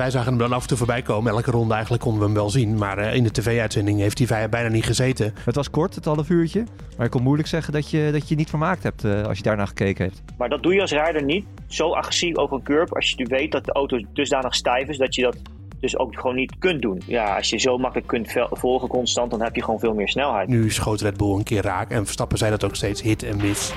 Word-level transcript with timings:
Wij 0.00 0.10
zagen 0.10 0.28
hem 0.28 0.38
dan 0.38 0.52
af 0.52 0.62
en 0.62 0.68
toe 0.68 0.76
voorbij 0.76 1.02
komen. 1.02 1.32
Elke 1.32 1.50
ronde 1.50 1.72
eigenlijk 1.72 2.02
konden 2.02 2.20
we 2.20 2.26
hem 2.26 2.34
wel 2.36 2.50
zien. 2.50 2.78
Maar 2.78 3.14
in 3.14 3.22
de 3.22 3.30
tv-uitzending 3.30 3.98
heeft 3.98 4.28
hij 4.28 4.48
bijna 4.48 4.68
niet 4.68 4.84
gezeten. 4.84 5.34
Het 5.44 5.54
was 5.54 5.70
kort, 5.70 5.94
het 5.94 6.04
half 6.04 6.28
uurtje. 6.28 6.64
Maar 6.96 7.06
ik 7.06 7.12
kon 7.12 7.22
moeilijk 7.22 7.48
zeggen 7.48 7.72
dat 7.72 7.90
je 7.90 8.08
dat 8.12 8.28
je 8.28 8.34
niet 8.34 8.48
vermaakt 8.48 8.82
hebt 8.82 9.04
als 9.04 9.36
je 9.36 9.42
daarna 9.42 9.66
gekeken 9.66 10.04
hebt. 10.04 10.22
Maar 10.38 10.48
dat 10.48 10.62
doe 10.62 10.74
je 10.74 10.80
als 10.80 10.90
rijder 10.90 11.24
niet. 11.24 11.46
Zo 11.66 11.92
agressief 11.92 12.36
over 12.36 12.56
een 12.56 12.62
curb. 12.62 12.94
Als 12.94 13.10
je 13.10 13.14
nu 13.16 13.24
weet 13.28 13.52
dat 13.52 13.64
de 13.64 13.72
auto 13.72 14.00
dusdanig 14.12 14.54
stijf 14.54 14.88
is 14.88 14.98
dat 14.98 15.14
je 15.14 15.22
dat 15.22 15.36
dus 15.80 15.98
ook 15.98 16.14
gewoon 16.14 16.36
niet 16.36 16.58
kunt 16.58 16.82
doen. 16.82 17.02
Ja, 17.06 17.36
als 17.36 17.50
je 17.50 17.58
zo 17.58 17.78
makkelijk 17.78 18.08
kunt 18.08 18.32
volgen 18.50 18.88
constant, 18.88 19.30
dan 19.30 19.42
heb 19.42 19.54
je 19.54 19.64
gewoon 19.64 19.80
veel 19.80 19.94
meer 19.94 20.08
snelheid. 20.08 20.48
Nu 20.48 20.70
schoot 20.70 21.00
Red 21.00 21.16
Bull 21.16 21.34
een 21.34 21.44
keer 21.44 21.62
raak 21.62 21.90
en 21.90 22.04
Verstappen 22.04 22.38
zei 22.38 22.50
dat 22.50 22.64
ook 22.64 22.76
steeds 22.76 23.02
hit 23.02 23.22
en 23.22 23.36
miss. 23.36 23.72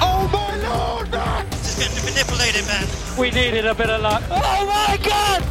Oh 0.00 0.32
my 0.32 0.66
lord! 0.68 2.15
Man. 2.64 2.86
We 3.18 3.30
needed 3.30 3.66
a 3.66 3.74
bit 3.74 3.90
of 3.90 4.00
luck. 4.00 4.22
Oh 4.30 4.64
my 4.64 4.98
god! 5.02 5.42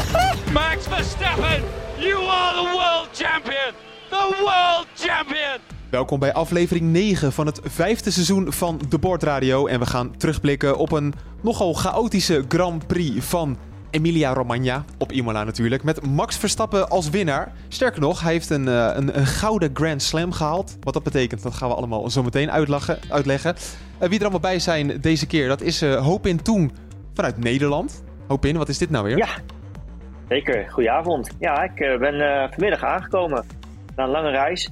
Max 0.52 0.86
Verstappen, 0.86 1.62
you 1.98 2.18
are 2.28 2.54
the 2.54 2.70
world 2.76 3.08
champion! 3.12 3.74
The 4.10 4.36
world 4.40 4.86
champion! 4.94 5.58
Welkom 5.90 6.18
bij 6.18 6.32
aflevering 6.32 6.92
9 6.92 7.32
van 7.32 7.46
het 7.46 7.60
vijfde 7.64 8.10
seizoen 8.10 8.52
van 8.52 8.80
de 8.88 8.98
Bordradio. 8.98 9.66
En 9.66 9.80
we 9.80 9.86
gaan 9.86 10.16
terugblikken 10.16 10.76
op 10.76 10.92
een 10.92 11.14
nogal 11.40 11.74
chaotische 11.74 12.44
Grand 12.48 12.86
Prix 12.86 13.24
van 13.24 13.58
Emilia 13.90 14.32
Romagna 14.32 14.84
op 14.98 15.12
Imola 15.12 15.44
natuurlijk. 15.44 15.82
Met 15.82 16.06
Max 16.06 16.38
Verstappen 16.38 16.88
als 16.88 17.10
winnaar. 17.10 17.52
Sterker 17.68 18.00
nog, 18.00 18.22
hij 18.22 18.32
heeft 18.32 18.50
een, 18.50 18.66
uh, 18.66 18.90
een, 18.94 19.18
een, 19.18 19.26
gouden 19.26 19.70
Grand 19.72 20.02
Slam 20.02 20.32
gehaald. 20.32 20.76
Wat 20.80 20.94
dat 20.94 21.02
betekent, 21.02 21.42
dat 21.42 21.54
gaan 21.54 21.68
we 21.68 21.74
allemaal 21.74 22.10
zo 22.10 22.22
meteen 22.22 22.50
uitleggen. 22.50 23.54
Uh, 24.02 24.08
wie 24.08 24.16
er 24.16 24.20
allemaal 24.20 24.40
bij 24.40 24.58
zijn 24.58 25.00
deze 25.00 25.26
keer, 25.26 25.48
dat 25.48 25.60
is 25.60 25.82
uh, 25.82 26.06
Hopin 26.06 26.42
Toen 26.42 26.72
vanuit 27.14 27.38
Nederland. 27.38 28.04
Hopin, 28.28 28.56
wat 28.56 28.68
is 28.68 28.78
dit 28.78 28.90
nou 28.90 29.04
weer? 29.04 29.16
Ja, 29.16 29.28
zeker. 30.28 30.70
Goedenavond. 30.70 31.36
Ja, 31.38 31.62
ik 31.62 31.98
ben 31.98 32.48
vanmiddag 32.50 32.84
aangekomen 32.84 33.44
na 33.96 34.04
een 34.04 34.10
lange 34.10 34.30
reis. 34.30 34.70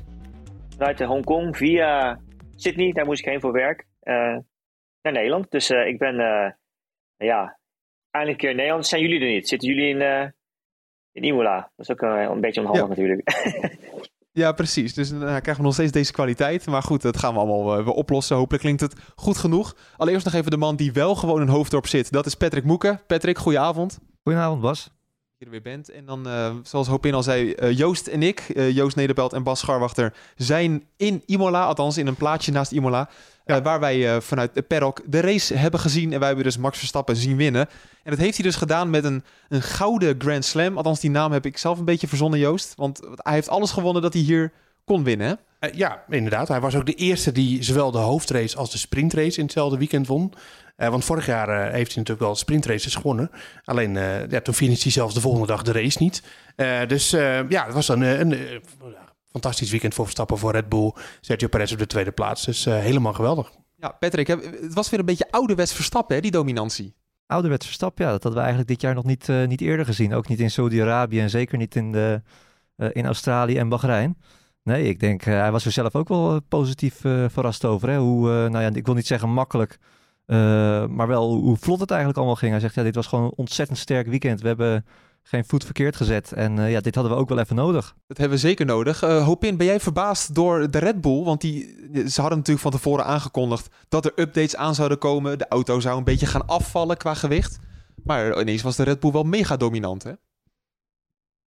Vanuit 0.77 1.00
Hongkong 1.00 1.56
via 1.56 2.19
Sydney, 2.56 2.92
daar 2.92 3.06
moest 3.06 3.20
ik 3.20 3.27
heen 3.27 3.41
voor 3.41 3.53
werk, 3.53 3.86
naar 5.03 5.12
Nederland. 5.12 5.50
Dus 5.50 5.70
ik 5.70 5.98
ben 5.98 6.16
ja, 7.16 7.57
eindelijk 8.19 8.30
een 8.30 8.36
keer 8.36 8.50
in 8.50 8.56
Nederland. 8.56 8.86
Zijn 8.86 9.02
jullie 9.02 9.20
er 9.20 9.34
niet? 9.34 9.48
Zitten 9.48 9.69
jullie 9.69 9.88
in, 9.88 10.00
uh, 10.00 10.22
in 11.12 11.24
Imola? 11.24 11.70
Dat 11.77 11.88
is 11.88 11.91
ook 11.91 12.02
uh, 12.02 12.28
een 12.30 12.41
beetje 12.41 12.60
onhandig 12.60 12.88
natuurlijk. 12.88 13.22
ja, 14.42 14.52
precies. 14.52 14.94
Dus 14.94 15.10
dan 15.10 15.20
krijgen 15.20 15.56
we 15.56 15.62
nog 15.62 15.72
steeds 15.72 15.92
deze 15.92 16.12
kwaliteit. 16.12 16.66
Maar 16.66 16.83
goed, 16.83 17.02
dat 17.02 17.16
gaan 17.16 17.33
we 17.33 17.38
allemaal 17.38 17.78
uh, 17.78 17.84
weer 17.84 17.94
oplossen. 17.94 18.36
Hopelijk 18.36 18.62
klinkt 18.62 18.80
het 18.80 19.12
goed 19.16 19.36
genoeg. 19.36 19.77
Allereerst 19.97 20.25
nog 20.25 20.34
even 20.34 20.50
de 20.50 20.56
man 20.56 20.77
die 20.77 20.92
wel 20.92 21.14
gewoon 21.14 21.41
in 21.41 21.48
Hoofddorp 21.48 21.86
zit. 21.86 22.12
Dat 22.12 22.27
is 22.27 22.34
Patrick 22.34 22.64
Moeken. 22.64 23.00
Patrick, 23.06 23.38
goedenavond. 23.38 23.98
Goedenavond, 24.22 24.60
Bas 24.60 24.91
je 25.38 25.44
er 25.44 25.50
weer 25.50 25.62
bent. 25.62 25.91
En 25.91 26.05
dan, 26.05 26.27
uh, 26.27 26.55
zoals 26.62 26.86
Hopin 26.86 27.14
al 27.14 27.22
zei, 27.22 27.55
uh, 27.58 27.72
Joost 27.72 28.06
en 28.06 28.22
ik, 28.22 28.48
uh, 28.55 28.70
Joost 28.70 28.97
Nederbelt 28.97 29.32
en 29.32 29.42
Bas 29.42 29.60
Scharwachter, 29.60 30.14
zijn 30.36 30.84
in 30.97 31.22
Imola, 31.27 31.64
althans 31.64 31.98
in 31.98 32.06
een 32.06 32.16
plaatsje 32.16 32.53
naast 32.53 32.72
Imola, 32.72 33.08
ja. 33.48 33.62
waar 33.62 33.80
wij 33.80 34.20
vanuit 34.20 34.54
de 34.54 34.62
Perok 34.62 35.00
de 35.06 35.20
race 35.20 35.54
hebben 35.54 35.80
gezien. 35.80 36.12
En 36.12 36.18
wij 36.18 36.27
hebben 36.27 36.44
dus 36.44 36.58
Max 36.58 36.78
Verstappen 36.78 37.16
zien 37.16 37.36
winnen. 37.36 37.68
En 38.02 38.10
dat 38.10 38.18
heeft 38.18 38.36
hij 38.36 38.44
dus 38.44 38.56
gedaan 38.56 38.91
met 38.91 39.04
een, 39.04 39.24
een 39.48 39.62
gouden 39.62 40.14
Grand 40.18 40.44
Slam. 40.44 40.77
Althans, 40.77 41.00
die 41.00 41.10
naam 41.10 41.32
heb 41.32 41.46
ik 41.46 41.58
zelf 41.58 41.78
een 41.78 41.84
beetje 41.84 42.08
verzonnen, 42.08 42.38
Joost. 42.38 42.72
Want 42.76 43.00
hij 43.16 43.34
heeft 43.34 43.48
alles 43.48 43.70
gewonnen 43.70 44.02
dat 44.02 44.12
hij 44.12 44.22
hier 44.22 44.52
kon 44.84 45.04
winnen. 45.04 45.38
ja, 45.72 46.04
inderdaad. 46.08 46.48
Hij 46.48 46.60
was 46.60 46.74
ook 46.74 46.86
de 46.86 46.94
eerste 46.94 47.32
die 47.32 47.62
zowel 47.62 47.91
de 47.91 47.98
hoofdrace 47.98 48.56
als 48.56 48.70
de 48.70 48.78
sprintrace 48.78 49.38
in 49.38 49.44
hetzelfde 49.44 49.78
weekend 49.78 50.06
won. 50.06 50.32
Uh, 50.76 50.88
want 50.88 51.04
vorig 51.04 51.26
jaar 51.26 51.48
uh, 51.48 51.56
heeft 51.56 51.92
hij 51.94 51.96
natuurlijk 51.96 52.20
wel 52.20 52.34
sprintraces 52.34 52.94
gewonnen. 52.94 53.30
Alleen 53.64 53.94
ja, 54.28 54.41
toen 54.41 54.54
finishte 54.54 54.82
hij 54.82 54.92
zelfs 54.92 55.14
de 55.14 55.20
volgende 55.20 55.46
dag 55.46 55.62
de 55.62 55.72
race 55.72 56.02
niet. 56.02 56.22
dus 56.86 57.10
ja, 57.48 57.64
het 57.64 57.74
was 57.74 57.86
dan 57.86 58.00
een, 58.00 58.30
een 58.30 58.60
fantastisch 59.41 59.70
weekend 59.70 59.94
voor 59.94 60.05
Verstappen, 60.05 60.39
voor 60.39 60.53
Red 60.53 60.69
Bull. 60.69 60.92
Sergio 61.20 61.48
Perez 61.48 61.72
op 61.72 61.78
de 61.78 61.86
tweede 61.86 62.12
plaats. 62.12 62.44
Dus 62.44 62.64
helemaal 62.64 63.12
geweldig. 63.12 63.53
Ja, 63.76 63.88
Patrick, 63.88 64.26
het 64.26 64.75
was 64.75 64.91
weer 64.91 65.00
een 65.00 65.06
beetje 65.06 65.31
ouderwets 65.31 65.72
Verstappen, 65.72 66.16
hè, 66.16 66.22
die 66.22 66.31
dominantie. 66.31 66.94
Ouderwets 67.26 67.66
Verstappen, 67.66 68.04
ja. 68.04 68.10
Dat 68.10 68.22
hadden 68.22 68.41
we 68.41 68.47
eigenlijk 68.47 68.69
dit 68.69 68.81
jaar 68.81 68.94
nog 68.94 69.04
niet, 69.04 69.28
niet 69.47 69.60
eerder 69.60 69.87
gezien. 69.87 70.15
Ook 70.15 70.28
niet 70.28 70.41
in 70.41 70.50
Saudi-Arabië 70.50 71.21
en 71.21 71.31
zeker 71.31 71.59
niet 71.59 71.77
in, 71.77 71.93
de, 71.93 72.22
in 72.93 73.06
Australië 73.06 73.59
en 73.59 73.69
Bahrein. 73.69 74.19
Nee, 74.62 74.88
ik 74.88 75.00
denk, 75.00 75.22
hij 75.22 75.53
was 75.53 75.65
er 75.65 75.72
zelf 75.72 75.94
ook 75.94 76.09
wel 76.09 76.41
positief 76.41 76.97
verrast 77.28 77.65
over. 77.65 77.88
Hè? 77.88 77.98
Hoe, 77.98 78.48
nou 78.48 78.65
ja, 78.65 78.71
ik 78.72 78.87
wil 78.87 78.94
niet 78.94 79.06
zeggen 79.06 79.28
makkelijk 79.31 79.78
uh, 80.28 80.87
maar 80.87 81.06
wel 81.06 81.34
hoe 81.34 81.56
vlot 81.56 81.81
het 81.81 81.91
eigenlijk 81.91 82.19
allemaal 82.19 82.37
ging. 82.37 82.50
Hij 82.50 82.60
zegt, 82.60 82.75
ja, 82.75 82.82
dit 82.82 82.94
was 82.94 83.06
gewoon 83.06 83.25
een 83.25 83.32
ontzettend 83.37 83.78
sterk 83.78 84.06
weekend. 84.06 84.41
We 84.41 84.48
hebben 84.48 84.87
geen 85.28 85.44
voet 85.44 85.65
verkeerd 85.65 85.97
gezet. 85.97 86.33
En 86.33 86.56
uh, 86.56 86.71
ja, 86.71 86.81
dit 86.81 86.94
hadden 86.94 87.12
we 87.12 87.19
ook 87.19 87.28
wel 87.28 87.39
even 87.39 87.56
nodig. 87.56 87.94
Dat 88.06 88.16
hebben 88.16 88.37
we 88.37 88.47
zeker 88.47 88.66
nodig. 88.66 89.03
Uh, 89.03 89.25
Hopin, 89.25 89.56
ben 89.56 89.66
jij 89.66 89.81
verbaasd 89.81 90.34
door 90.34 90.71
de 90.71 90.78
Red 90.78 91.00
Bull? 91.00 91.25
Want 91.25 91.41
die, 91.41 91.62
ze 92.09 92.21
hadden 92.21 92.39
natuurlijk 92.39 92.66
van 92.66 92.71
tevoren 92.71 93.05
aangekondigd 93.05 93.87
dat 93.89 94.05
er 94.05 94.12
updates 94.15 94.56
aan 94.56 94.75
zouden 94.75 94.99
komen. 94.99 95.39
De 95.39 95.49
auto 95.49 95.81
zou 95.81 95.99
een 95.99 96.05
beetje 96.05 96.27
gaan 96.27 96.47
afvallen 96.47 96.97
qua 96.97 97.15
gewicht. 97.15 97.59
Maar 98.05 98.41
ineens 98.41 98.62
was 98.62 98.77
de 98.77 98.83
Red 98.83 99.00
Bull 99.00 99.12
wel 99.12 99.22
mega 99.22 99.56
dominant, 99.56 100.03
hè? 100.03 100.12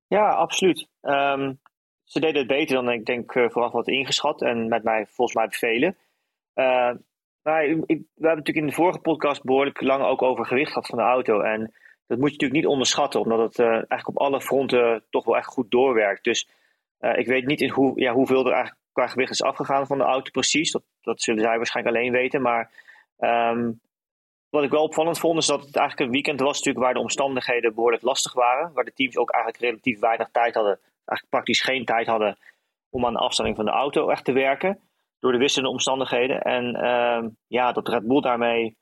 Ja, 0.07 0.29
absoluut. 0.29 0.89
Um, 1.03 1.61
ze 2.05 2.21
deden 2.21 2.39
het 2.39 2.49
beter 2.49 2.75
dan 2.75 2.91
ik 2.91 3.07
denk 3.07 3.33
vooraf 3.33 3.73
wat 3.73 3.89
ingeschat. 3.89 4.43
En 4.43 4.69
met 4.69 4.83
mij 4.83 5.07
volgens 5.07 5.37
mij 5.37 5.49
bevelen. 5.49 5.97
Ik, 7.45 8.03
we 8.15 8.27
hebben 8.27 8.45
natuurlijk 8.45 8.57
in 8.57 8.67
de 8.67 8.73
vorige 8.73 8.99
podcast 8.99 9.45
behoorlijk 9.45 9.81
lang 9.81 10.05
ook 10.05 10.23
over 10.23 10.47
gewicht 10.47 10.73
gehad 10.73 10.87
van 10.87 10.99
de 10.99 11.05
auto. 11.05 11.41
En 11.41 11.73
dat 12.10 12.19
moet 12.19 12.28
je 12.28 12.34
natuurlijk 12.34 12.60
niet 12.60 12.71
onderschatten, 12.71 13.21
omdat 13.21 13.38
het 13.38 13.59
uh, 13.59 13.66
eigenlijk 13.66 14.09
op 14.09 14.19
alle 14.19 14.41
fronten 14.41 15.04
toch 15.10 15.25
wel 15.25 15.37
echt 15.37 15.47
goed 15.47 15.71
doorwerkt. 15.71 16.25
Dus 16.25 16.48
uh, 17.00 17.19
ik 17.19 17.26
weet 17.26 17.47
niet 17.47 17.60
in 17.60 17.71
hoe, 17.71 18.00
ja, 18.00 18.12
hoeveel 18.12 18.47
er 18.47 18.53
eigenlijk 18.53 18.82
qua 18.93 19.06
gewicht 19.06 19.31
is 19.31 19.43
afgegaan 19.43 19.87
van 19.87 19.98
de 19.98 20.04
auto 20.04 20.31
precies. 20.31 20.72
Dat, 20.72 20.82
dat 21.00 21.22
zullen 21.22 21.43
zij 21.43 21.56
waarschijnlijk 21.56 21.97
alleen 21.97 22.12
weten. 22.12 22.43
Maar 22.43 22.70
um, 23.19 23.81
wat 24.49 24.62
ik 24.62 24.70
wel 24.70 24.82
opvallend 24.82 25.19
vond, 25.19 25.38
is 25.38 25.47
dat 25.47 25.65
het 25.65 25.76
eigenlijk 25.76 26.06
een 26.06 26.15
weekend 26.15 26.41
was 26.41 26.56
natuurlijk 26.56 26.84
waar 26.84 26.94
de 26.94 27.00
omstandigheden 27.00 27.75
behoorlijk 27.75 28.03
lastig 28.03 28.32
waren. 28.32 28.72
Waar 28.72 28.84
de 28.84 28.93
teams 28.93 29.16
ook 29.16 29.31
eigenlijk 29.31 29.65
relatief 29.65 29.99
weinig 29.99 30.28
tijd 30.31 30.54
hadden, 30.54 30.78
eigenlijk 30.82 31.28
praktisch 31.28 31.60
geen 31.60 31.84
tijd 31.84 32.06
hadden 32.06 32.38
om 32.88 33.06
aan 33.06 33.12
de 33.12 33.19
afstelling 33.19 33.56
van 33.56 33.65
de 33.65 33.70
auto 33.70 34.09
echt 34.09 34.25
te 34.25 34.32
werken 34.32 34.81
door 35.19 35.32
de 35.32 35.38
wisselende 35.38 35.72
omstandigheden. 35.72 36.43
En 36.43 36.76
uh, 36.76 37.31
ja, 37.47 37.72
dat 37.72 37.88
Red 37.88 38.06
Bull 38.06 38.20
daarmee, 38.20 38.76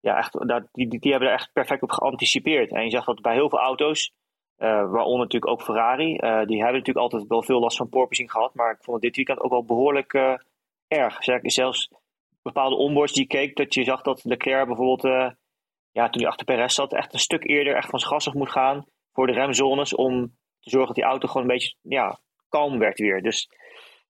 ja, 0.00 0.16
echt, 0.16 0.48
dat, 0.48 0.68
die, 0.72 0.88
die, 0.88 1.10
hebben 1.10 1.28
er 1.28 1.34
echt 1.34 1.52
perfect 1.52 1.82
op 1.82 1.90
geanticipeerd. 1.90 2.72
En 2.72 2.84
je 2.84 2.90
zag 2.90 3.04
dat 3.04 3.20
bij 3.20 3.34
heel 3.34 3.48
veel 3.48 3.58
auto's, 3.58 4.12
uh, 4.58 4.68
waaronder 4.68 5.18
natuurlijk 5.18 5.52
ook 5.52 5.62
Ferrari, 5.62 6.12
uh, 6.12 6.18
die 6.18 6.56
hebben 6.56 6.78
natuurlijk 6.78 6.98
altijd 6.98 7.26
wel 7.26 7.42
veel 7.42 7.60
last 7.60 7.76
van 7.76 7.88
porpoising 7.88 8.30
gehad. 8.30 8.54
Maar 8.54 8.70
ik 8.70 8.82
vond 8.82 8.96
het 8.96 9.04
dit 9.04 9.16
weekend 9.16 9.40
ook 9.40 9.50
wel 9.50 9.64
behoorlijk 9.64 10.12
uh, 10.12 10.34
erg. 10.88 11.16
Zelfs 11.42 11.90
bepaalde 12.42 12.76
onboards 12.76 13.12
die 13.12 13.26
keek, 13.26 13.56
dat 13.56 13.74
je 13.74 13.84
zag 13.84 14.02
dat 14.02 14.24
Leclerc 14.24 14.66
bijvoorbeeld, 14.66 15.02
ja, 15.90 16.08
toen 16.08 16.22
hij 16.22 16.30
achter 16.30 16.46
Perez 16.46 16.74
zat, 16.74 16.92
echt 16.92 17.12
een 17.12 17.18
stuk 17.18 17.44
eerder 17.44 17.74
echt 17.74 17.90
van 17.90 17.98
zijn 17.98 18.12
gas 18.12 18.28
af 18.28 18.34
moet 18.34 18.50
gaan 18.50 18.86
voor 19.12 19.26
de 19.26 19.32
remzones 19.32 19.94
om 19.94 20.36
te 20.60 20.70
zorgen 20.70 20.86
dat 20.86 20.96
die 20.96 21.04
auto 21.04 21.28
gewoon 21.28 21.42
een 21.42 21.54
beetje 21.54 21.74
ja, 21.82 22.18
kalm 22.48 22.78
werd 22.78 22.98
weer. 22.98 23.22
Dus 23.22 23.48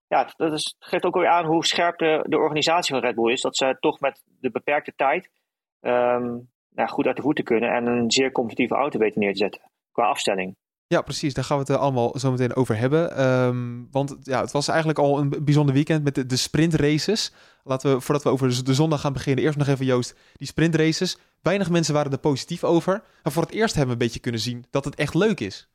ja, 0.08 0.32
dat 0.36 0.52
is, 0.52 0.76
geeft 0.78 1.04
ook 1.04 1.16
weer 1.16 1.28
aan 1.28 1.44
hoe 1.44 1.66
scherp 1.66 1.98
de, 1.98 2.24
de 2.28 2.38
organisatie 2.38 2.94
van 2.94 3.04
Red 3.04 3.14
Bull 3.14 3.32
is. 3.32 3.40
Dat 3.40 3.56
ze 3.56 3.76
toch 3.80 4.00
met 4.00 4.22
de 4.40 4.50
beperkte 4.50 4.92
tijd 4.96 5.30
um, 5.80 6.48
nou, 6.74 6.88
goed 6.88 7.06
uit 7.06 7.16
de 7.16 7.22
voeten 7.22 7.44
kunnen 7.44 7.74
en 7.74 7.86
een 7.86 8.10
zeer 8.10 8.32
competitieve 8.32 8.74
auto 8.74 8.98
weten 8.98 9.20
neer 9.20 9.32
te 9.32 9.38
zetten 9.38 9.60
qua 9.92 10.06
afstelling. 10.06 10.56
Ja, 10.86 11.02
precies. 11.02 11.34
Daar 11.34 11.44
gaan 11.44 11.56
we 11.56 11.62
het 11.62 11.72
uh, 11.72 11.78
allemaal 11.78 12.18
zo 12.18 12.30
meteen 12.30 12.56
over 12.56 12.76
hebben. 12.76 13.24
Um, 13.26 13.88
want 13.90 14.16
ja, 14.22 14.40
het 14.40 14.52
was 14.52 14.68
eigenlijk 14.68 14.98
al 14.98 15.18
een 15.18 15.44
bijzonder 15.44 15.74
weekend 15.74 16.04
met 16.04 16.14
de, 16.14 16.26
de 16.26 16.36
sprintraces. 16.36 17.32
Laten 17.62 17.94
we, 17.94 18.00
voordat 18.00 18.24
we 18.24 18.30
over 18.30 18.64
de 18.64 18.74
zondag 18.74 19.00
gaan 19.00 19.12
beginnen, 19.12 19.44
eerst 19.44 19.58
nog 19.58 19.66
even 19.66 19.84
Joost, 19.84 20.14
die 20.36 20.46
sprintraces. 20.46 21.18
Weinig 21.42 21.70
mensen 21.70 21.94
waren 21.94 22.12
er 22.12 22.18
positief 22.18 22.64
over. 22.64 23.02
Maar 23.22 23.32
voor 23.32 23.42
het 23.42 23.52
eerst 23.52 23.74
hebben 23.74 23.96
we 23.96 24.00
een 24.00 24.06
beetje 24.06 24.20
kunnen 24.20 24.40
zien 24.40 24.64
dat 24.70 24.84
het 24.84 24.94
echt 24.94 25.14
leuk 25.14 25.40
is. 25.40 25.70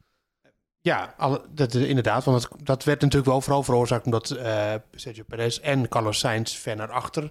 Ja, 0.81 1.13
alle, 1.17 1.41
dat, 1.49 1.73
inderdaad. 1.73 2.23
Want 2.23 2.41
dat, 2.41 2.59
dat 2.63 2.83
werd 2.83 3.01
natuurlijk 3.01 3.31
wel 3.31 3.41
vooral 3.41 3.63
veroorzaakt 3.63 4.05
omdat 4.05 4.29
uh, 4.29 4.73
Sergio 4.91 5.23
Perez 5.27 5.57
en 5.57 5.87
Carlos 5.87 6.19
Sainz 6.19 6.55
ver 6.55 6.75
naar 6.75 6.91
achter 6.91 7.23
uh, 7.23 7.29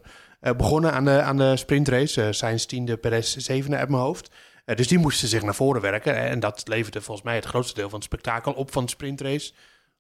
begonnen 0.57 0.93
aan 0.93 1.05
de, 1.05 1.23
aan 1.23 1.37
de 1.37 1.57
sprintrace. 1.57 2.23
Uh, 2.23 2.29
Sainz 2.31 2.65
tiende, 2.65 2.97
Perez 2.97 3.37
zevende 3.37 3.77
uit 3.77 3.89
mijn 3.89 4.03
hoofd. 4.03 4.31
dus 4.65 4.89
die 4.89 4.99
moesten 4.99 5.29
zich 5.29 5.43
naar 5.43 5.55
voren 5.55 5.81
werken. 5.81 6.17
En 6.17 6.41
dat 6.41 6.63
leverde 6.69 7.01
volgens 7.01 7.27
mij 7.27 7.35
het 7.35 7.45
grootste 7.45 7.75
deel 7.75 7.89
van 7.89 7.99
het 7.99 8.05
spektakel 8.05 8.53
op 8.53 8.73
van 8.73 8.85
de 8.85 8.91
sprintrace. 8.91 9.53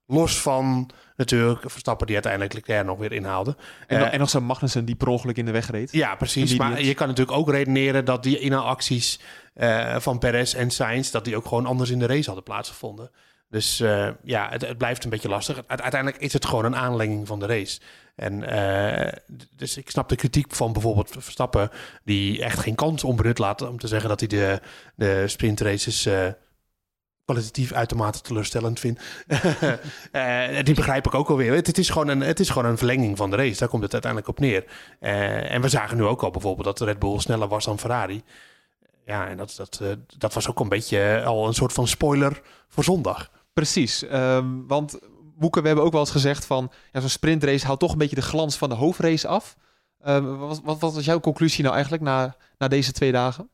Los 0.06 0.40
van 0.40 0.90
natuurlijk 1.16 1.70
Verstappen 1.70 2.06
die 2.06 2.14
uiteindelijk 2.14 2.54
Leclerc 2.54 2.86
nog 2.86 2.98
weer 2.98 3.12
inhaalde. 3.12 3.56
En, 3.86 4.00
uh, 4.00 4.12
en 4.12 4.18
nog 4.18 4.30
zo'n 4.30 4.44
Magnussen 4.44 4.84
die 4.84 4.94
per 4.94 5.08
ongeluk 5.08 5.36
in 5.36 5.44
de 5.44 5.50
weg 5.50 5.70
reed. 5.70 5.92
Ja, 5.92 6.14
precies. 6.14 6.56
Maar 6.56 6.82
je 6.82 6.94
kan 6.94 7.08
natuurlijk 7.08 7.36
ook 7.38 7.50
redeneren 7.50 8.04
dat 8.04 8.22
die 8.22 8.38
inhaalacties 8.38 9.20
uh, 9.54 9.96
van 9.98 10.18
Perez 10.18 10.54
en 10.54 10.70
Sainz... 10.70 11.10
dat 11.10 11.24
die 11.24 11.36
ook 11.36 11.46
gewoon 11.46 11.66
anders 11.66 11.90
in 11.90 11.98
de 11.98 12.06
race 12.06 12.26
hadden 12.26 12.44
plaatsgevonden. 12.44 13.10
Dus 13.48 13.80
uh, 13.80 14.08
ja, 14.24 14.48
het, 14.50 14.66
het, 14.66 14.78
blijft 14.78 15.04
een 15.04 15.10
beetje 15.10 15.28
lastig. 15.28 15.62
Uiteindelijk 15.66 16.16
is 16.16 16.32
het 16.32 16.46
gewoon 16.46 16.64
een 16.64 16.76
aanlenging 16.76 17.26
van 17.26 17.40
de 17.40 17.46
race. 17.46 17.80
En 18.14 18.54
uh, 18.54 19.12
dus 19.56 19.76
ik 19.76 19.90
snap 19.90 20.08
de 20.08 20.16
kritiek 20.16 20.54
van 20.54 20.72
bijvoorbeeld 20.72 21.10
Verstappen, 21.18 21.70
die 22.04 22.42
echt 22.42 22.58
geen 22.58 22.74
kans 22.74 23.04
onbenut 23.04 23.38
laat 23.38 23.62
om 23.62 23.78
te 23.78 23.88
zeggen 23.88 24.08
dat 24.08 24.20
hij 24.20 24.28
de, 24.28 24.60
de 24.94 25.28
sprintraces 25.28 26.06
uh, 26.06 26.26
kwalitatief 27.24 27.72
uitermate 27.72 28.20
teleurstellend 28.20 28.80
vind. 28.80 29.00
uh, 30.12 30.62
die 30.64 30.74
begrijp 30.74 31.06
ik 31.06 31.14
ook 31.14 31.28
alweer. 31.28 31.54
Het, 31.54 31.66
het, 31.66 31.78
is 31.78 31.90
gewoon 31.90 32.08
een, 32.08 32.20
het 32.20 32.40
is 32.40 32.50
gewoon 32.50 32.70
een 32.70 32.78
verlenging 32.78 33.16
van 33.16 33.30
de 33.30 33.36
race. 33.36 33.58
Daar 33.58 33.68
komt 33.68 33.82
het 33.82 33.92
uiteindelijk 33.92 34.30
op 34.30 34.38
neer. 34.40 34.64
En 35.48 35.60
we 35.60 35.68
zagen 35.68 35.96
nu 35.96 36.04
ook 36.04 36.22
al 36.22 36.30
bijvoorbeeld 36.30 36.78
dat 36.78 36.80
Red 36.80 36.98
Bull 36.98 37.18
sneller 37.18 37.48
was 37.48 37.64
dan 37.64 37.78
Ferrari. 37.78 38.22
Ja, 39.06 39.28
en 39.28 39.36
dat, 39.36 39.54
dat, 39.56 39.82
dat 40.18 40.34
was 40.34 40.48
ook 40.48 40.60
een 40.60 40.68
beetje 40.68 41.22
al 41.24 41.46
een 41.46 41.54
soort 41.54 41.72
van 41.72 41.88
spoiler 41.88 42.42
voor 42.68 42.84
zondag. 42.84 43.30
Precies, 43.52 44.02
um, 44.12 44.66
want 44.66 44.98
Boeken, 45.34 45.60
we 45.60 45.66
hebben 45.66 45.84
ook 45.84 45.92
wel 45.92 46.00
eens 46.00 46.10
gezegd 46.10 46.44
van... 46.44 46.72
Ja, 46.92 47.00
zo'n 47.00 47.08
sprintrace 47.08 47.64
houdt 47.66 47.80
toch 47.80 47.92
een 47.92 47.98
beetje 47.98 48.16
de 48.16 48.22
glans 48.22 48.56
van 48.56 48.68
de 48.68 48.74
hoofdrace 48.74 49.28
af. 49.28 49.56
Um, 50.06 50.38
wat, 50.38 50.60
wat, 50.64 50.80
wat 50.80 50.94
was 50.94 51.04
jouw 51.04 51.20
conclusie 51.20 51.62
nou 51.62 51.74
eigenlijk 51.74 52.04
na, 52.04 52.36
na 52.58 52.68
deze 52.68 52.92
twee 52.92 53.12
dagen? 53.12 53.50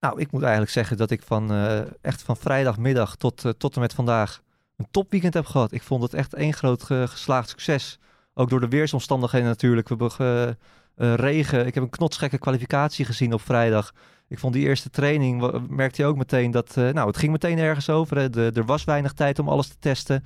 Nou, 0.00 0.20
ik 0.20 0.32
moet 0.32 0.42
eigenlijk 0.42 0.72
zeggen 0.72 0.96
dat 0.96 1.10
ik 1.10 1.22
van 1.22 1.52
uh, 1.52 1.80
echt 2.00 2.22
van 2.22 2.36
vrijdagmiddag 2.36 3.16
tot, 3.16 3.44
uh, 3.44 3.52
tot 3.52 3.74
en 3.74 3.80
met 3.80 3.94
vandaag 3.94 4.40
een 4.76 4.86
topweekend 4.90 5.34
heb 5.34 5.46
gehad. 5.46 5.72
Ik 5.72 5.82
vond 5.82 6.02
het 6.02 6.14
echt 6.14 6.34
één 6.34 6.52
groot 6.52 6.82
ge 6.82 7.04
geslaagd 7.08 7.48
succes. 7.48 7.98
Ook 8.34 8.50
door 8.50 8.60
de 8.60 8.68
weersomstandigheden 8.68 9.48
natuurlijk. 9.48 9.88
We 9.88 9.96
hebben 9.96 10.58
uh, 10.96 11.14
regen. 11.14 11.66
Ik 11.66 11.74
heb 11.74 11.82
een 11.82 11.90
knotsgekke 11.90 12.38
kwalificatie 12.38 13.04
gezien 13.04 13.32
op 13.32 13.40
vrijdag. 13.40 13.94
Ik 14.30 14.38
vond 14.38 14.52
die 14.52 14.66
eerste 14.66 14.90
training, 14.90 15.60
merkte 15.68 16.02
je 16.02 16.08
ook 16.08 16.16
meteen 16.16 16.50
dat, 16.50 16.74
nou, 16.74 17.06
het 17.06 17.16
ging 17.16 17.32
meteen 17.32 17.58
ergens 17.58 17.90
over. 17.90 18.30
De, 18.30 18.50
er 18.54 18.64
was 18.64 18.84
weinig 18.84 19.12
tijd 19.12 19.38
om 19.38 19.48
alles 19.48 19.68
te 19.68 19.76
testen, 19.78 20.24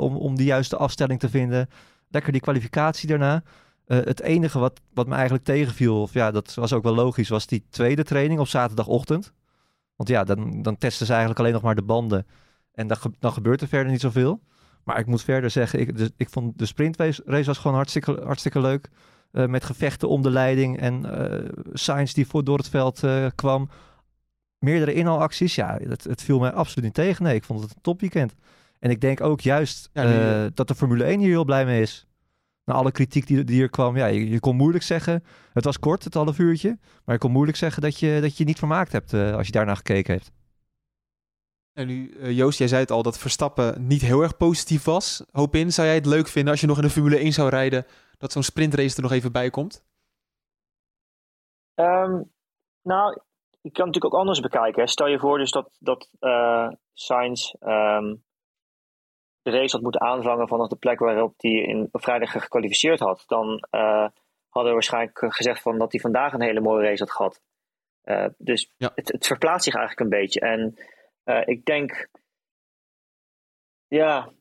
om, 0.00 0.16
om 0.16 0.36
de 0.36 0.44
juiste 0.44 0.76
afstelling 0.76 1.20
te 1.20 1.28
vinden. 1.28 1.68
Lekker 2.08 2.32
die 2.32 2.40
kwalificatie 2.40 3.08
daarna. 3.08 3.42
Uh, 3.86 3.98
het 4.04 4.20
enige 4.20 4.58
wat, 4.58 4.80
wat 4.94 5.06
me 5.06 5.14
eigenlijk 5.14 5.44
tegenviel, 5.44 6.02
of 6.02 6.12
ja, 6.12 6.30
dat 6.30 6.54
was 6.54 6.72
ook 6.72 6.82
wel 6.82 6.94
logisch, 6.94 7.28
was 7.28 7.46
die 7.46 7.64
tweede 7.70 8.04
training 8.04 8.40
op 8.40 8.48
zaterdagochtend. 8.48 9.32
Want 9.96 10.08
ja, 10.08 10.24
dan, 10.24 10.62
dan 10.62 10.78
testen 10.78 11.06
ze 11.06 11.12
eigenlijk 11.12 11.40
alleen 11.40 11.52
nog 11.52 11.62
maar 11.62 11.74
de 11.74 11.82
banden. 11.82 12.26
En 12.72 12.86
dan, 12.86 12.98
dan 13.18 13.32
gebeurt 13.32 13.60
er 13.60 13.68
verder 13.68 13.92
niet 13.92 14.00
zoveel. 14.00 14.40
Maar 14.84 14.98
ik 14.98 15.06
moet 15.06 15.22
verder 15.22 15.50
zeggen, 15.50 15.80
ik, 15.80 15.96
dus, 15.96 16.08
ik 16.16 16.28
vond 16.28 16.58
de 16.58 16.66
sprintrace 16.66 17.44
was 17.44 17.58
gewoon 17.58 17.76
hartstikke, 17.76 18.20
hartstikke 18.24 18.60
leuk. 18.60 18.88
Uh, 19.32 19.46
met 19.46 19.64
gevechten 19.64 20.08
om 20.08 20.22
de 20.22 20.30
leiding 20.30 20.78
en 20.78 21.04
uh, 21.04 21.48
Sainz 21.72 22.12
die 22.12 22.26
voor 22.26 22.44
door 22.44 22.58
het 22.58 22.68
veld 22.68 23.02
uh, 23.02 23.26
kwam. 23.34 23.68
Meerdere 24.58 24.92
inhaalacties, 24.92 25.54
ja, 25.54 25.78
het, 25.82 26.04
het 26.04 26.22
viel 26.22 26.38
mij 26.38 26.52
absoluut 26.52 26.84
niet 26.84 26.94
tegen. 26.94 27.24
Nee, 27.24 27.34
ik 27.34 27.44
vond 27.44 27.60
het 27.60 27.70
een 27.74 27.80
topweekend. 27.80 28.34
En 28.78 28.90
ik 28.90 29.00
denk 29.00 29.20
ook 29.20 29.40
juist 29.40 29.90
ja, 29.92 30.06
die, 30.06 30.52
dat 30.54 30.68
de 30.68 30.74
Formule 30.74 31.04
1 31.04 31.18
hier 31.18 31.28
heel 31.28 31.44
blij 31.44 31.64
mee 31.64 31.82
is 31.82 32.06
na 32.64 32.74
alle 32.74 32.92
kritiek 32.92 33.26
die, 33.26 33.44
die 33.44 33.62
er 33.62 33.70
kwam, 33.70 33.96
ja, 33.96 34.06
je, 34.06 34.28
je, 34.28 34.40
kon 34.40 34.56
moeilijk 34.56 34.84
zeggen. 34.84 35.24
Het 35.52 35.64
was 35.64 35.78
kort, 35.78 36.04
het 36.04 36.14
half 36.14 36.38
uurtje. 36.38 36.78
Maar 37.04 37.14
je 37.14 37.20
kon 37.20 37.32
moeilijk 37.32 37.58
zeggen 37.58 37.82
dat 37.82 37.98
je 37.98 38.18
dat 38.20 38.36
je 38.36 38.44
niet 38.44 38.58
vermaakt 38.58 38.92
hebt 38.92 39.14
als 39.14 39.46
je 39.46 39.52
daarna 39.52 39.74
gekeken 39.74 40.14
hebt. 40.14 40.30
En 41.72 41.86
nu, 41.86 42.14
Joost, 42.32 42.58
jij 42.58 42.68
zei 42.68 42.80
het 42.80 42.90
al 42.90 43.02
dat 43.02 43.18
Verstappen 43.18 43.86
niet 43.86 44.02
heel 44.02 44.22
erg 44.22 44.36
positief 44.36 44.84
was. 44.84 45.24
Hoop 45.30 45.54
in, 45.54 45.72
zou 45.72 45.86
jij 45.86 45.96
het 45.96 46.06
leuk 46.06 46.28
vinden 46.28 46.50
als 46.50 46.60
je 46.60 46.66
nog 46.66 46.76
in 46.76 46.82
de 46.82 46.90
Formule 46.90 47.16
1 47.16 47.32
zou 47.32 47.48
rijden, 47.48 47.86
dat 48.20 48.32
zo'n 48.32 48.42
sprintrace 48.42 48.96
er 48.96 49.02
nog 49.02 49.12
even 49.12 49.32
bij 49.32 49.50
komt? 49.50 49.84
Um, 51.74 52.32
nou, 52.82 53.20
je 53.60 53.70
kan 53.70 53.86
natuurlijk 53.86 54.14
ook 54.14 54.20
anders 54.20 54.40
bekijken. 54.40 54.82
Hè. 54.82 54.88
Stel 54.88 55.06
je 55.06 55.18
voor 55.18 55.38
dus 55.38 55.50
dat, 55.50 55.76
dat 55.78 56.10
uh, 56.20 56.68
Sainz 56.92 57.52
um, 57.60 58.24
de 59.42 59.50
race 59.50 59.74
had 59.74 59.82
moeten 59.82 60.00
aanvangen 60.00 60.48
vanaf 60.48 60.68
de 60.68 60.76
plek 60.76 60.98
waarop 60.98 61.34
hij 61.36 61.50
in, 61.50 61.88
vrijdag 61.92 62.30
gekwalificeerd 62.30 62.98
had, 62.98 63.24
dan 63.26 63.66
uh, 63.70 64.08
hadden 64.48 64.70
we 64.70 64.72
waarschijnlijk 64.72 65.34
gezegd 65.34 65.62
van 65.62 65.78
dat 65.78 65.92
hij 65.92 66.00
vandaag 66.00 66.32
een 66.32 66.42
hele 66.42 66.60
mooie 66.60 66.88
race 66.88 67.02
had 67.02 67.12
gehad. 67.12 67.42
Uh, 68.04 68.26
dus 68.38 68.72
ja. 68.76 68.92
het, 68.94 69.12
het, 69.12 69.26
verplaatst 69.26 69.64
zich 69.64 69.74
eigenlijk 69.74 70.04
een 70.04 70.18
beetje. 70.20 70.40
En 70.40 70.76
ik 71.44 71.64
denk, 71.64 72.08
ja, 73.86 74.32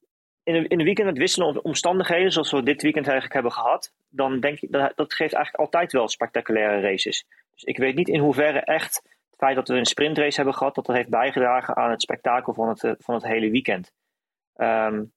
in 0.56 0.68
in 0.68 0.80
een 0.80 0.86
weekend 0.86 1.08
met 1.08 1.18
wisselende 1.18 1.62
omstandigheden, 1.62 2.32
zoals 2.32 2.52
we 2.52 2.64
dit 2.64 2.82
weekend 2.82 3.06
eigenlijk 3.06 3.34
hebben 3.34 3.52
gehad, 3.52 3.94
dan 4.10 4.40
denk 4.40 4.60
ik 4.60 4.72
dat, 4.72 4.92
dat 4.96 5.14
geeft 5.14 5.34
eigenlijk 5.34 5.64
altijd 5.64 5.92
wel 5.92 6.08
spectaculaire 6.08 6.82
races. 6.82 7.26
Dus 7.54 7.64
ik 7.64 7.78
weet 7.78 7.96
niet 7.96 8.08
in 8.08 8.20
hoeverre 8.20 8.60
echt 8.60 8.96
het 9.30 9.40
feit 9.40 9.56
dat 9.56 9.68
we 9.68 9.76
een 9.76 9.86
sprintrace 9.86 10.36
hebben 10.36 10.54
gehad, 10.54 10.76
dat 10.76 10.86
dat 10.86 10.96
heeft 10.96 11.10
bijgedragen 11.10 11.76
aan 11.76 11.92
het 11.92 12.02
spektakel 12.02 12.54
van 12.54 12.70
het, 12.70 12.96
van 13.00 13.16
het 13.16 13.24
hele 13.24 13.50
weekend. 13.50 13.92
Um, 14.58 15.12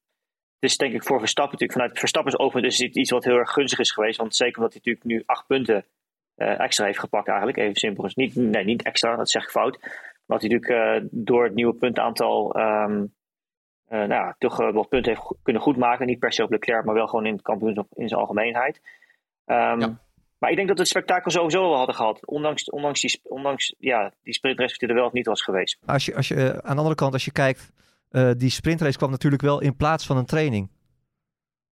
dus 0.59 0.77
denk 0.77 0.95
ik 0.95 1.05
voor 1.05 1.19
Verstappen 1.19 1.53
natuurlijk 1.53 1.79
vanuit 1.79 1.99
Verstappens 1.99 2.55
is 2.65 2.79
het 2.79 2.97
iets 2.97 3.11
wat 3.11 3.25
heel 3.25 3.37
erg 3.37 3.51
gunstig 3.51 3.79
is 3.79 3.93
geweest. 3.93 4.19
Want 4.19 4.37
zeker 4.37 4.57
omdat 4.57 4.73
hij 4.73 4.83
natuurlijk 4.85 5.15
nu 5.15 5.23
acht 5.27 5.47
punten 5.47 5.85
uh, 6.37 6.61
extra 6.61 6.85
heeft 6.85 6.99
gepakt 6.99 7.29
eigenlijk. 7.29 7.59
Even 7.59 7.75
simpel. 7.75 8.03
Dus 8.03 8.15
niet, 8.15 8.35
nee, 8.35 8.65
niet 8.65 8.83
extra, 8.83 9.17
dat 9.17 9.31
zeg 9.31 9.43
ik 9.43 9.51
fout. 9.51 9.79
Maar 10.27 10.39
dat 10.39 10.41
hij 10.41 10.51
natuurlijk 10.51 11.03
uh, 11.03 11.09
door 11.11 11.45
het 11.45 11.55
nieuwe 11.55 11.75
puntaantal 11.75 12.57
um, 12.57 13.15
nou 13.99 14.13
ja, 14.13 14.37
toch 14.39 14.57
wat 14.57 14.89
punten 14.89 15.13
heeft 15.13 15.35
kunnen 15.43 15.63
goedmaken. 15.63 16.07
Niet 16.07 16.19
per 16.19 16.33
se 16.33 16.43
op 16.43 16.51
Leclerc, 16.51 16.85
maar 16.85 16.95
wel 16.95 17.07
gewoon 17.07 17.27
in 17.27 17.33
het 17.33 17.43
kampioenschap 17.43 17.87
in 17.95 18.09
zijn 18.09 18.21
algemeenheid. 18.21 18.81
Um, 19.47 19.81
ja. 19.81 20.01
Maar 20.39 20.51
ik 20.51 20.57
denk 20.57 20.69
dat 20.69 20.77
we 20.77 20.83
het 20.83 20.93
spektakel 20.93 21.31
sowieso 21.31 21.61
wel 21.61 21.77
hadden 21.77 21.95
gehad. 21.95 22.27
Ondanks, 22.27 22.71
ondanks, 22.71 23.01
die, 23.01 23.21
ondanks 23.23 23.75
ja, 23.79 24.13
die 24.23 24.35
sprintrace 24.35 24.79
die 24.79 24.89
er 24.89 24.95
wel 24.95 25.07
of 25.07 25.13
niet 25.13 25.27
was 25.27 25.43
geweest. 25.43 25.79
Als 25.87 26.05
je, 26.05 26.17
als 26.17 26.29
je, 26.29 26.63
aan 26.63 26.73
de 26.73 26.77
andere 26.77 26.95
kant, 26.95 27.13
als 27.13 27.25
je 27.25 27.33
kijkt 27.33 27.73
uh, 28.11 28.31
die 28.37 28.51
sprintrace 28.51 28.97
kwam 28.97 29.11
natuurlijk 29.11 29.43
wel 29.43 29.61
in 29.61 29.77
plaats 29.77 30.07
van 30.07 30.17
een 30.17 30.25
training. 30.25 30.71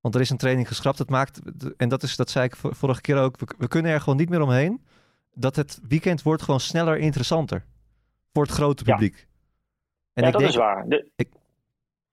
Want 0.01 0.15
er 0.15 0.21
is 0.21 0.31
een 0.31 0.37
training 0.37 0.69
geschrapt. 0.69 0.99
Dat 0.99 1.09
maakt, 1.09 1.41
en 1.77 1.89
dat, 1.89 2.03
is, 2.03 2.17
dat 2.17 2.31
zei 2.31 2.45
ik 2.45 2.57
vorige 2.57 3.01
keer 3.01 3.17
ook, 3.17 3.39
we, 3.39 3.47
we, 3.59 3.69
kunnen 3.69 3.93
er 3.93 4.01
gewoon 4.01 4.17
niet 4.17 4.29
meer 4.29 4.43
omheen. 4.43 4.83
Dat 5.35 5.57
het 5.57 5.81
weekend 5.89 6.23
wordt 6.23 6.43
gewoon 6.43 6.61
sneller 6.61 6.99
interessanter. 6.99 7.65
Voor 8.33 8.43
het 8.43 8.53
grote 8.53 8.85
publiek. 8.85 9.17
Ja, 9.17 9.25
en 10.13 10.23
ja 10.23 10.27
ik 10.27 10.33
dat 10.33 10.41
denk, 10.41 10.53
is 10.53 10.59
waar. 10.59 10.89
De... 10.89 11.11
Ik, 11.17 11.29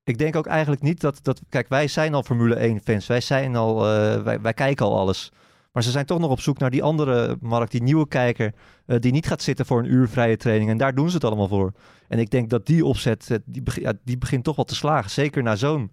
ik 0.07 0.17
denk 0.17 0.35
ook 0.35 0.47
eigenlijk 0.47 0.81
niet 0.81 1.01
dat, 1.01 1.19
dat... 1.21 1.41
Kijk, 1.49 1.67
wij 1.69 1.87
zijn 1.87 2.13
al 2.13 2.23
Formule 2.23 2.55
1 2.55 2.81
fans. 2.83 3.07
Wij 3.07 3.21
zijn 3.21 3.55
al... 3.55 3.75
Uh, 3.77 4.21
wij, 4.21 4.41
wij 4.41 4.53
kijken 4.53 4.85
al 4.85 4.97
alles. 4.97 5.31
Maar 5.71 5.83
ze 5.83 5.91
zijn 5.91 6.05
toch 6.05 6.19
nog 6.19 6.31
op 6.31 6.39
zoek 6.39 6.59
naar 6.59 6.69
die 6.69 6.83
andere 6.83 7.37
markt, 7.41 7.71
die 7.71 7.81
nieuwe 7.81 8.07
kijker, 8.07 8.53
uh, 8.85 8.99
die 8.99 9.11
niet 9.11 9.27
gaat 9.27 9.41
zitten 9.41 9.65
voor 9.65 9.79
een 9.79 9.91
uur 9.91 10.07
vrije 10.07 10.37
training. 10.37 10.69
En 10.69 10.77
daar 10.77 10.95
doen 10.95 11.09
ze 11.09 11.15
het 11.15 11.23
allemaal 11.23 11.47
voor. 11.47 11.71
En 12.07 12.19
ik 12.19 12.29
denk 12.29 12.49
dat 12.49 12.65
die 12.65 12.85
opzet, 12.85 13.29
uh, 13.31 13.37
die, 13.45 13.63
ja, 13.81 13.93
die 14.03 14.17
begint 14.17 14.43
toch 14.43 14.55
wel 14.55 14.65
te 14.65 14.75
slagen. 14.75 15.09
Zeker 15.09 15.43
na 15.43 15.55
zo'n 15.55 15.91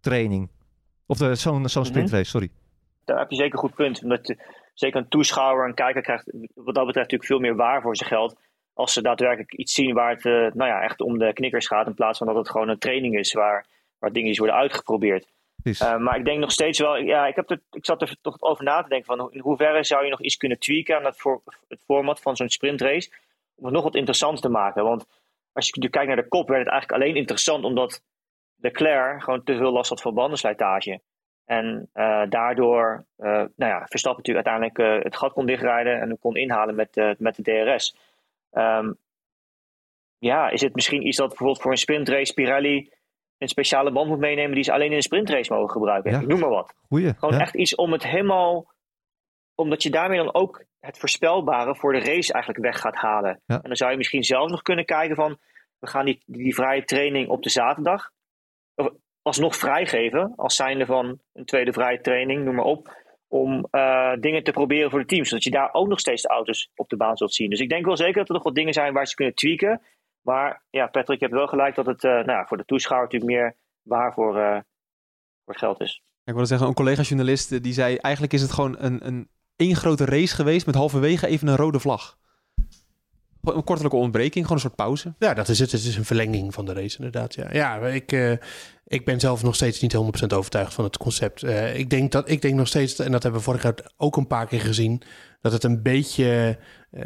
training. 0.00 0.50
Of 1.06 1.16
zo'n 1.16 1.36
zo'n 1.36 1.54
mm-hmm. 1.54 1.84
sprintrace, 1.84 2.30
sorry. 2.30 2.50
Daar 3.04 3.18
heb 3.18 3.30
je 3.30 3.36
zeker 3.36 3.52
een 3.52 3.68
goed 3.68 3.74
punt. 3.74 4.02
Omdat 4.02 4.34
zeker 4.74 5.00
een 5.00 5.08
toeschouwer, 5.08 5.68
een 5.68 5.74
kijker 5.74 6.02
krijgt 6.02 6.24
wat 6.54 6.74
dat 6.74 6.86
betreft 6.86 7.10
natuurlijk 7.10 7.24
veel 7.24 7.38
meer 7.38 7.56
waar 7.56 7.82
voor 7.82 7.96
zijn 7.96 8.08
geld. 8.08 8.36
Als 8.74 8.92
ze 8.92 9.02
daadwerkelijk 9.02 9.52
iets 9.52 9.74
zien 9.74 9.94
waar 9.94 10.10
het 10.10 10.24
uh, 10.24 10.32
nou 10.32 10.70
ja, 10.70 10.82
echt 10.82 11.00
om 11.00 11.18
de 11.18 11.32
knikkers 11.32 11.66
gaat. 11.66 11.86
In 11.86 11.94
plaats 11.94 12.18
van 12.18 12.26
dat 12.26 12.36
het 12.36 12.50
gewoon 12.50 12.68
een 12.68 12.78
training 12.78 13.18
is 13.18 13.32
waar, 13.32 13.66
waar 13.98 14.12
dingen 14.12 14.36
worden 14.38 14.56
uitgeprobeerd. 14.56 15.26
Uh, 15.64 15.96
maar 15.96 16.18
ik 16.18 16.24
denk 16.24 16.38
nog 16.38 16.52
steeds 16.52 16.78
wel, 16.78 16.96
ja, 16.96 17.26
ik, 17.26 17.36
heb 17.36 17.50
er, 17.50 17.60
ik 17.70 17.84
zat 17.84 18.02
er 18.02 18.16
toch 18.20 18.40
over 18.40 18.64
na 18.64 18.82
te 18.82 18.88
denken 18.88 19.16
van 19.16 19.32
in 19.32 19.40
hoeverre 19.40 19.84
zou 19.84 20.04
je 20.04 20.10
nog 20.10 20.20
iets 20.20 20.36
kunnen 20.36 20.58
tweaken 20.58 20.96
aan 20.96 21.04
het, 21.04 21.16
voor, 21.16 21.42
het 21.68 21.80
format 21.84 22.20
van 22.20 22.36
zo'n 22.36 22.48
sprintrace 22.48 23.10
om 23.54 23.64
het 23.64 23.74
nog 23.74 23.82
wat 23.82 23.94
interessanter 23.94 24.42
te 24.42 24.48
maken. 24.48 24.84
Want 24.84 25.06
als 25.52 25.70
je 25.72 25.88
kijkt 25.88 26.06
naar 26.06 26.22
de 26.22 26.28
kop, 26.28 26.48
werd 26.48 26.64
het 26.64 26.70
eigenlijk 26.70 27.02
alleen 27.02 27.16
interessant 27.16 27.64
omdat 27.64 28.02
Leclerc 28.56 29.22
gewoon 29.22 29.42
te 29.42 29.56
veel 29.56 29.72
last 29.72 29.88
had 29.88 30.00
van 30.00 30.14
bandenslijtage. 30.14 31.00
En 31.44 31.88
uh, 31.94 32.22
daardoor, 32.28 33.04
uh, 33.18 33.26
nou 33.26 33.50
ja, 33.56 33.86
Verstappen 33.86 34.22
natuurlijk 34.22 34.46
uiteindelijk 34.46 35.04
het 35.04 35.16
gat 35.16 35.32
kon 35.32 35.46
dichtrijden 35.46 36.00
en 36.00 36.18
kon 36.18 36.36
inhalen 36.36 36.74
met, 36.74 37.16
met 37.18 37.36
de 37.36 37.42
DRS. 37.42 37.96
Um, 38.52 38.98
ja, 40.18 40.50
is 40.50 40.60
het 40.60 40.74
misschien 40.74 41.06
iets 41.06 41.16
dat 41.16 41.28
bijvoorbeeld 41.28 41.62
voor 41.62 41.70
een 41.70 41.76
sprintrace 41.76 42.34
Pirelli 42.34 42.92
een 43.42 43.48
speciale 43.48 43.92
band 43.92 44.08
moet 44.08 44.18
meenemen 44.18 44.54
die 44.54 44.64
ze 44.64 44.72
alleen 44.72 44.90
in 44.90 44.96
een 44.96 45.02
sprintrace 45.02 45.52
mogen 45.52 45.70
gebruiken. 45.70 46.10
Ja. 46.10 46.20
Ik 46.20 46.26
noem 46.26 46.40
maar 46.40 46.48
wat. 46.48 46.74
Goeie, 46.88 47.14
Gewoon 47.14 47.40
echt 47.40 47.54
iets 47.54 47.74
om 47.74 47.92
het 47.92 48.02
helemaal. 48.02 48.74
Omdat 49.54 49.82
je 49.82 49.90
daarmee 49.90 50.18
dan 50.18 50.34
ook 50.34 50.64
het 50.80 50.98
voorspelbare 50.98 51.76
voor 51.76 51.92
de 51.92 51.98
race 51.98 52.32
eigenlijk 52.32 52.64
weg 52.64 52.80
gaat 52.80 52.94
halen. 52.94 53.40
Ja. 53.46 53.54
En 53.54 53.62
dan 53.62 53.76
zou 53.76 53.90
je 53.90 53.96
misschien 53.96 54.24
zelf 54.24 54.50
nog 54.50 54.62
kunnen 54.62 54.84
kijken 54.84 55.16
van. 55.16 55.38
We 55.78 55.88
gaan 55.88 56.04
die, 56.04 56.22
die 56.26 56.54
vrije 56.54 56.84
training 56.84 57.28
op 57.28 57.42
de 57.42 57.50
zaterdag. 57.50 58.10
Of 58.74 58.88
alsnog 59.22 59.56
vrijgeven. 59.56 60.32
Als 60.36 60.56
zijnde 60.56 60.86
van 60.86 61.18
een 61.32 61.44
tweede 61.44 61.72
vrije 61.72 62.00
training, 62.00 62.44
noem 62.44 62.54
maar 62.54 62.64
op. 62.64 63.01
Om 63.32 63.66
uh, 63.70 64.12
dingen 64.20 64.44
te 64.44 64.50
proberen 64.50 64.90
voor 64.90 64.98
de 64.98 65.06
teams. 65.06 65.28
Zodat 65.28 65.44
je 65.44 65.50
daar 65.50 65.72
ook 65.72 65.88
nog 65.88 66.00
steeds 66.00 66.22
de 66.22 66.28
auto's 66.28 66.70
op 66.74 66.88
de 66.88 66.96
baan 66.96 67.16
zult 67.16 67.34
zien. 67.34 67.50
Dus 67.50 67.60
ik 67.60 67.68
denk 67.68 67.84
wel 67.84 67.96
zeker 67.96 68.14
dat 68.14 68.28
er 68.28 68.34
nog 68.34 68.42
wat 68.42 68.54
dingen 68.54 68.72
zijn 68.72 68.92
waar 68.92 69.06
ze 69.06 69.14
kunnen 69.14 69.34
tweaken. 69.34 69.80
Maar 70.22 70.62
ja, 70.70 70.86
Patrick, 70.86 71.18
je 71.18 71.24
hebt 71.24 71.38
wel 71.38 71.46
gelijk 71.46 71.74
dat 71.74 71.86
het 71.86 72.04
uh, 72.04 72.10
nou 72.10 72.30
ja, 72.30 72.46
voor 72.46 72.56
de 72.56 72.64
toeschouwer 72.64 73.08
natuurlijk 73.08 73.40
meer 73.40 73.56
waar 73.82 74.12
voor, 74.12 74.36
uh, 74.36 74.58
voor 75.44 75.56
geld 75.56 75.80
is. 75.80 76.02
Ik 76.24 76.32
wilde 76.32 76.48
zeggen, 76.48 76.66
een 76.66 76.74
collega-journalist 76.74 77.52
eh, 77.52 77.60
die 77.60 77.72
zei... 77.72 77.96
eigenlijk 77.96 78.32
is 78.34 78.42
het 78.42 78.52
gewoon 78.52 78.76
een, 78.78 79.06
een 79.06 79.28
één 79.56 79.76
grote 79.76 80.04
race 80.04 80.34
geweest 80.34 80.66
met 80.66 80.74
halverwege 80.74 81.26
even 81.26 81.48
een 81.48 81.56
rode 81.56 81.80
vlag. 81.80 82.18
Een 83.42 83.64
kortelijke 83.64 83.96
ontbreking, 83.96 84.44
gewoon 84.44 84.56
een 84.56 84.68
soort 84.68 84.76
pauze. 84.76 85.14
Ja, 85.18 85.34
dat 85.34 85.48
is 85.48 85.58
het. 85.58 85.72
Het 85.72 85.84
is 85.84 85.96
een 85.96 86.04
verlenging 86.04 86.54
van 86.54 86.64
de 86.64 86.72
race 86.72 86.96
inderdaad. 86.96 87.34
Ja, 87.34 87.48
ja 87.52 87.78
ik, 87.78 88.12
uh, 88.12 88.32
ik 88.86 89.04
ben 89.04 89.20
zelf 89.20 89.42
nog 89.42 89.54
steeds 89.54 89.80
niet 89.80 89.96
100% 89.96 89.98
overtuigd 90.34 90.74
van 90.74 90.84
het 90.84 90.96
concept. 90.96 91.42
Uh, 91.42 91.78
ik, 91.78 91.90
denk 91.90 92.12
dat, 92.12 92.30
ik 92.30 92.42
denk 92.42 92.54
nog 92.54 92.68
steeds, 92.68 92.98
en 92.98 93.12
dat 93.12 93.22
hebben 93.22 93.40
we 93.40 93.46
vorig 93.46 93.62
jaar 93.62 93.92
ook 93.96 94.16
een 94.16 94.26
paar 94.26 94.46
keer 94.46 94.60
gezien... 94.60 95.02
dat 95.40 95.52
het 95.52 95.64
een 95.64 95.82
beetje 95.82 96.58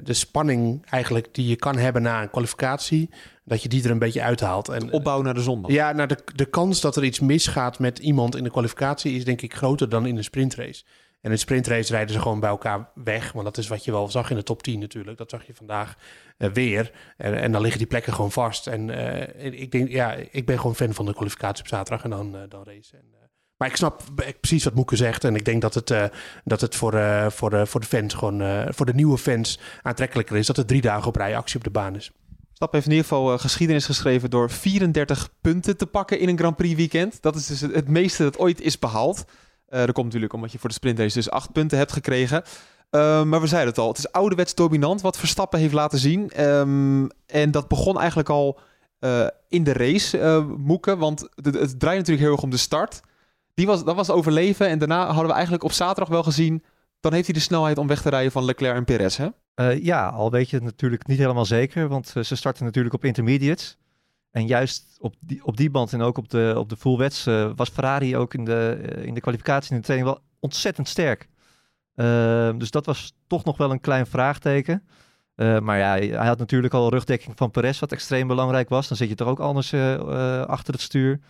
de 0.02 0.12
spanning 0.12 0.87
eigenlijk 0.90 1.35
die 1.35 1.49
je 1.49 1.57
kan 1.57 1.76
hebben 1.76 2.02
na 2.02 2.23
een 2.23 2.31
kwalificatie... 2.31 3.11
Dat 3.49 3.62
je 3.62 3.69
die 3.69 3.85
er 3.85 3.90
een 3.90 3.99
beetje 3.99 4.23
uithaalt. 4.23 4.69
En, 4.69 4.93
Opbouw 4.93 5.23
naar 5.23 5.35
de 5.35 5.43
zondag. 5.43 5.71
Ja, 5.71 5.93
nou 5.93 6.09
de, 6.09 6.19
de 6.35 6.45
kans 6.45 6.81
dat 6.81 6.97
er 6.97 7.05
iets 7.05 7.21
misgaat 7.21 7.78
met 7.78 7.99
iemand 7.99 8.37
in 8.37 8.45
de 8.45 8.50
kwalificatie 8.50 9.14
is 9.14 9.25
denk 9.25 9.43
ik 9.43 9.55
groter 9.55 9.88
dan 9.88 10.07
in 10.07 10.16
een 10.16 10.25
sprintrace. 10.25 10.85
En 11.26 11.33
in 11.33 11.38
sprintrace 11.38 11.92
rijden 11.92 12.14
ze 12.14 12.21
gewoon 12.21 12.40
bij 12.40 12.50
elkaar 12.50 12.88
weg. 12.95 13.33
Want 13.33 13.45
dat 13.45 13.59
is 13.59 13.68
wat 13.68 13.85
je 13.85 13.90
wel 13.90 14.09
zag 14.09 14.30
in 14.30 14.37
de 14.37 14.42
top 14.42 14.62
10 14.62 14.78
natuurlijk. 14.78 15.18
Dat 15.18 15.30
zag 15.30 15.47
je 15.47 15.54
vandaag 15.54 15.97
eh, 16.37 16.50
weer. 16.50 16.92
En, 17.16 17.40
en 17.40 17.52
dan 17.52 17.61
liggen 17.61 17.78
die 17.78 17.88
plekken 17.88 18.12
gewoon 18.12 18.33
vast. 18.33 18.66
En 18.66 18.90
eh, 18.90 19.61
ik 19.61 19.73
denk, 19.73 19.88
ja, 19.88 20.12
ik 20.30 20.47
ben 20.47 20.56
gewoon 20.56 20.75
fan 20.75 20.95
van 20.95 21.06
de 21.06 21.14
kwalificatie 21.14 21.64
op 21.64 21.68
zaterdag 21.68 22.04
en 22.04 22.11
dan, 22.11 22.37
eh, 22.37 22.40
dan 22.49 22.62
racen. 22.64 22.99
En, 22.99 23.04
maar 23.56 23.68
ik 23.68 23.76
snap 23.76 24.02
precies 24.40 24.64
wat 24.64 24.75
Moeke 24.75 24.97
zegt. 24.97 25.25
En 25.25 25.35
ik 25.35 25.45
denk 25.45 25.62
dat 25.62 25.75
het, 25.75 25.95
dat 26.45 26.61
het 26.61 26.76
voor, 26.76 26.92
voor, 27.33 27.66
voor 27.66 27.80
de 27.80 27.87
fans 27.87 28.14
gewoon, 28.14 28.66
voor 28.75 28.87
de 28.87 28.95
nieuwe 28.95 29.18
fans 29.18 29.61
aantrekkelijker 29.83 30.37
is. 30.37 30.47
Dat 30.47 30.56
er 30.56 30.66
drie 30.66 30.80
dagen 30.80 31.09
op 31.09 31.16
rij 31.16 31.37
actie 31.37 31.56
op 31.56 31.64
de 31.64 31.71
baan 31.71 31.97
is. 31.97 32.12
Stap 32.52 32.73
heeft 32.73 32.87
in 32.87 32.90
ieder 32.90 33.06
geval 33.06 33.38
geschiedenis 33.38 33.87
geschreven 33.87 34.30
door 34.30 34.50
34 34.50 35.30
punten 35.40 35.76
te 35.76 35.87
pakken 35.87 36.18
in 36.18 36.28
een 36.28 36.38
Grand 36.38 36.56
Prix 36.56 36.75
weekend. 36.75 37.23
Dat 37.23 37.37
is 37.37 37.47
dus 37.47 37.61
het 37.61 37.88
meeste 37.88 38.23
dat 38.23 38.38
ooit 38.38 38.61
is 38.61 38.78
behaald. 38.78 39.25
Eh 39.66 39.78
dat 39.78 39.92
komt 39.92 40.06
natuurlijk 40.06 40.32
omdat 40.32 40.52
je 40.52 40.58
voor 40.58 40.68
de 40.68 40.75
sprintrace 40.75 41.14
dus 41.14 41.30
8 41.30 41.52
punten 41.52 41.78
hebt 41.78 41.92
gekregen. 41.92 42.42
Eh, 42.90 43.23
maar 43.23 43.40
we 43.40 43.46
zeiden 43.46 43.70
het 43.70 43.78
al, 43.78 43.88
het 43.88 43.99
is 43.99 44.12
ouderwets 44.12 44.54
dominant 44.54 45.00
wat 45.00 45.18
Verstappen 45.18 45.58
heeft 45.58 45.73
laten 45.73 45.99
zien. 45.99 46.30
Ehm, 46.30 47.06
en 47.26 47.50
dat 47.50 47.68
begon 47.68 47.99
eigenlijk 47.99 48.28
al 48.28 48.58
eh, 48.99 49.26
in 49.49 49.64
de 49.64 49.73
race, 49.73 50.18
eh 50.18 50.46
Moeke. 50.56 50.96
Want 50.96 51.20
het, 51.20 51.54
het 51.54 51.80
draait 51.80 51.99
natuurlijk 51.99 52.25
heel 52.26 52.32
erg 52.32 52.42
om 52.42 52.50
de 52.50 52.56
start. 52.56 53.00
Die 53.54 53.66
was, 53.66 53.85
dat 53.85 53.96
was 53.96 54.11
overleven 54.11 54.68
en 54.68 54.78
daarna 54.78 55.06
hadden 55.06 55.26
we 55.26 55.32
eigenlijk 55.32 55.64
op 55.64 55.73
zaterdag 55.73 56.08
wel 56.08 56.23
gezien... 56.23 56.64
dan 57.00 57.12
heeft 57.12 57.26
hij 57.26 57.35
de 57.35 57.40
snelheid 57.40 57.78
om 57.78 57.87
weg 57.87 58.02
te 58.02 58.08
rijden 58.08 58.32
van 58.32 58.44
Leclerc 58.44 58.76
en 58.76 58.85
Perez, 58.85 59.16
hè? 59.16 59.28
Ja, 59.70 60.08
al 60.08 60.30
weet 60.30 60.50
je 60.50 60.56
het 60.56 60.64
natuurlijk 60.64 61.06
niet 61.06 61.18
helemaal 61.18 61.44
zeker, 61.44 61.88
want 61.88 62.14
ze 62.23 62.37
starten 62.37 62.64
natuurlijk 62.64 62.94
op 62.94 63.04
intermediates. 63.04 63.78
En 64.37 64.47
juist 64.47 64.97
op 65.00 65.14
die, 65.21 65.45
op 65.45 65.57
die 65.57 65.71
band 65.71 65.93
en 65.93 66.00
ook 66.02 66.19
op 66.19 66.28
de, 66.28 66.55
op 66.57 66.69
de 66.69 67.09
eh, 67.25 67.50
was 67.57 67.69
Ferrari 67.69 68.16
ook 68.16 68.35
in 68.35 68.45
de, 68.45 68.81
eh, 68.83 69.05
in 69.05 69.14
de 69.14 69.21
kwalificatie 69.21 69.71
en 69.71 69.76
de 69.76 69.83
training 69.83 70.11
wel 70.11 70.23
ontzettend 70.40 70.88
sterk. 70.88 71.28
Ehm, 71.95 72.59
dus 72.59 72.71
dat 72.71 72.87
was 72.87 73.16
toch 73.26 73.45
nog 73.45 73.57
wel 73.57 73.71
een 73.71 73.81
klein 73.81 74.07
vraagteken. 74.07 74.87
Eh, 75.35 75.59
maar 75.59 75.78
ja, 75.78 75.90
hij 76.19 76.26
had 76.26 76.38
natuurlijk 76.38 76.75
al 76.75 76.90
rugdekking 76.90 77.37
van 77.37 77.50
Perez, 77.50 77.78
wat 77.78 77.93
extreem 77.93 78.26
belangrijk 78.26 78.69
was. 78.69 78.88
Dan 78.88 78.97
zit 78.97 79.09
je 79.09 79.14
toch 79.14 79.28
ook 79.28 79.40
anders 79.40 79.75
achter 80.47 80.73
het 80.73 80.83
stuur. 80.83 81.21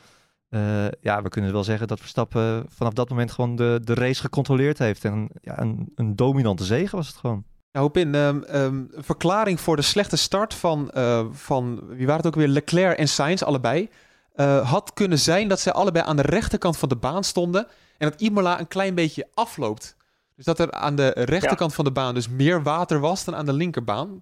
Ja, 1.01 1.23
we 1.23 1.29
kunnen 1.29 1.53
wel 1.53 1.65
zeggen 1.65 1.89
dat 1.89 2.01
Verstappen 2.01 2.65
vanaf 2.69 2.93
dat 2.93 3.09
moment 3.09 3.33
gewoon 3.33 3.57
de, 3.57 3.81
de 3.85 3.95
race 3.95 4.21
gecontroleerd 4.21 4.79
heeft. 4.79 5.05
En 5.05 5.29
ja, 5.41 5.61
een, 5.61 5.93
een 5.95 6.17
dominante 6.17 6.65
zege 6.65 6.97
was 6.97 7.07
het 7.07 7.17
gewoon. 7.17 7.45
Ja, 7.77 7.83
Hopin, 7.83 8.15
ehm, 8.15 8.41
een 8.47 8.91
verklaring 8.95 9.61
voor 9.61 9.77
de 9.77 9.83
slechte 9.83 10.17
start 10.17 10.55
van, 10.55 10.91
eh, 10.91 11.27
van, 11.31 11.87
wie 11.89 12.07
waren 12.07 12.17
het 12.17 12.27
ook 12.27 12.41
weer, 12.41 12.49
Leclerc 12.49 12.99
en 12.99 13.09
Sainz, 13.09 13.43
allebei, 13.43 13.89
eh, 14.33 14.71
had 14.71 14.93
kunnen 14.93 15.19
zijn 15.19 15.49
dat 15.49 15.61
zij 15.61 15.73
allebei 15.73 16.05
aan 16.05 16.17
de 16.17 16.23
rechterkant 16.23 16.79
van 16.79 16.89
de 16.89 16.97
baan 16.97 17.25
stonden 17.25 17.67
en 17.99 18.11
dat 18.11 18.21
Imola 18.21 18.61
een 18.61 18.69
klein 18.69 18.95
beetje 18.95 19.29
afloopt. 19.35 19.97
Dus 20.37 20.45
dat 20.45 20.59
er 20.59 20.71
aan 20.71 20.97
de 20.97 21.09
rechterkant 21.09 21.75
van 21.75 21.85
de 21.85 21.93
baan 21.93 22.15
dus 22.15 22.29
meer 22.29 22.63
water 22.63 23.01
was 23.01 23.25
dan 23.25 23.35
aan 23.35 23.47
de 23.47 23.53
linkerbaan. 23.53 24.19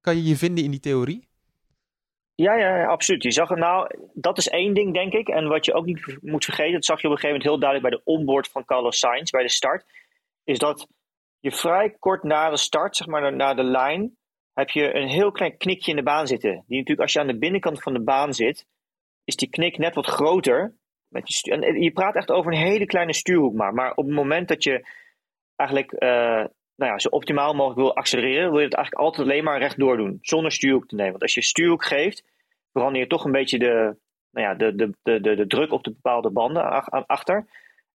Kan 0.00 0.16
je 0.16 0.24
je 0.24 0.36
vinden 0.36 0.64
in 0.64 0.70
die 0.70 0.80
theorie? 0.80 1.28
Ja, 2.34 2.54
ja, 2.54 2.76
ja, 2.76 2.86
absoluut. 2.86 3.22
Je 3.22 3.32
zag 3.32 3.48
het 3.48 3.58
nou, 3.58 3.90
dat 4.14 4.38
is 4.38 4.48
één 4.48 4.74
ding, 4.74 4.94
denk 4.94 5.12
ik. 5.12 5.28
En 5.28 5.48
wat 5.48 5.64
je 5.64 5.74
ook 5.74 5.84
niet 5.84 6.18
moet 6.20 6.44
vergeten, 6.44 6.72
dat 6.72 6.84
zag 6.84 7.00
je 7.00 7.06
op 7.06 7.12
een 7.12 7.18
gegeven 7.18 7.40
moment 7.40 7.62
heel 7.62 7.70
duidelijk 7.70 7.90
bij 7.90 7.98
de 7.98 8.18
onboard 8.18 8.48
van 8.48 8.64
Carlos 8.64 8.98
Sainz, 8.98 9.30
bij 9.30 9.42
de 9.42 9.50
start, 9.50 9.84
is 10.44 10.58
dat 10.58 10.88
je 11.40 11.52
vrij 11.52 11.90
kort 11.98 12.22
na 12.22 12.50
de 12.50 12.56
start, 12.56 12.96
zeg 12.96 13.06
maar 13.06 13.36
na 13.36 13.54
de 13.54 13.64
lijn, 13.64 14.16
heb 14.52 14.68
je 14.68 14.94
een 14.94 15.08
heel 15.08 15.30
klein 15.30 15.56
knikje 15.56 15.90
in 15.90 15.96
de 15.96 16.02
baan 16.02 16.26
zitten. 16.26 16.64
Die 16.66 16.78
natuurlijk, 16.78 17.00
als 17.00 17.12
je 17.12 17.20
aan 17.20 17.26
de 17.26 17.38
binnenkant 17.38 17.82
van 17.82 17.92
de 17.92 18.02
baan 18.02 18.34
zit, 18.34 18.66
is 19.24 19.36
die 19.36 19.48
knik 19.48 19.78
net 19.78 19.94
wat 19.94 20.06
groter. 20.06 20.76
Met 21.08 21.34
je, 21.34 21.50
en 21.50 21.82
je 21.82 21.92
praat 21.92 22.14
echt 22.14 22.30
over 22.30 22.52
een 22.52 22.58
hele 22.58 22.86
kleine 22.86 23.12
stuurhoek 23.12 23.54
maar. 23.54 23.74
Maar 23.74 23.90
op 23.90 24.04
het 24.04 24.14
moment 24.14 24.48
dat 24.48 24.62
je 24.64 24.88
eigenlijk 25.56 25.92
eh, 25.92 26.44
nou 26.78 26.92
ja, 26.92 26.98
zo 26.98 27.08
optimaal 27.08 27.54
mogelijk 27.54 27.80
wil 27.80 27.96
accelereren, 27.96 28.50
wil 28.50 28.58
je 28.58 28.64
het 28.64 28.74
eigenlijk 28.74 29.04
altijd 29.04 29.28
alleen 29.28 29.44
maar 29.44 29.58
rechtdoor 29.58 29.96
doen, 29.96 30.18
zonder 30.20 30.52
stuurhoek 30.52 30.86
te 30.86 30.94
nemen. 30.94 31.10
Want 31.10 31.22
als 31.22 31.34
je 31.34 31.42
stuurhoek 31.42 31.84
geeft, 31.84 32.24
verander 32.72 33.00
je 33.00 33.06
toch 33.06 33.24
een 33.24 33.32
beetje 33.32 33.58
de, 33.58 33.96
nou 34.30 34.46
ja, 34.46 34.54
de, 34.54 34.74
de, 34.74 35.20
de, 35.20 35.36
de, 35.36 35.46
druk 35.46 35.72
op 35.72 35.84
de 35.84 35.90
bepaalde 35.90 36.30
banden 36.30 36.84
achter. 37.06 37.46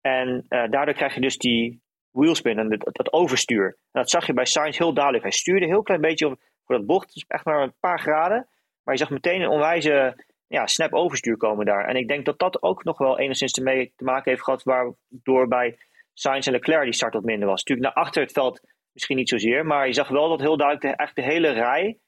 En 0.01 0.45
eh, 0.49 0.71
daardoor 0.71 0.95
krijg 0.95 1.15
je 1.15 1.21
dus 1.21 1.39
die 1.39 1.83
wheelspin 2.11 2.59
en 2.59 2.69
dat, 2.69 3.13
overstuur. 3.13 3.67
En 3.67 4.01
dat 4.01 4.11
zag 4.11 4.27
je 4.27 4.33
bij 4.33 4.45
Sainz 4.45 4.79
heel 4.79 4.95
duidelijk. 4.95 5.25
Hij 5.25 5.33
stuurde 5.33 5.65
een 5.65 5.71
heel 5.71 5.83
klein 5.83 6.01
beetje 6.01 6.27
op, 6.27 6.41
voor 6.65 6.77
dat 6.77 6.87
bocht, 6.87 7.15
dus 7.15 7.25
echt 7.29 7.45
maar 7.45 7.63
een 7.63 7.75
paar 7.81 8.01
graden. 8.01 8.49
Maar 8.83 8.95
je 8.95 9.01
zag 9.01 9.11
meteen 9.11 9.41
een 9.41 9.49
onwijze 9.49 10.25
ja, 10.47 10.67
snap 10.67 10.93
overstuur 10.93 11.37
komen 11.37 11.67
daar. 11.67 11.85
En 11.85 11.97
ik 11.97 12.09
denk 12.09 12.25
dat 12.25 12.39
dat 12.39 12.63
ook 12.63 12.85
nog 12.85 12.99
wel 12.99 13.19
enigszins 13.19 13.53
ermee 13.53 13.93
te 13.97 14.05
maken 14.05 14.31
heeft 14.31 14.45
gehad, 14.45 14.63
waardoor 14.63 15.49
bij 15.49 15.79
Sainz 16.15 16.47
en 16.47 16.53
Leclerc 16.53 16.85
die 16.85 16.93
start 16.93 17.15
wat 17.15 17.25
minder 17.25 17.49
was. 17.49 17.65
Natuurlijk 17.65 17.95
naar 17.95 18.05
achter 18.05 18.23
het 18.23 18.33
veld 18.33 18.61
misschien 18.93 19.17
niet 19.17 19.29
zozeer, 19.29 19.67
maar 19.67 19.87
je 19.87 19.93
zag 19.93 20.09
wel 20.09 20.29
dat 20.29 20.41
heel 20.41 20.57
duidelijk 20.57 20.87
de, 20.87 20.97
eigenlijk 20.97 21.29
de 21.29 21.35
hele 21.35 21.51
rij 21.51 21.99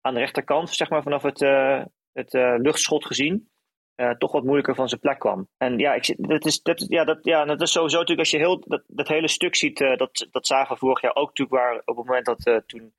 aan 0.00 0.14
de 0.14 0.20
rechterkant, 0.20 0.70
zeg 0.70 0.90
maar 0.90 1.02
vanaf 1.02 1.22
het, 1.22 1.42
eh, 1.42 1.84
het 2.12 2.34
eh, 2.34 2.54
luchtschot 2.56 3.06
gezien, 3.06 3.50
eh, 3.94 4.10
toch 4.10 4.32
wat 4.32 4.42
moeilijker 4.42 4.74
van 4.74 4.88
zijn 4.88 5.00
plek 5.00 5.18
kwam. 5.18 5.48
En 5.56 5.78
ja, 5.78 5.94
ik, 5.94 6.14
dat, 6.18 6.44
is, 6.44 6.62
dat, 6.62 6.84
ja, 6.88 7.04
dat, 7.04 7.18
ja, 7.22 7.44
dat 7.44 7.60
is 7.60 7.72
sowieso 7.72 7.98
natuurlijk 7.98 8.28
als 8.28 8.40
je 8.40 8.46
heel, 8.46 8.62
dat, 8.66 8.82
dat 8.86 9.08
hele 9.08 9.28
stuk 9.28 9.56
ziet, 9.56 9.80
eh, 9.80 9.96
dat, 9.96 10.28
dat 10.30 10.46
zagen 10.46 10.72
we 10.72 10.78
vorig 10.78 11.00
jaar 11.00 11.14
ook 11.14 11.28
natuurlijk 11.28 11.58
waar 11.62 11.76
op 11.84 11.96
het 11.96 12.06
moment 12.06 12.26
dat 12.26 12.46
eh, 12.46 12.56
toen 12.56 12.92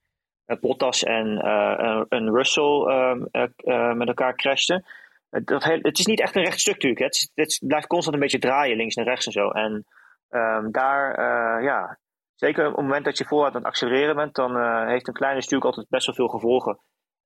Bottas 0.60 1.04
en, 1.04 1.38
eh, 1.42 1.80
en- 1.80 2.06
en 2.10 2.30
Russell 2.36 2.86
ehm, 2.88 3.24
eh, 3.32 3.44
eh, 3.56 3.94
met 3.96 4.08
elkaar 4.08 4.36
crashten. 4.36 4.86
Dat 5.30 5.64
heel- 5.64 5.80
het 5.82 6.00
is 6.00 6.06
niet 6.06 6.20
echt 6.22 6.36
een 6.36 6.44
recht 6.44 6.60
stuk 6.60 6.74
natuurlijk. 6.74 7.16
Het, 7.34 7.60
blijft 7.68 7.88
constant 7.88 8.16
een 8.16 8.22
beetje 8.22 8.40
draaien 8.40 8.78
links 8.78 8.96
en 8.96 9.04
rechts 9.04 9.26
en 9.26 9.32
zo. 9.32 9.50
En 9.50 9.86
ehm, 10.30 10.72
daar, 10.72 11.22
ja, 11.64 12.00
zeker 12.36 12.68
op 12.68 12.76
het 12.76 12.82
moment 12.86 13.06
dat 13.06 13.18
je 13.18 13.26
vooruit 13.26 13.54
aan 13.54 13.60
het 13.60 13.70
accelereren 13.70 14.16
bent, 14.16 14.36
dan 14.36 14.86
heeft 14.88 15.08
een 15.08 15.14
kleine 15.14 15.42
stuur 15.42 15.62
altijd 15.62 15.90
best 15.90 16.06
wel 16.06 16.16
veel 16.16 16.28
gevolgen 16.28 16.80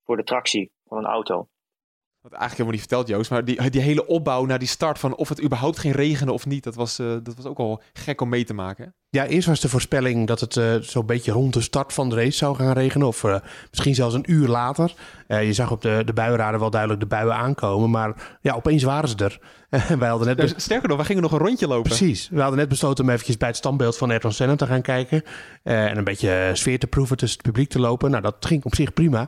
voor 0.03 0.17
de 0.17 0.23
tractie 0.23 0.71
van 0.85 0.97
een 0.97 1.05
auto. 1.05 1.47
Wat 2.21 2.39
eigenlijk 2.39 2.51
helemaal 2.51 2.71
niet 2.71 2.79
verteld, 2.79 3.07
Joost. 3.07 3.29
Maar 3.29 3.45
die, 3.45 3.69
die 3.69 3.81
hele 3.81 4.07
opbouw 4.07 4.45
naar 4.45 4.59
die 4.59 4.67
start 4.67 4.99
van 4.99 5.15
of 5.15 5.29
het 5.29 5.43
überhaupt 5.43 5.79
ging 5.79 5.95
regenen 5.95 6.33
of 6.33 6.45
niet, 6.45 6.63
dat 6.63 6.75
was, 6.75 6.99
eh, 6.99 7.07
dat 7.23 7.35
was 7.35 7.45
ook 7.45 7.57
al 7.57 7.81
gek 7.93 8.21
om 8.21 8.29
mee 8.29 8.43
te 8.43 8.53
maken. 8.53 8.83
hè? 8.83 8.89
Ja, 9.09 9.25
eerst 9.25 9.47
was 9.47 9.59
de 9.59 9.69
voorspelling 9.69 10.27
dat 10.27 10.39
het 10.39 10.57
eh, 10.57 10.75
zo'n 10.75 11.05
beetje 11.05 11.31
rond 11.31 11.53
de 11.53 11.61
start 11.61 11.93
van 11.93 12.09
de 12.09 12.15
race 12.15 12.37
zou 12.37 12.55
gaan 12.55 12.73
regenen. 12.73 13.07
Of 13.07 13.23
eh, 13.23 13.35
misschien 13.69 13.95
zelfs 13.95 14.13
een 14.13 14.31
uur 14.31 14.47
later. 14.47 14.93
Je 15.27 15.53
zag 15.53 15.71
op 15.71 15.81
de, 15.81 16.01
de 16.05 16.13
buienraden 16.13 16.59
wel 16.59 16.69
duidelijk 16.69 17.01
de 17.01 17.07
buien 17.07 17.35
aankomen. 17.35 17.89
Maar 17.89 18.37
ja, 18.41 18.53
opeens 18.53 18.83
waren 18.83 19.09
ze 19.09 19.15
er. 19.15 19.39
Wij 19.99 20.09
hadden 20.09 20.35
net... 20.35 20.53
Sterker 20.57 20.87
nog, 20.87 20.97
wij 20.97 21.05
gingen 21.05 21.21
nog 21.21 21.31
een 21.31 21.37
rondje 21.37 21.67
lopen. 21.67 21.83
Precies. 21.83 22.29
We 22.29 22.39
hadden 22.39 22.59
net 22.59 22.69
besloten 22.69 23.03
om 23.03 23.09
eventjes 23.09 23.37
bij 23.37 23.47
het 23.47 23.57
standbeeld 23.57 23.97
van 23.97 24.09
Ayrton 24.09 24.31
Senna 24.31 24.55
te 24.55 24.65
gaan 24.65 24.81
kijken. 24.81 25.23
En 25.63 25.97
een 25.97 26.03
beetje 26.03 26.49
sfeer 26.53 26.79
te 26.79 26.87
proeven 26.87 27.17
tussen 27.17 27.37
het 27.37 27.47
publiek 27.47 27.69
te 27.69 27.79
lopen. 27.79 28.11
Nou, 28.11 28.23
dat 28.23 28.35
ging 28.39 28.63
op 28.63 28.75
zich 28.75 28.93
prima. 28.93 29.27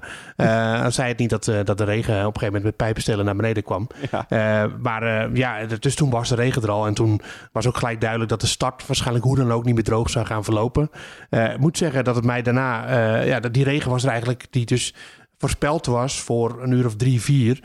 Dan 0.81 0.91
zei 0.91 1.07
het 1.07 1.17
niet 1.17 1.29
dat, 1.29 1.45
dat 1.63 1.77
de 1.77 1.83
regen 1.83 2.13
op 2.13 2.33
een 2.33 2.39
gegeven 2.39 2.45
moment 2.45 2.63
met 2.63 2.75
pijpenstelen 2.79 3.25
naar 3.25 3.35
beneden 3.35 3.63
kwam. 3.63 3.87
Ja. 4.11 4.25
Eh, 4.29 4.71
maar 4.81 5.03
eh, 5.03 5.35
ja, 5.35 5.65
dus 5.65 5.95
toen 5.95 6.09
was 6.09 6.29
de 6.29 6.35
regen 6.35 6.61
er 6.61 6.71
al. 6.71 6.87
En 6.87 6.93
toen 6.93 7.21
was 7.51 7.67
ook 7.67 7.77
gelijk 7.77 8.01
duidelijk 8.01 8.29
dat 8.29 8.41
de 8.41 8.47
start 8.47 8.87
waarschijnlijk 8.87 9.25
hoe 9.25 9.35
dan 9.35 9.51
ook 9.51 9.65
niet 9.65 9.73
meer 9.73 9.83
droog 9.83 10.09
zou 10.09 10.25
gaan 10.25 10.43
verlopen. 10.43 10.89
Eh, 11.29 11.53
ik 11.53 11.57
moet 11.57 11.77
zeggen 11.77 12.03
dat 12.03 12.15
het 12.15 12.25
mij 12.25 12.41
daarna, 12.41 13.21
ja, 13.21 13.39
dat 13.39 13.53
die 13.53 13.63
regen 13.63 13.91
was 13.91 14.03
er 14.03 14.09
eigenlijk, 14.09 14.47
die 14.49 14.65
dus 14.65 14.93
voorspeld 15.37 15.85
was 15.85 16.19
voor 16.19 16.61
een 16.63 16.71
uur 16.71 16.85
of 16.85 16.95
drie, 16.95 17.21
vier. 17.21 17.63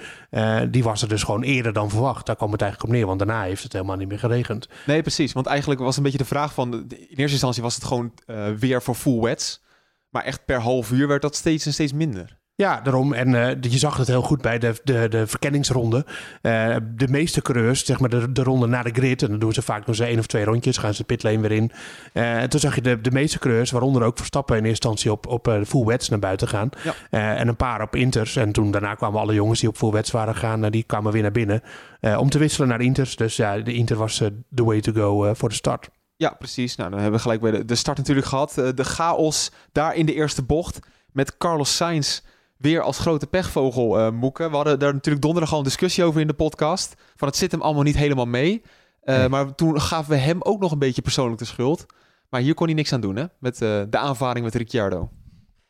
die 0.71 0.85
was 0.85 1.03
er 1.03 1.09
dus 1.09 1.23
gewoon 1.23 1.43
eerder 1.43 1.73
dan 1.73 1.91
verwacht. 1.91 2.27
Daar 2.27 2.37
kwam 2.37 2.53
het 2.53 2.61
eigenlijk 2.61 2.91
op 2.91 2.97
neer, 2.97 3.07
want 3.07 3.19
daarna 3.19 3.43
heeft 3.43 3.63
het 3.63 3.73
helemaal 3.73 3.97
niet 3.97 4.09
meer 4.09 4.19
geregend. 4.19 4.69
Nee, 4.87 5.03
precies. 5.03 5.33
Want 5.33 5.47
eigenlijk 5.47 5.81
was 5.81 5.97
een 5.97 6.03
beetje 6.03 6.19
de 6.19 6.25
vraag 6.25 6.55
van... 6.55 6.73
In 6.73 6.97
eerste 6.99 7.33
instantie 7.33 7.63
was 7.63 7.75
het 7.75 7.85
gewoon 7.85 8.13
weer 8.59 8.83
voor 8.83 8.95
full 8.95 9.21
wets. 9.21 9.63
Maar 10.09 10.25
echt 10.25 10.45
per 10.45 10.61
half 10.61 10.91
uur 10.91 11.09
werd 11.09 11.23
dat 11.23 11.37
steeds 11.37 11.67
en 11.67 11.73
steeds 11.73 11.93
minder. 11.93 12.39
Ja, 12.57 12.81
daarom. 12.81 13.13
En 13.13 13.35
eh, 13.35 13.57
je 13.71 13.79
zag 13.79 13.97
het 13.97 14.07
heel 14.07 14.23
goed 14.23 14.41
bij 14.43 14.59
de, 14.59 14.75
de, 14.85 15.09
de 15.09 15.27
verkenningsronde. 15.27 16.07
Eh, 16.43 16.77
de 16.97 17.09
meeste 17.09 17.43
coureurs, 17.43 17.85
zeg 17.85 18.01
maar 18.01 18.09
de, 18.09 18.33
de 18.33 18.43
ronde 18.43 18.67
naar 18.67 18.85
de 18.85 18.91
grid. 18.93 19.23
En 19.23 19.29
dan 19.31 19.39
doen 19.39 19.53
ze 19.53 19.63
vaak 19.63 19.79
nog 19.79 19.89
eens 19.89 19.99
één 20.09 20.19
of 20.19 20.27
twee 20.27 20.45
rondjes. 20.45 20.77
Gaan 20.79 20.93
ze 20.95 20.99
de 21.01 21.07
pitlane 21.07 21.39
weer 21.41 21.53
in. 21.53 21.71
Eh, 22.13 22.37
en 22.43 22.49
toen 22.51 22.61
zag 22.61 22.75
je 22.75 22.81
de, 22.81 23.01
de 23.01 23.11
meeste 23.11 23.39
coureurs, 23.39 23.71
waaronder 23.71 24.03
ook 24.03 24.17
Verstappen 24.17 24.57
in 24.57 24.65
eerste 24.65 24.89
instantie 24.89 25.13
op, 25.13 25.27
op 25.27 25.49
eh, 25.49 25.55
de 25.59 25.67
full 25.67 25.85
wets 25.85 26.09
naar 26.09 26.19
buiten 26.19 26.49
gaan. 26.49 26.69
Ja. 26.85 26.95
Eh, 27.11 27.41
en 27.41 27.49
een 27.49 27.57
paar 27.57 27.83
op 27.83 27.97
inters. 27.97 28.37
En 28.37 28.53
toen 28.53 28.71
daarna 28.71 28.95
kwamen 28.95 29.21
alle 29.21 29.35
jongens 29.35 29.61
die 29.61 29.69
op 29.69 29.77
full 29.77 29.91
wets 29.91 30.11
waren 30.11 30.35
gaan, 30.35 30.65
eh, 30.65 30.71
die 30.71 30.83
kwamen 30.83 31.13
weer 31.13 31.23
naar 31.23 31.33
binnen. 31.33 31.63
eh, 32.01 32.19
om 32.19 32.31
te 32.31 32.39
wisselen 32.39 32.69
naar 32.69 32.81
inters. 32.81 33.17
Dus 33.17 33.37
ja, 33.37 33.59
de 33.59 33.73
inter 33.75 33.97
was 33.97 34.21
eh, 34.21 34.29
the 34.55 34.65
way 34.65 34.81
to 34.81 34.93
go 34.93 35.25
eh, 35.25 35.31
voor 35.35 35.49
de 35.49 35.55
start. 35.55 35.89
Ja, 36.17 36.31
precies. 36.39 36.77
Nou, 36.77 36.91
dan 36.91 36.99
hebben 36.99 37.17
we 37.17 37.23
gelijk 37.23 37.41
bij 37.41 37.51
de, 37.51 37.65
de 37.65 37.75
start 37.75 37.99
natuurlijk 37.99 38.27
gehad. 38.27 38.59
Eh, 38.59 38.69
de 38.75 38.85
chaos 38.85 39.51
daar 39.73 39.95
in 39.95 40.07
de 40.07 40.15
eerste 40.15 40.43
bocht. 40.43 40.79
Met 41.13 41.37
Carlos 41.39 41.77
Sainz 41.77 42.21
weer 42.57 42.81
als 42.81 42.99
grote 42.99 43.27
pechvogel 43.27 43.99
eh 43.99 44.11
moeken. 44.11 44.51
We 44.51 44.57
hadden 44.57 44.79
daar 44.79 44.93
natuurlijk 44.93 45.25
donderdag 45.25 45.53
al 45.53 45.59
een 45.59 45.65
discussie 45.65 46.05
over 46.05 46.21
in 46.21 46.27
de 46.27 46.35
podcast. 46.35 46.95
Van 47.17 47.29
het 47.29 47.37
zit 47.37 47.51
hem 47.51 47.63
allemaal 47.63 47.83
niet 47.83 47.97
helemaal 47.97 48.27
mee. 48.27 48.63
Eh, 49.01 49.19
Nee. 49.19 49.29
Maar 49.29 49.55
toen 49.55 49.81
gaven 49.81 50.11
we 50.11 50.17
hem 50.17 50.43
ook 50.43 50.61
nog 50.61 50.73
een 50.73 50.79
beetje 50.79 51.03
persoonlijk 51.03 51.39
de 51.39 51.45
schuld. 51.45 51.87
Maar 52.29 52.41
hier 52.41 52.55
kon 52.55 52.67
hij 52.67 52.75
niks 52.75 52.93
aan 52.93 53.01
doen, 53.01 53.17
hè? 53.17 53.25
Met 53.39 53.63
eh, 53.63 53.83
de 53.89 53.99
aanvaring 53.99 54.45
met 54.45 54.55
Ricciardo. 54.55 55.11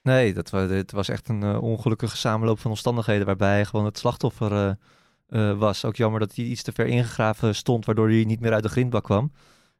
Nee, 0.03 0.35
dat 0.35 0.51
was, 0.51 0.71
het 0.71 0.93
was 0.93 1.09
echt 1.09 1.29
een 1.29 1.45
uh, 1.45 1.63
ongelukkige 1.63 2.17
samenloop 2.17 2.59
van 2.59 2.71
omstandigheden 2.71 3.27
waarbij 3.27 3.53
hij 3.53 3.65
gewoon 3.65 3.85
het 3.85 3.99
slachtoffer 3.99 4.53
uh, 4.53 4.71
uh, 5.29 5.59
was. 5.59 5.85
Ook 5.85 5.97
jammer 5.97 6.21
dat 6.21 6.35
hij 6.35 6.45
iets 6.45 6.63
te 6.63 6.73
ver 6.73 6.87
ingegraven 6.87 7.55
stond, 7.55 7.85
waardoor 7.85 8.09
hij 8.09 8.25
niet 8.25 8.41
meer 8.41 8.53
uit 8.53 8.63
de 8.63 8.69
grindbak 8.69 9.05
kwam. 9.05 9.33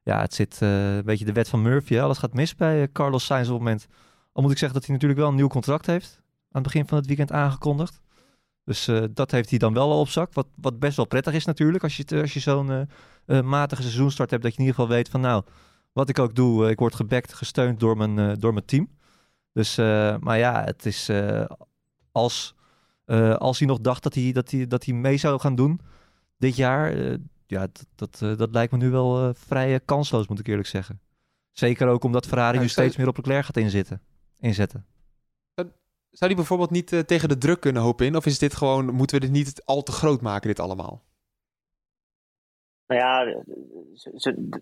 Ja, 0.03 0.21
het 0.21 0.35
zit 0.35 0.61
een 0.61 1.03
beetje 1.05 1.25
de 1.25 1.33
wet 1.33 1.49
van 1.49 1.63
Murphy. 1.63 1.95
Hè? 1.95 2.03
Alles 2.03 2.19
gaat 2.19 2.35
mis 2.35 2.55
bij 2.55 2.89
Carlos 2.93 3.25
Sainz 3.25 3.49
op 3.49 3.55
het 3.55 3.63
moment. 3.63 3.87
Al 4.33 4.43
moet 4.43 4.53
ik 4.53 4.59
zeggen 4.59 4.79
dat 4.79 4.87
hij 4.87 4.95
natuurlijk 4.95 5.21
wel 5.21 5.31
een 5.31 5.37
nieuw 5.37 5.49
contract 5.49 5.87
heeft. 5.87 6.23
Aan 6.55 6.63
het 6.63 6.73
begin 6.73 6.89
van 6.89 6.99
het 6.99 7.07
weekend 7.07 7.33
aangekondigd. 7.33 8.01
Dus 8.65 8.91
dat 9.11 9.31
heeft 9.31 9.51
hij 9.51 9.59
dan 9.59 9.75
wel 9.75 9.91
al 9.91 10.01
op 10.01 10.09
zak. 10.09 10.33
Wat, 10.33 10.47
wat 10.57 10.79
best 10.79 10.97
wel 10.97 11.07
prettig 11.07 11.35
is 11.35 11.45
natuurlijk. 11.45 11.83
Als 11.83 11.97
je, 11.97 12.21
als 12.21 12.33
je 12.35 12.41
zo'n 12.41 12.89
matige 13.45 13.83
seizoenstart 13.83 14.31
hebt. 14.31 14.43
Dat 14.43 14.53
je 14.53 14.59
in 14.59 14.65
ieder 14.65 14.81
geval 14.81 14.97
weet 14.97 15.09
van 15.09 15.21
nou, 15.21 15.43
wat 15.93 16.09
ik 16.09 16.19
ook 16.19 16.35
doe. 16.35 16.71
ik 16.71 16.79
word 16.79 16.95
gebackt, 16.95 17.35
gesteund 17.35 17.81
door 17.81 17.97
mijn, 17.97 18.39
door 18.39 18.53
mijn 18.53 18.65
team. 18.65 18.89
Dus, 19.53 19.77
maar 20.21 20.39
ja, 20.39 20.65
het 20.65 20.87
is 20.87 21.11
als, 22.13 22.55
als 23.39 23.59
hij 23.59 23.69
nog 23.69 23.81
dacht 23.81 24.03
dat 24.03 24.15
hij, 24.15 24.33
dat, 24.33 24.51
hij, 24.51 24.67
dat 24.67 24.85
hij 24.85 24.95
mee 24.95 25.17
zou 25.17 25.41
gaan 25.41 25.55
doen 25.55 25.81
dit 26.39 26.57
jaar, 26.57 26.97
ja, 27.47 27.67
dat, 27.95 28.19
dat, 28.19 28.39
dat 28.39 28.53
lijkt 28.53 28.73
me 28.73 28.79
nu 28.79 28.91
wel 28.91 29.35
vrij 29.35 29.81
kansloos, 29.81 30.29
moet 30.29 30.39
ik 30.39 30.47
eerlijk 30.47 30.69
zeggen. 30.69 31.01
Zeker 31.53 31.89
ook 31.89 32.05
omdat 32.05 32.27
Ferrari 32.27 32.59
nu 32.59 32.69
steeds 32.69 32.97
meer 32.97 33.09
op 33.09 33.17
Leclerc 33.17 33.45
gaat 33.45 33.57
inzitten, 33.57 34.01
inzetten. 34.39 34.87
Zou 36.15 36.31
die 36.31 36.35
bijvoorbeeld 36.35 36.71
niet 36.71 37.07
tegen 37.07 37.29
de 37.29 37.39
druk 37.39 37.61
kunnen 37.61 37.83
hopen 37.83 38.07
in? 38.07 38.17
Of 38.17 38.27
is 38.27 38.39
dit 38.39 38.55
gewoon, 38.55 38.95
moeten 38.95 39.21
we 39.21 39.27
dit 39.27 39.35
niet 39.35 39.63
al 39.65 39.83
te 39.83 39.93
groot 39.93 40.21
maken, 40.21 40.49
dit 40.49 40.61
allemaal? 40.61 41.03
Nou 42.87 43.01
ja, 43.01 43.43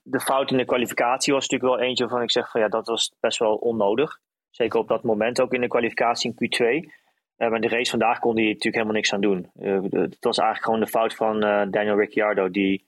de 0.02 0.20
fout 0.20 0.50
in 0.50 0.56
de 0.56 0.64
kwalificatie 0.64 1.32
was 1.32 1.48
natuurlijk 1.48 1.78
wel 1.78 1.88
eentje 1.88 2.04
waarvan 2.04 2.22
ik 2.22 2.30
zeg 2.30 2.50
van 2.50 2.60
ja, 2.60 2.68
dat 2.68 2.86
was 2.86 3.14
best 3.20 3.38
wel 3.38 3.54
onnodig. 3.54 4.18
Zeker 4.50 4.78
op 4.78 4.88
dat 4.88 5.02
moment 5.02 5.40
ook 5.40 5.52
in 5.52 5.60
de 5.60 5.68
kwalificatie 5.68 6.34
in 6.36 6.48
Q2. 6.48 6.90
Uh, 7.36 7.50
maar 7.50 7.60
de 7.60 7.68
race 7.68 7.90
vandaag 7.90 8.18
kon 8.18 8.34
hij 8.34 8.44
natuurlijk 8.44 8.74
helemaal 8.74 8.94
niks 8.94 9.12
aan 9.12 9.20
doen. 9.20 9.50
Uh, 9.54 9.82
het 9.82 10.24
was 10.24 10.38
eigenlijk 10.38 10.64
gewoon 10.64 10.80
de 10.80 10.86
fout 10.86 11.14
van 11.14 11.40
Daniel 11.70 11.98
Ricciardo, 11.98 12.50
die 12.50 12.86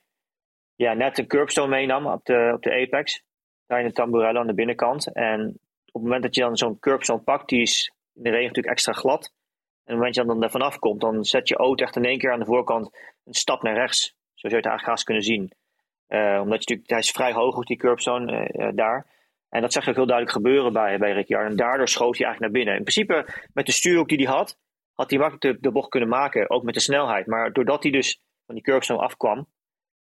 ja, 0.75 0.93
net 0.93 1.19
een 1.19 1.27
curbstone 1.27 1.69
meenam 1.69 2.07
op 2.07 2.25
de, 2.25 2.51
op 2.55 2.63
de 2.63 2.73
apex. 2.73 3.23
Daar 3.67 3.81
in 3.81 3.87
de 3.87 3.93
tamburello 3.93 4.41
aan 4.41 4.47
de 4.47 4.55
binnenkant. 4.55 5.13
En 5.13 5.49
op 5.87 5.93
het 5.93 6.03
moment 6.03 6.23
dat 6.23 6.35
je 6.35 6.41
dan 6.41 6.57
zo'n 6.57 6.79
curbstone 6.79 7.23
pakt, 7.23 7.49
die 7.49 7.61
is 7.61 7.93
in 8.15 8.23
de 8.23 8.31
regen 8.31 8.47
natuurlijk 8.47 8.75
extra 8.75 8.93
glad. 8.93 9.33
En 9.85 9.99
dat 9.99 10.15
je 10.15 10.25
dan 10.25 10.43
er 10.43 10.51
vanaf 10.51 10.79
komt, 10.79 11.01
dan 11.01 11.25
zet 11.25 11.49
je 11.49 11.57
auto 11.57 11.85
echt 11.85 11.97
in 11.97 12.05
één 12.05 12.19
keer 12.19 12.33
aan 12.33 12.39
de 12.39 12.45
voorkant 12.45 12.99
een 13.25 13.35
stap 13.35 13.63
naar 13.63 13.75
rechts. 13.75 14.07
Zo 14.07 14.49
zou 14.49 14.53
je 14.53 14.57
het 14.57 14.67
eigenlijk 14.67 14.87
haast 14.87 15.05
kunnen 15.05 15.23
zien. 15.23 15.53
omdat 16.43 16.45
je 16.45 16.75
natuurlijk, 16.75 16.91
hij 16.91 16.99
is 16.99 17.11
vrij 17.11 17.33
hoog 17.33 17.57
op 17.57 17.67
die 17.67 17.77
curbstone 17.77 18.73
daar. 18.75 19.07
En 19.49 19.61
dat 19.61 19.73
zag 19.73 19.85
je 19.85 19.91
ook 19.91 19.97
heel 19.97 20.07
duidelijk 20.07 20.37
gebeuren 20.37 20.73
bij, 20.73 20.99
bij 20.99 21.13
Ricciardo. 21.13 21.51
En 21.51 21.57
daardoor 21.57 21.89
schoot 21.89 22.17
hij 22.17 22.27
eigenlijk 22.27 22.41
naar 22.41 22.63
binnen. 22.63 22.77
In 22.77 22.93
principe, 22.93 23.47
met 23.53 23.67
de 23.67 23.73
stuurhoek 23.73 24.09
die 24.09 24.27
hij 24.27 24.37
had, 24.37 24.59
had 24.93 25.11
hij 25.11 25.19
makkelijk 25.19 25.63
de, 25.63 25.71
bocht 25.71 25.89
kunnen 25.89 26.09
maken. 26.09 26.51
Ook 26.51 26.63
met 26.63 26.75
de 26.75 26.81
snelheid. 26.81 27.27
Maar 27.27 27.53
doordat 27.53 27.83
hij 27.83 27.93
dus 27.93 28.21
van 28.47 28.55
die 28.55 28.65
curbstone 28.65 29.01
afkwam, 29.01 29.47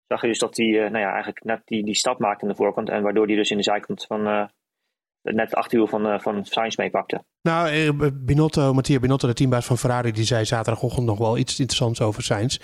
zag 0.07 0.21
je 0.21 0.27
dus 0.27 0.39
dat 0.39 0.57
hij 0.57 0.67
nou 0.67 0.97
ja, 0.97 1.11
eigenlijk 1.11 1.43
net 1.43 1.61
die, 1.65 1.83
die 1.83 1.95
stap 1.95 2.19
maakte 2.19 2.43
aan 2.43 2.49
de 2.49 2.55
voorkant. 2.55 2.89
En 2.89 3.03
waardoor 3.03 3.25
hij 3.25 3.35
dus 3.35 3.51
in 3.51 3.57
de 3.57 3.63
zijkant 3.63 4.05
van 4.05 4.49
net 5.23 5.49
het 5.49 5.55
achterwiel 5.55 5.87
van, 5.87 6.05
uh, 6.05 6.19
van 6.19 6.45
Sainz 6.45 6.75
meepakte. 6.75 7.23
Nou, 7.41 7.93
Binotto, 8.13 8.73
Mattia 8.73 8.99
Binotto, 8.99 9.27
de 9.27 9.33
teambaas 9.33 9.65
van 9.65 9.77
Ferrari, 9.77 10.11
die 10.11 10.23
zei 10.23 10.45
zaterdagochtend 10.45 11.05
nog 11.05 11.17
wel 11.17 11.37
iets 11.37 11.59
interessants 11.59 12.01
over 12.01 12.23
Sainz. 12.23 12.57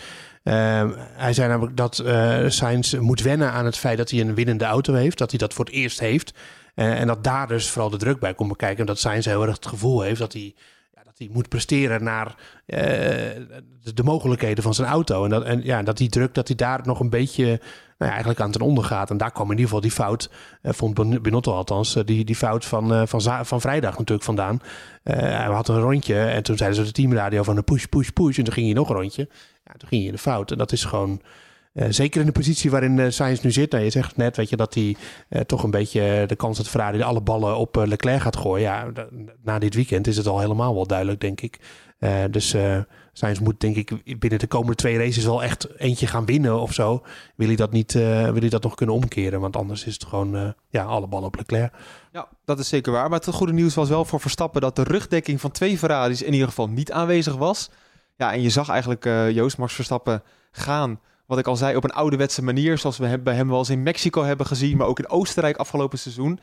Uh, 0.43 0.91
hij 0.97 1.33
zei 1.33 1.47
namelijk 1.47 1.77
dat 1.77 2.01
uh, 2.05 2.39
Sainz 2.47 2.93
moet 2.93 3.21
wennen 3.21 3.51
aan 3.51 3.65
het 3.65 3.77
feit 3.77 3.97
dat 3.97 4.09
hij 4.09 4.19
een 4.19 4.35
winnende 4.35 4.65
auto 4.65 4.93
heeft. 4.93 5.17
Dat 5.17 5.29
hij 5.29 5.39
dat 5.39 5.53
voor 5.53 5.65
het 5.65 5.73
eerst 5.73 5.99
heeft. 5.99 6.33
En 6.75 7.07
dat 7.07 7.23
daar 7.23 7.47
dus 7.47 7.69
vooral 7.69 7.89
de 7.89 7.97
druk 7.97 8.19
bij 8.19 8.33
komt 8.33 8.49
bekijken. 8.49 8.79
En 8.79 8.85
dat 8.85 8.99
Sainz 8.99 9.25
heel 9.25 9.41
erg 9.41 9.55
het 9.55 9.67
gevoel 9.67 10.01
heeft 10.01 10.19
dat 10.19 10.33
hij, 10.33 10.55
hij 11.17 11.29
moet 11.31 11.49
presteren 11.49 12.03
naar 12.03 12.27
uh, 12.27 12.77
de, 12.77 13.93
de, 13.93 14.03
mogelijkheden 14.03 14.63
van 14.63 14.73
zijn 14.73 14.87
auto. 14.87 15.23
En, 15.23 15.29
dat, 15.29 15.43
en 15.43 15.63
ja, 15.63 15.83
dat 15.83 15.97
die 15.97 16.09
druk, 16.09 16.33
dat 16.33 16.47
hij 16.47 16.55
daar 16.55 16.81
nog 16.83 16.99
een 16.99 17.09
beetje 17.09 17.45
nou 17.45 17.57
ja, 17.97 18.09
eigenlijk 18.09 18.39
aan 18.39 18.51
ten 18.51 18.61
onder 18.61 18.83
gaat. 18.83 19.09
En 19.09 19.17
daar 19.17 19.31
kwam 19.31 19.45
in 19.45 19.51
ieder 19.51 19.65
geval 19.65 19.81
die 19.81 19.91
fout, 19.91 20.29
uh, 20.61 20.71
vond 20.73 21.21
Binotto 21.21 21.53
althans, 21.53 21.93
die, 22.05 22.25
die 22.25 22.35
fout 22.35 22.65
van, 22.65 23.07
van, 23.07 23.45
van 23.45 23.61
vrijdag 23.61 23.97
natuurlijk 23.97 24.25
vandaan. 24.25 24.61
hij 25.03 25.45
had 25.45 25.67
een 25.67 25.79
rondje 25.79 26.19
en 26.19 26.43
toen 26.43 26.57
zeiden 26.57 26.79
ze 26.79 26.85
de 26.85 26.91
teamradio 26.91 27.43
van 27.43 27.57
een 27.57 27.63
push, 27.63 27.85
push, 27.85 28.09
push. 28.09 28.37
En 28.37 28.43
toen 28.43 28.53
ging 28.53 28.65
hij 28.65 28.75
nog 28.75 28.89
een 28.89 28.95
rondje. 28.95 29.29
Ja, 29.63 29.73
toen 29.77 29.89
ging 29.89 30.05
in 30.05 30.11
de 30.11 30.17
fout. 30.17 30.51
En 30.51 30.57
dat 30.57 30.71
is 30.71 30.83
gewoon 30.83 31.21
uh, 31.77 31.85
zeker 31.89 32.19
in 32.19 32.25
de 32.25 32.31
positie 32.31 32.71
waarin 32.71 32.97
uh, 32.97 33.09
Sainz 33.09 33.41
nu 33.41 33.51
zit. 33.51 33.71
Nou, 33.71 33.83
je 33.83 33.89
zegt 33.89 34.17
net 34.17 34.37
weet 34.37 34.49
je, 34.49 34.55
dat 34.55 34.73
hij 34.73 34.95
uh, 35.29 35.41
toch 35.41 35.63
een 35.63 35.71
beetje 35.71 36.23
de 36.27 36.35
kans 36.35 36.57
dat 36.57 36.67
Ferrari 36.67 37.01
alle 37.01 37.21
ballen 37.21 37.57
op 37.57 37.75
Leclerc 37.75 38.21
gaat 38.21 38.35
gooien. 38.37 38.61
Ja, 38.61 38.91
na 39.43 39.59
dit 39.59 39.75
weekend 39.75 40.07
is 40.07 40.17
het 40.17 40.27
al 40.27 40.39
helemaal 40.39 40.73
wel 40.73 40.87
duidelijk, 40.87 41.19
denk 41.19 41.41
ik. 41.41 41.59
dus 42.31 42.55
Sainz 43.13 43.39
moet 43.39 43.59
denk 43.59 43.75
ik 43.75 44.19
binnen 44.19 44.39
de 44.39 44.47
komende 44.47 44.75
twee 44.75 44.97
races 44.97 45.25
wel 45.25 45.43
echt 45.43 45.77
eentje 45.77 46.07
gaan 46.07 46.25
winnen 46.25 46.59
of 46.61 46.73
zo. 46.73 47.03
Wil 47.35 47.47
hij 47.47 47.55
dat, 47.55 47.71
niet, 47.71 47.93
wil 47.93 48.39
hij 48.39 48.49
dat 48.49 48.63
nog 48.63 48.75
kunnen 48.75 48.95
omkeren? 48.95 49.39
Want 49.39 49.55
anders 49.55 49.85
is 49.85 49.93
het 49.93 50.05
gewoon 50.05 50.53
ja, 50.69 50.83
alle 50.83 51.07
ballen 51.07 51.27
op 51.27 51.35
Leclerc. 51.35 51.73
Ja, 52.11 52.27
dat 52.45 52.59
is 52.59 52.67
zeker 52.67 52.91
waar. 52.91 53.09
Maar 53.09 53.19
het 53.19 53.35
goede 53.35 53.53
nieuws 53.53 53.75
was 53.75 53.89
wel 53.89 54.05
voor 54.05 54.19
Verstappen 54.19 54.61
dat 54.61 54.75
de 54.75 54.83
rugdekking 54.83 55.41
van 55.41 55.51
twee 55.51 55.77
Ferraris 55.77 56.21
in 56.21 56.33
ieder 56.33 56.47
geval 56.47 56.67
niet 56.67 56.91
aanwezig 56.91 57.35
was. 57.35 57.69
Ja, 58.15 58.33
en 58.33 58.41
je 58.41 58.49
zag 58.49 58.69
eigenlijk 58.69 59.03
Joost 59.33 59.57
Max 59.57 59.73
Verstappen 59.73 60.23
gaan 60.51 60.99
wat 61.27 61.37
ik 61.37 61.47
al 61.47 61.55
zei, 61.55 61.75
op 61.75 61.83
een 61.83 61.91
ouderwetse 61.91 62.43
manier. 62.43 62.77
Zoals 62.77 62.97
we 62.97 63.19
bij 63.19 63.35
hem 63.35 63.49
wel 63.49 63.57
eens 63.57 63.69
in 63.69 63.83
Mexico 63.83 64.23
hebben 64.23 64.45
gezien, 64.45 64.77
maar 64.77 64.87
ook 64.87 64.99
in 64.99 65.09
Oostenrijk 65.09 65.57
afgelopen 65.57 65.99
seizoen. 65.99 66.39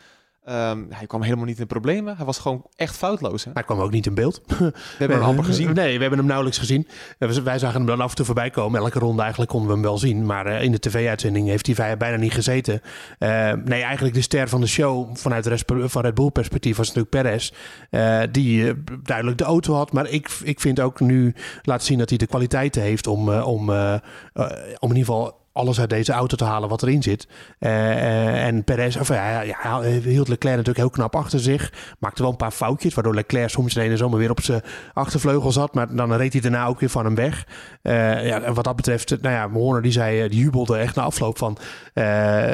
Um, 0.48 0.87
hij 0.90 1.07
kwam 1.07 1.22
helemaal 1.22 1.44
niet 1.44 1.59
in 1.59 1.66
problemen. 1.66 2.16
Hij 2.16 2.26
was 2.26 2.38
gewoon 2.38 2.66
echt 2.76 2.96
foutloos. 2.96 3.44
Hè? 3.44 3.50
Hij 3.54 3.62
kwam 3.62 3.80
ook 3.80 3.90
niet 3.90 4.07
in 4.07 4.14
beeld. 4.14 4.42
We 4.59 4.72
hebben 4.98 5.16
hem 5.16 5.26
amper 5.26 5.44
gezien. 5.44 5.74
Nee, 5.74 5.94
we 5.94 6.00
hebben 6.00 6.18
hem 6.18 6.26
nauwelijks 6.26 6.59
gezien. 6.59 6.88
Wij 7.18 7.59
zagen 7.59 7.76
hem 7.76 7.87
dan 7.87 8.00
af 8.00 8.11
en 8.11 8.16
toe 8.16 8.24
voorbij 8.24 8.50
komen. 8.50 8.80
Elke 8.80 8.98
ronde 8.98 9.20
eigenlijk 9.20 9.50
konden 9.50 9.68
we 9.68 9.74
hem 9.74 9.85
wel 9.85 9.98
zien. 9.98 10.26
Maar 10.26 10.46
uh, 10.46 10.62
in 10.62 10.72
de 10.72 10.78
tv-uitzending 10.78 11.48
heeft 11.48 11.76
hij 11.76 11.96
bijna 11.96 12.16
niet 12.16 12.33
gezeten. 12.33 12.80
Uh, 13.18 13.52
nee, 13.64 13.83
eigenlijk 13.83 14.14
de 14.14 14.20
ster 14.20 14.48
van 14.48 14.61
de 14.61 14.66
show 14.66 15.16
vanuit 15.16 15.46
Red, 15.46 15.64
van 15.66 16.02
Red 16.02 16.14
Bull 16.14 16.30
perspectief 16.30 16.76
was 16.76 16.87
natuurlijk 16.87 17.14
Perez. 17.14 17.52
Uh, 17.90 18.22
die 18.30 18.72
duidelijk 19.02 19.38
de 19.38 19.44
auto 19.44 19.74
had. 19.74 19.92
Maar 19.92 20.09
ik, 20.09 20.28
ik 20.42 20.61
vind 20.61 20.80
ook 20.80 21.00
nu 21.00 21.35
laat 21.62 21.85
zien 21.85 21.98
dat 21.98 22.09
hij 22.09 22.18
de 22.18 22.26
kwaliteiten 22.26 22.83
heeft 22.83 23.07
om, 23.07 23.30
om, 23.30 23.70
om 23.70 24.90
in 24.90 24.96
ieder 24.96 24.96
geval 24.96 25.43
alles 25.54 25.80
uit 25.80 25.90
deze 25.90 26.12
auto 26.12 26.36
te 26.36 26.44
halen 26.44 26.68
wat 26.68 26.82
erin 26.82 27.02
zit. 27.02 27.28
Uh, 27.60 28.46
en 28.46 28.64
Perez, 28.64 28.96
of 28.96 29.08
ja, 29.08 29.40
ja, 29.40 29.80
hield 29.82 30.28
Leclerc 30.28 30.56
natuurlijk 30.56 30.76
heel 30.76 30.90
knap 30.90 31.16
achter 31.16 31.40
zich. 31.40 31.72
Maakte 31.98 32.22
wel 32.22 32.30
een 32.30 32.36
paar 32.36 32.50
foutjes, 32.50 32.94
waardoor 32.94 33.14
Leclerc 33.14 33.48
soms 33.48 33.76
ineens 33.76 33.98
zomaar 33.98 34.18
weer 34.18 34.30
op 34.30 34.40
zijn 34.40 34.62
achtervleugel 34.92 35.52
zat. 35.52 35.74
Maar 35.74 35.96
dan 35.96 36.14
reed 36.14 36.32
hij 36.32 36.42
daarna 36.42 36.66
ook 36.66 36.80
weer 36.80 36.88
van 36.88 37.04
hem 37.04 37.14
weg. 37.14 37.46
Ja, 37.82 38.40
en 38.40 38.54
wat 38.54 38.64
dat 38.64 38.76
betreft, 38.76 39.22
nou 39.22 39.34
ja, 39.34 39.50
Horner 39.50 39.82
die 39.82 39.92
zei, 39.92 40.28
die 40.28 40.40
jubelde 40.40 40.76
echt 40.76 40.94
na 40.94 41.02
afloop 41.02 41.38
van 41.38 41.58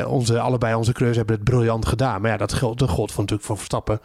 onze, 0.06 0.40
allebei 0.40 0.74
onze 0.74 0.92
creus 0.92 1.16
hebben 1.16 1.34
het 1.34 1.44
briljant 1.44 1.86
gedaan. 1.86 2.20
Maar 2.20 2.30
ja, 2.30 2.36
dat 2.36 2.52
geldt, 2.52 2.78
dat 2.78 2.88
gold 2.88 3.12
van 3.12 3.20
natuurlijk 3.20 3.48
voor 3.48 3.56
Verstappen. 3.56 4.00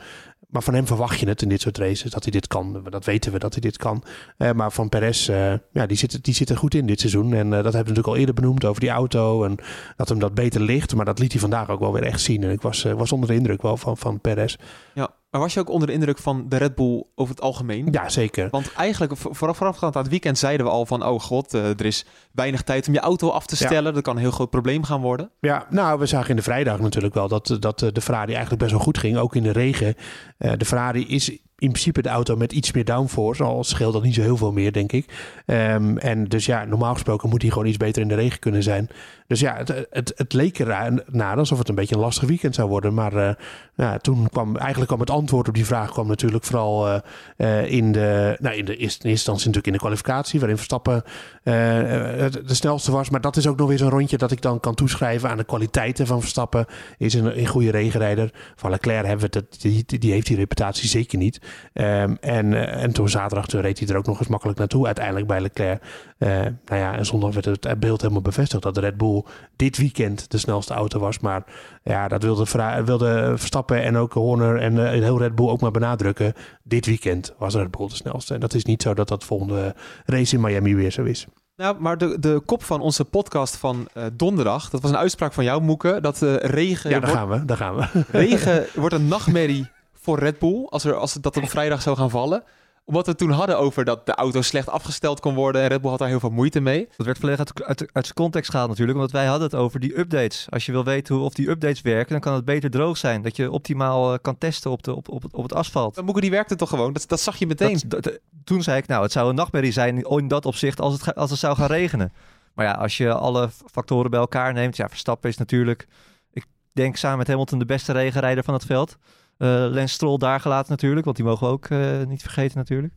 Maar 0.56 0.63
van 0.63 0.74
hem 0.74 0.88
verwacht 0.88 1.20
je 1.20 1.28
het 1.28 1.41
in 1.41 1.50
dit 1.50 1.62
soort 1.62 1.78
races, 1.78 2.12
dat 2.12 2.24
hij 2.24 2.32
dit 2.32 2.48
kan. 2.48 2.84
Dat 2.89 3.06
weten 3.06 3.32
we, 3.32 3.39
dat 3.39 3.54
hij 3.54 3.62
dit 3.62 3.78
kan. 3.78 4.04
Uh, 4.38 4.52
maar 4.52 4.72
van 4.72 4.89
Perez, 4.89 5.30
uh, 5.30 5.54
ja, 5.72 5.86
die 5.86 5.98
zit, 5.98 6.24
die 6.24 6.34
zit 6.34 6.50
er 6.50 6.58
goed 6.58 6.74
in 6.74 6.86
dit 6.86 7.00
seizoen. 7.00 7.34
En 7.34 7.46
uh, 7.46 7.52
dat 7.52 7.63
hebben 7.63 7.72
we 7.72 7.78
natuurlijk 7.78 8.08
al 8.08 8.15
eerder 8.15 8.36
benoemd 8.36 8.65
over 8.65 8.82
die 8.82 8.89
auto. 8.89 9.44
En 9.44 9.58
dat 9.96 10.10
hem 10.10 10.20
dat 10.20 10.34
beter 10.34 10.62
ligt. 10.62 10.96
Maar 10.96 11.06
dat 11.06 11.20
liet 11.20 11.32
hij 11.32 11.41
vandaag 11.41 11.70
ook 11.70 11.80
wel 11.80 11.94
weer 11.94 12.04
echt 12.04 12.22
zien. 12.22 12.44
En 12.44 12.50
ik 12.50 12.62
was, 12.62 12.84
was 12.84 13.12
onder 13.12 13.30
de 13.30 13.36
indruk 13.36 13.62
wel 13.62 13.78
van, 13.78 13.98
van 13.98 14.20
Perez. 14.20 14.56
Ja, 14.94 15.10
maar 15.36 15.43
was 15.43 15.54
je 15.54 15.60
ook 15.60 15.69
onder 15.69 15.88
de 15.88 15.93
indruk 15.93 16.17
van 16.17 16.45
de 16.50 16.58
Red 16.58 16.76
Bull 16.76 17.04
over 17.15 17.36
het 17.36 17.43
algemeen? 17.43 17.88
Ja, 17.91 18.10
zeker. 18.10 18.48
Want 18.52 18.74
eigenlijk 18.74 19.13
vooraf, 19.17 19.58
voorafgaand 19.58 19.95
aan 19.95 20.02
het 20.02 20.12
weekend 20.12 20.38
zeiden 20.38 20.65
we 20.65 20.71
al 20.71 20.86
van... 20.86 21.06
oh 21.06 21.19
god, 21.19 21.54
uh, 21.54 21.69
er 21.69 21.86
is 21.86 22.06
weinig 22.32 22.62
tijd 22.62 22.88
om 22.88 22.93
je 22.93 23.00
auto 23.00 23.30
af 23.30 23.45
te 23.45 23.56
stellen. 23.56 23.84
Ja. 23.84 23.91
Dat 23.91 24.04
kan 24.04 24.15
een 24.15 24.21
heel 24.21 24.32
groot 24.32 24.50
probleem 24.50 24.84
gaan 24.84 25.02
worden. 25.02 25.30
Ja, 25.39 25.65
nou, 25.69 26.00
we 26.00 26.06
zagen 26.06 26.30
in 26.30 26.36
de 26.36 26.41
vrijdag 26.41 26.80
natuurlijk 26.80 27.13
wel... 27.13 27.28
dat, 27.28 27.58
dat 27.60 27.80
de 27.80 28.02
Ferrari 28.02 28.32
eigenlijk 28.32 28.62
best 28.62 28.74
wel 28.74 28.84
goed 28.84 28.98
ging. 28.98 29.17
Ook 29.17 29.36
in 29.36 29.43
de 29.43 29.52
regen. 29.52 29.95
De 30.38 30.65
Ferrari 30.65 31.08
is 31.08 31.30
in 31.58 31.71
principe 31.71 32.02
de 32.02 32.10
auto 32.10 32.36
met 32.36 32.52
iets 32.52 32.71
meer 32.71 32.86
downforce. 32.86 33.43
Al 33.43 33.63
scheelt 33.63 33.93
dat 33.93 34.04
niet 34.04 34.15
zo 34.15 34.21
heel 34.21 34.38
veel 34.38 34.52
meer, 34.52 34.71
denk 34.71 34.91
ik. 34.91 35.06
Um, 35.45 35.98
en 35.98 36.26
dus 36.26 36.45
ja, 36.45 36.65
normaal 36.65 36.93
gesproken 36.93 37.30
moet 37.30 37.41
hij 37.41 37.52
gewoon 37.52 37.67
iets 37.67 37.78
beter 37.78 38.02
in 38.02 38.08
de 38.08 38.15
regen 38.15 38.39
kunnen 38.39 38.63
zijn. 38.63 38.89
Dus 39.28 39.40
ja, 39.40 39.56
het, 39.56 39.88
het, 39.90 40.14
het 40.16 40.34
leek 40.34 40.60
ernaar 40.60 41.38
alsof 41.38 41.58
het 41.58 41.70
een 41.70 41.76
beetje 41.76 41.96
een 41.96 42.02
lastig 42.02 42.28
weekend 42.28 42.56
zou 42.56 42.70
worden. 42.70 42.94
Maar 42.94 43.38
ja, 43.76 43.98
toen 43.98 44.30
kwam 44.30 44.58
eigenlijk 44.58 44.88
kwam 44.88 45.00
het 45.00 45.10
antwoord 45.10 45.48
op 45.48 45.54
die 45.54 45.66
vraag 45.66 45.92
kwam 45.92 46.08
natuurlijk 46.08 46.44
vooral 46.44 46.88
uh, 46.88 46.98
uh, 47.38 47.72
in, 47.72 47.92
de, 47.92 48.38
nou, 48.40 48.56
in 48.56 48.66
de 48.66 48.78
eerste 48.78 49.08
instantie 49.08 49.46
natuurlijk 49.46 49.68
in 49.68 49.74
de 49.74 49.80
kwalificatie, 49.80 50.40
waarin 50.40 50.58
Verstappen 50.58 51.04
de 51.44 52.42
snelste 52.46 52.92
was. 52.92 53.10
Maar 53.10 53.22
dat 53.22 53.38
is 53.38 53.48
ook 53.48 53.58
nog 53.58 53.68
weer 53.68 53.78
zo'n 53.78 53.90
rondje 53.90 54.18
dat 54.18 54.32
ik 54.32 54.42
dan 54.42 54.60
kan 54.60 54.76
toeschrijven 54.76 55.30
aan 55.30 55.38
de 55.38 55.44
kwaliteiten 55.44 56.08
van 56.08 56.20
Verstappen. 56.20 56.66
Is 56.98 57.14
een, 57.14 57.40
een 57.40 57.48
goede 57.48 57.72
regenrijder. 57.72 58.32
Van 58.56 58.70
Leclerc 58.70 59.06
hebben 59.06 59.26
we 59.26 59.32
dat, 59.32 59.62
die, 59.62 59.86
die 59.86 60.12
heeft 60.12 60.28
die 60.28 60.38
reputatie 60.38 60.88
zeker 60.88 61.18
niet. 61.18 61.42
Ehm, 61.74 62.16
en, 62.22 62.54
eh, 62.54 62.84
en 62.84 62.92
toen 62.92 63.10
zaterdag 63.10 63.52
reed 63.62 63.80
hij 63.80 63.88
er 63.88 63.98
ook 63.98 64.06
nog 64.06 64.20
eens 64.20 64.28
makkelijk 64.28 64.60
naartoe, 64.60 64.86
uiteindelijk 64.86 65.28
bij 65.28 65.42
Leclerc. 65.42 65.84
Nou 66.18 66.56
ja, 66.66 66.98
en 66.98 67.06
zondag 67.06 67.34
werd 67.34 67.46
het 67.46 67.80
beeld 67.80 68.02
helemaal 68.02 68.22
bevestigd 68.22 68.64
dat 68.64 68.76
de 68.76 68.82
Red 68.82 68.98
Bull 68.98 69.14
dit 69.56 69.78
weekend 69.78 70.32
de 70.32 70.38
snelste 70.38 70.73
auto 70.73 70.99
was. 70.99 71.19
Maar 71.19 71.43
ja, 71.84 72.08
dat 72.08 72.23
wilde, 72.23 72.45
wilde 72.86 73.34
Verstappen 73.36 73.84
en 73.84 73.97
ook 73.97 74.13
Horner 74.13 74.58
en 74.58 74.73
uh, 74.73 74.89
heel 74.89 75.19
Red 75.19 75.36
Bull 75.36 75.49
ook 75.49 75.62
maar 75.62 75.71
benadrukken. 75.71 76.34
Dit 76.63 76.86
weekend 76.86 77.34
was 77.38 77.56
Red 77.56 77.71
Bull 77.71 77.88
de 77.88 77.95
snelste. 77.95 78.34
En 78.34 78.39
dat 78.39 78.54
is 78.54 78.65
niet 78.65 78.82
zo 78.82 78.93
dat 78.93 79.08
dat 79.08 79.23
volgende 79.23 79.75
race 80.06 80.36
in 80.36 80.41
Miami 80.41 80.75
weer 80.75 80.91
zo 80.91 81.04
is. 81.04 81.28
Nou, 81.56 81.75
maar 81.80 81.97
de, 81.97 82.19
de 82.19 82.41
kop 82.45 82.63
van 82.63 82.82
onze 82.82 83.06
podcast 83.06 83.56
van 83.56 83.88
uh, 83.93 84.04
donderdag, 84.13 84.69
dat 84.69 84.82
was 84.82 84.91
een 84.91 84.97
uitspraak 84.97 85.34
van 85.34 85.43
jou, 85.43 85.62
Moeke, 85.62 85.97
dat 86.01 86.21
uh, 86.21 86.36
regen... 86.36 86.89
Ja, 86.89 86.99
daar 86.99 87.10
gaan 87.10 87.30
we, 87.30 87.45
daar 87.45 87.58
gaan 87.58 87.75
we. 87.75 87.88
Regen 88.12 88.65
wordt 88.75 88.95
een 88.95 89.08
nachtmerrie 89.08 89.67
voor 89.93 90.19
Red 90.19 90.39
Bull, 90.39 90.65
als, 90.69 90.84
er, 90.84 90.95
als 90.95 91.13
dat 91.13 91.38
op 91.38 91.49
vrijdag 91.49 91.82
zou 91.82 91.97
gaan 91.97 92.10
vallen 92.10 92.43
wat 92.86 93.06
we 93.06 93.15
toen 93.15 93.32
hadden 93.32 93.58
over 93.58 93.86
dat 93.86 94.06
de 94.06 94.15
auto 94.15 94.41
slecht 94.41 94.69
afgesteld 94.69 95.19
kon 95.19 95.36
worden. 95.36 95.62
En 95.62 95.67
Red 95.67 95.82
Bull 95.82 95.89
had 95.89 96.00
daar 96.00 96.08
heel 96.08 96.19
veel 96.19 96.30
moeite 96.30 96.60
mee. 96.60 96.88
Dat 96.98 97.06
werd 97.06 97.17
volledig 97.17 97.39
uit, 97.39 97.63
uit, 97.63 97.80
uit 97.93 98.06
zijn 98.06 98.15
context 98.15 98.50
gehaald 98.50 98.69
natuurlijk. 98.69 98.98
Omdat 98.98 99.12
wij 99.12 99.26
hadden 99.26 99.48
het 99.48 99.56
over 99.56 99.80
die 99.80 100.00
updates. 100.00 100.48
Als 100.50 100.65
je 100.65 100.71
wil 100.71 100.84
weten 100.84 101.15
hoe, 101.15 101.24
of 101.24 101.34
die 101.34 101.50
updates 101.50 101.82
werken, 101.82 102.12
dan 102.12 102.19
kan 102.19 102.34
het 102.34 102.45
beter 102.45 102.69
droog 102.69 102.98
zijn. 102.98 103.21
Dat 103.21 103.36
je 103.36 103.52
optimaal 103.52 104.13
uh, 104.13 104.17
kan 104.21 104.38
testen 104.38 104.71
op, 104.71 104.84
de, 104.84 104.95
op, 104.95 105.10
op, 105.10 105.24
op 105.32 105.43
het 105.43 105.54
asfalt. 105.54 106.02
Moeke, 106.02 106.21
die 106.21 106.30
werkte 106.30 106.56
toch 106.56 106.69
gewoon? 106.69 106.93
Dat, 106.93 107.06
dat 107.08 107.19
zag 107.19 107.38
je 107.38 107.48
meteen. 107.48 107.82
Dat, 107.88 108.04
dat, 108.04 108.19
toen 108.43 108.63
zei 108.63 108.78
ik, 108.78 108.88
nou, 108.88 109.04
het 109.04 109.12
zou 109.12 109.30
een 109.30 109.36
nachtmerrie 109.36 109.71
zijn 109.71 110.04
in 110.04 110.28
dat 110.28 110.45
opzicht 110.45 110.82
als 110.82 110.93
het, 110.93 111.15
als 111.15 111.30
het 111.30 111.39
zou 111.39 111.56
gaan 111.56 111.67
regenen. 111.67 112.13
Maar 112.54 112.65
ja, 112.65 112.71
als 112.71 112.98
je 112.98 113.13
alle 113.13 113.50
factoren 113.71 114.12
bij 114.12 114.19
elkaar 114.19 114.54
neemt. 114.54 114.76
Ja, 114.76 114.89
Verstappen 114.89 115.30
is 115.30 115.38
natuurlijk, 115.38 115.88
ik 116.32 116.45
denk 116.71 116.95
samen 116.95 117.17
met 117.17 117.28
Hamilton 117.28 117.60
de 117.60 117.65
beste 117.65 117.91
regenrijder 117.91 118.43
van 118.43 118.54
het 118.54 118.65
veld. 118.65 118.98
Uh, 119.38 119.65
Lens 119.69 119.91
Stroll 119.91 120.17
daar 120.17 120.39
gelaten 120.39 120.71
natuurlijk, 120.71 121.06
want 121.06 121.17
die 121.17 121.26
mogen 121.26 121.48
we 121.48 121.54
ook 121.54 121.69
uh, 121.69 122.04
niet 122.04 122.21
vergeten 122.21 122.58
natuurlijk. 122.58 122.93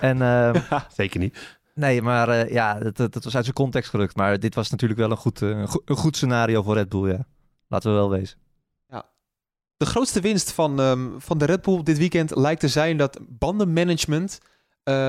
en, 0.00 0.16
uh, 0.72 0.80
Zeker 0.96 1.20
niet. 1.20 1.58
Nee, 1.74 2.02
maar 2.02 2.28
uh, 2.28 2.50
ja, 2.50 2.78
dat, 2.78 2.96
dat, 2.96 3.24
was 3.24 3.34
uit 3.34 3.44
zijn 3.44 3.56
context 3.56 3.90
gerukt. 3.90 4.16
Maar 4.16 4.40
dit 4.40 4.54
was 4.54 4.70
natuurlijk 4.70 5.00
wel 5.00 5.10
een 5.10 5.16
goed, 5.16 5.40
uh, 5.40 5.48
een, 5.48 5.68
goed, 5.68 5.82
een 5.84 5.96
goed 5.96 6.16
scenario 6.16 6.62
voor 6.62 6.74
Red 6.74 6.88
Bull, 6.88 7.10
ja. 7.10 7.26
Laten 7.68 7.90
we 7.90 7.96
wel 7.96 8.10
wezen. 8.10 8.38
Ja. 8.88 9.04
De 9.76 9.86
grootste 9.86 10.20
winst 10.20 10.52
van, 10.52 10.78
um, 10.78 11.14
van 11.18 11.38
de 11.38 11.44
Red 11.44 11.62
Bull 11.62 11.82
dit 11.82 11.98
weekend 11.98 12.36
lijkt 12.36 12.60
te 12.60 12.68
zijn 12.68 12.96
dat 12.96 13.18
bandenmanagement 13.28 14.38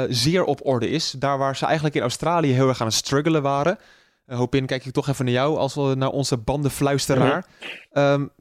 zeer 0.10 0.43
op 0.43 0.65
orde 0.65 0.89
is. 0.89 1.12
Daar 1.12 1.38
waar 1.38 1.55
ze 1.55 1.65
eigenlijk 1.65 1.95
in 1.95 2.01
Australië 2.01 2.51
heel 2.51 2.67
erg 2.67 2.82
aan 2.82 2.88
het 2.88 2.95
struggelen 2.95 3.41
waren. 3.41 3.77
Hopin, 4.25 4.65
kijk 4.65 4.86
ik 4.86 4.93
toch 4.93 5.08
even 5.08 5.25
naar 5.25 5.34
jou 5.34 5.58
als 5.58 5.75
we 5.75 5.93
naar 5.97 6.10
onze 6.10 6.38
bandenfluisteraar. 6.38 7.45
Mm 7.47 7.69
-hmm. 7.91 8.03
um, 8.03 8.32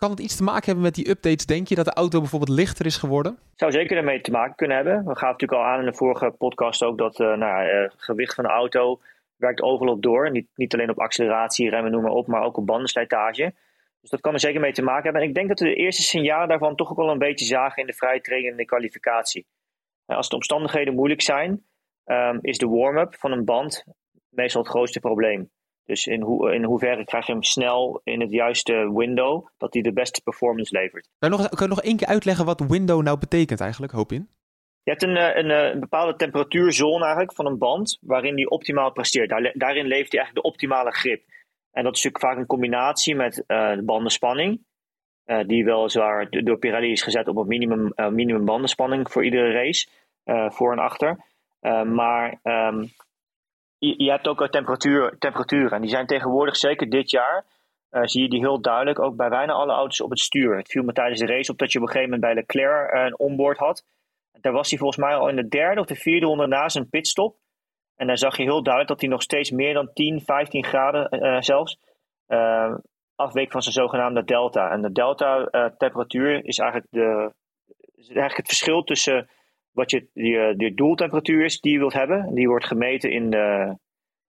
kan 0.00 0.10
het 0.10 0.20
iets 0.20 0.36
te 0.36 0.42
maken 0.42 0.64
hebben 0.64 0.84
met 0.84 0.94
die 0.94 1.08
updates? 1.08 1.46
Denk 1.46 1.68
je 1.68 1.74
dat 1.74 1.84
de 1.84 1.92
auto 1.92 2.18
bijvoorbeeld 2.18 2.58
lichter 2.58 2.86
is 2.86 2.96
geworden? 2.96 3.38
Zou 3.54 3.72
zeker 3.72 3.96
ermee 3.96 4.20
te 4.20 4.30
maken 4.30 4.54
kunnen 4.54 4.76
hebben. 4.76 4.96
We 4.96 5.16
gaven 5.16 5.26
natuurlijk 5.26 5.60
al 5.60 5.66
aan 5.66 5.78
in 5.78 5.86
de 5.86 5.94
vorige 5.94 6.30
podcast 6.30 6.82
ook 6.82 6.98
dat 6.98 7.20
uh, 7.20 7.36
nou, 7.36 7.68
het 7.68 7.94
gewicht 7.96 8.34
van 8.34 8.44
de 8.44 8.50
auto 8.50 9.00
werkt 9.36 9.62
overal 9.62 9.94
op 9.94 10.02
door. 10.02 10.30
Niet, 10.30 10.48
niet 10.54 10.74
alleen 10.74 10.90
op 10.90 10.98
acceleratie, 10.98 11.70
remmen, 11.70 11.92
noem 11.92 12.02
maar 12.02 12.12
op, 12.12 12.26
maar 12.26 12.42
ook 12.42 12.56
op 12.56 12.66
bandenslijtage. 12.66 13.54
Dus 14.00 14.10
dat 14.10 14.20
kan 14.20 14.32
er 14.32 14.40
zeker 14.40 14.60
mee 14.60 14.72
te 14.72 14.82
maken 14.82 15.02
hebben. 15.02 15.22
En 15.22 15.28
ik 15.28 15.34
denk 15.34 15.48
dat 15.48 15.60
we 15.60 15.64
de 15.64 15.74
eerste 15.74 16.02
signalen 16.02 16.48
daarvan 16.48 16.76
toch 16.76 16.90
ook 16.90 16.96
wel 16.96 17.10
een 17.10 17.18
beetje 17.18 17.44
zagen 17.44 17.80
in 17.80 17.86
de 17.86 17.92
vrije 17.92 18.20
training 18.20 18.50
en 18.50 18.56
de 18.56 18.64
kwalificatie. 18.64 19.46
En 20.06 20.16
als 20.16 20.28
de 20.28 20.34
omstandigheden 20.34 20.94
moeilijk 20.94 21.22
zijn, 21.22 21.64
um, 22.04 22.38
is 22.40 22.58
de 22.58 22.68
warm-up 22.68 23.14
van 23.14 23.32
een 23.32 23.44
band 23.44 23.84
meestal 24.28 24.62
het 24.62 24.70
grootste 24.70 25.00
probleem. 25.00 25.50
Dus 25.90 26.06
in, 26.06 26.22
ho 26.22 26.46
in 26.46 26.64
hoeverre 26.64 27.04
krijg 27.04 27.26
je 27.26 27.32
hem 27.32 27.42
snel 27.42 28.00
in 28.04 28.20
het 28.20 28.30
juiste 28.30 28.92
window, 28.94 29.46
dat 29.58 29.72
hij 29.72 29.82
de 29.82 29.92
beste 29.92 30.22
performance 30.22 30.78
levert. 30.78 31.08
Kan 31.18 31.30
je 31.30 31.36
nog, 31.36 31.48
kan 31.48 31.68
je 31.68 31.74
nog 31.74 31.82
één 31.82 31.96
keer 31.96 32.06
uitleggen 32.06 32.44
wat 32.44 32.60
window 32.60 33.02
nou 33.02 33.18
betekent 33.18 33.60
eigenlijk, 33.60 33.92
hoop 33.92 34.12
in? 34.12 34.28
Je 34.82 34.90
hebt 34.90 35.02
een, 35.02 35.38
een, 35.38 35.50
een 35.50 35.80
bepaalde 35.80 36.16
temperatuurzone 36.16 37.02
eigenlijk 37.04 37.34
van 37.34 37.46
een 37.46 37.58
band, 37.58 37.98
waarin 38.00 38.34
die 38.34 38.50
optimaal 38.50 38.92
presteert. 38.92 39.28
Daar, 39.28 39.52
daarin 39.54 39.86
levert 39.86 40.12
hij 40.12 40.20
eigenlijk 40.20 40.34
de 40.34 40.52
optimale 40.52 40.90
grip. 40.90 41.22
En 41.72 41.84
dat 41.84 41.96
is 41.96 42.02
natuurlijk 42.02 42.24
vaak 42.24 42.36
een 42.36 42.46
combinatie 42.46 43.14
met 43.14 43.44
uh, 43.46 43.74
de 43.74 43.82
bandenspanning, 43.84 44.60
uh, 45.26 45.40
die 45.46 45.64
weliswaar 45.64 46.30
door 46.30 46.58
Pirelli 46.58 46.90
is 46.90 47.02
gezet 47.02 47.28
op 47.28 47.36
een 47.36 47.46
minimum, 47.46 47.92
uh, 47.96 48.08
minimum 48.08 48.44
bandenspanning 48.44 49.10
voor 49.10 49.24
iedere 49.24 49.52
race, 49.52 49.88
voor 50.48 50.72
en 50.72 50.78
achter. 50.78 51.24
maar 51.84 52.40
um, 52.42 52.90
je, 53.80 54.10
hebt 54.10 54.28
ook 54.28 54.48
temperatuur, 54.48 55.18
temperaturen. 55.18 55.70
En 55.70 55.80
die 55.80 55.90
zijn 55.90 56.06
tegenwoordig, 56.06 56.56
zeker 56.56 56.90
dit 56.90 57.10
jaar, 57.10 57.44
uh, 57.90 58.02
zie 58.04 58.22
je 58.22 58.28
die 58.28 58.38
heel 58.38 58.60
duidelijk 58.60 58.98
ook 58.98 59.16
bij 59.16 59.28
bijna 59.28 59.52
alle 59.52 59.72
auto's 59.72 60.00
op 60.00 60.10
het 60.10 60.18
stuur. 60.18 60.56
Het 60.56 60.70
viel 60.70 60.82
me 60.82 60.92
tijdens 60.92 61.20
de 61.20 61.26
race 61.26 61.52
op 61.52 61.58
dat 61.58 61.72
je 61.72 61.78
op 61.78 61.84
een 61.84 61.90
gegeven 61.90 62.10
moment 62.10 62.32
bij 62.32 62.42
Leclerc 62.42 62.94
uh, 62.94 63.04
een 63.04 63.18
onboard 63.18 63.58
had. 63.58 63.84
Daar 64.40 64.52
was 64.52 64.70
hij 64.70 64.78
volgens 64.78 65.04
mij 65.04 65.14
al 65.14 65.28
in 65.28 65.36
de 65.36 65.48
derde 65.48 65.80
of 65.80 65.86
de 65.86 65.94
vierde 65.94 66.26
ronde 66.26 66.46
na 66.46 66.68
zijn 66.68 66.88
pitstop. 66.88 67.36
En 67.96 68.06
daar 68.06 68.18
zag 68.18 68.36
je 68.36 68.42
heel 68.42 68.62
duidelijk 68.62 68.88
dat 68.88 69.00
hij 69.00 69.10
nog 69.10 69.22
steeds 69.22 69.50
meer 69.50 69.74
dan 69.74 69.92
10, 69.92 70.20
15 70.20 70.64
graden 70.64 71.42
zelfs 71.44 71.78
afweek 73.14 73.50
van 73.50 73.62
zijn 73.62 73.74
zogenaamde 73.74 74.24
delta. 74.24 74.70
En 74.70 74.82
de 74.82 74.92
delta 74.92 75.44
temperatuur 75.78 76.44
is 76.44 76.58
eigenlijk, 76.58 76.90
de, 76.90 77.32
is 77.94 78.06
eigenlijk 78.08 78.36
het 78.36 78.46
verschil 78.46 78.82
tussen 78.82 79.28
wat 79.72 79.90
je, 79.90 80.08
die, 80.14 80.56
die 80.56 80.74
doeltemperatuur 80.74 81.44
is 81.44 81.60
die 81.60 81.72
je 81.72 81.78
wilt 81.78 81.92
hebben. 81.92 82.34
Die 82.34 82.48
wordt 82.48 82.66
gemeten 82.66 83.10
in 83.10 83.30
de, 83.30 83.76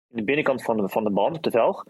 in 0.08 0.16
de 0.16 0.24
binnenkant 0.24 0.62
van 0.62 0.76
de, 0.76 0.88
van 0.88 1.04
de 1.04 1.10
band, 1.10 1.42
de 1.42 1.50
velg. 1.50 1.84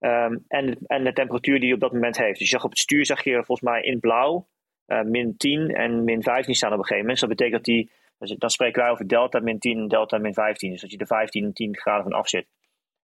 Um, 0.00 0.44
en, 0.48 0.66
de, 0.66 0.78
en 0.86 1.04
de 1.04 1.12
temperatuur 1.12 1.58
die 1.58 1.68
je 1.68 1.74
op 1.74 1.80
dat 1.80 1.92
moment 1.92 2.18
heeft. 2.18 2.38
Dus 2.38 2.48
je 2.48 2.54
zag 2.54 2.64
op 2.64 2.70
het 2.70 2.78
stuur 2.78 3.06
zag 3.06 3.24
je 3.24 3.34
volgens 3.34 3.60
mij 3.60 3.82
in 3.82 4.00
blauw 4.00 4.46
uh, 4.86 5.02
min 5.02 5.36
10 5.36 5.68
en 5.68 6.04
min 6.04 6.22
15 6.22 6.54
staan 6.54 6.72
op 6.72 6.78
een 6.78 6.84
gegeven 6.84 7.06
moment. 7.06 7.20
Dus 7.20 7.28
dat 7.28 7.38
betekent 7.38 7.64
dat 7.64 7.74
die, 7.74 8.38
dan 8.38 8.50
spreken 8.50 8.82
wij 8.82 8.90
over 8.90 9.06
delta 9.06 9.40
min 9.40 9.58
10 9.58 9.78
en 9.78 9.88
delta 9.88 10.18
min 10.18 10.34
15. 10.34 10.70
Dus 10.70 10.80
dat 10.80 10.90
je 10.90 10.98
er 10.98 11.06
15 11.06 11.44
en 11.44 11.52
10 11.52 11.76
graden 11.76 12.02
van 12.02 12.12
af 12.12 12.28
zit. 12.28 12.46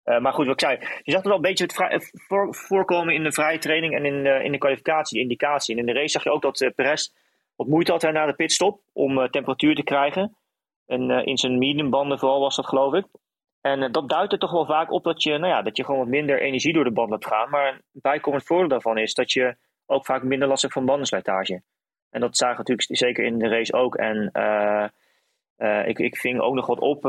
Uh, 0.05 0.19
maar 0.19 0.33
goed, 0.33 0.45
wat 0.45 0.61
ik 0.61 0.67
zei, 0.67 0.77
je 1.01 1.11
zag 1.11 1.21
het 1.21 1.31
al 1.31 1.35
een 1.35 1.41
beetje 1.41 1.63
het 1.63 2.11
voor, 2.27 2.55
voorkomen 2.55 3.13
in 3.13 3.23
de 3.23 3.31
vrije 3.31 3.57
training 3.57 3.95
en 3.95 4.05
in 4.05 4.23
de, 4.23 4.43
in 4.43 4.51
de 4.51 4.57
kwalificatie, 4.57 5.17
de 5.17 5.23
indicatie. 5.23 5.73
En 5.73 5.79
in 5.79 5.85
de 5.85 5.99
race 5.99 6.09
zag 6.09 6.23
je 6.23 6.31
ook 6.31 6.41
dat 6.41 6.61
uh, 6.61 6.69
Perez 6.75 7.09
wat 7.55 7.67
moeite 7.67 7.91
had 7.91 8.01
hij 8.01 8.11
na 8.11 8.25
de 8.25 8.33
pitstop 8.33 8.81
om 8.93 9.17
uh, 9.17 9.27
temperatuur 9.27 9.75
te 9.75 9.83
krijgen. 9.83 10.37
En 10.85 11.09
uh, 11.09 11.25
in 11.25 11.37
zijn 11.37 11.57
mediumbanden 11.57 12.19
vooral 12.19 12.39
was 12.39 12.55
dat 12.55 12.67
geloof 12.67 12.93
ik. 12.93 13.05
En 13.61 13.81
uh, 13.81 13.91
dat 13.91 14.09
duidt 14.09 14.33
er 14.33 14.39
toch 14.39 14.51
wel 14.51 14.65
vaak 14.65 14.91
op 14.91 15.03
dat 15.03 15.23
je, 15.23 15.37
nou 15.37 15.47
ja, 15.53 15.61
dat 15.61 15.77
je 15.77 15.85
gewoon 15.85 15.99
wat 15.99 16.09
minder 16.09 16.41
energie 16.41 16.73
door 16.73 16.83
de 16.83 16.91
band 16.91 17.09
laat 17.09 17.25
gaan. 17.25 17.49
Maar 17.49 17.73
een 17.73 17.81
bijkomend 17.91 18.43
voordeel 18.43 18.67
daarvan 18.67 18.97
is 18.97 19.13
dat 19.13 19.31
je 19.31 19.55
ook 19.85 20.05
vaak 20.05 20.23
minder 20.23 20.47
last 20.47 20.61
hebt 20.61 20.73
van 20.73 20.85
bandenslijtage. 20.85 21.61
En 22.09 22.21
dat 22.21 22.37
zagen 22.37 22.55
we 22.55 22.71
natuurlijk 22.71 22.99
zeker 22.99 23.23
in 23.25 23.37
de 23.37 23.47
race 23.47 23.73
ook. 23.73 23.95
En 23.95 24.31
ik, 25.85 25.99
ik 25.99 26.17
ving 26.17 26.39
ook 26.39 26.53
nog 26.53 26.65
wat 26.65 26.79
op 26.79 27.05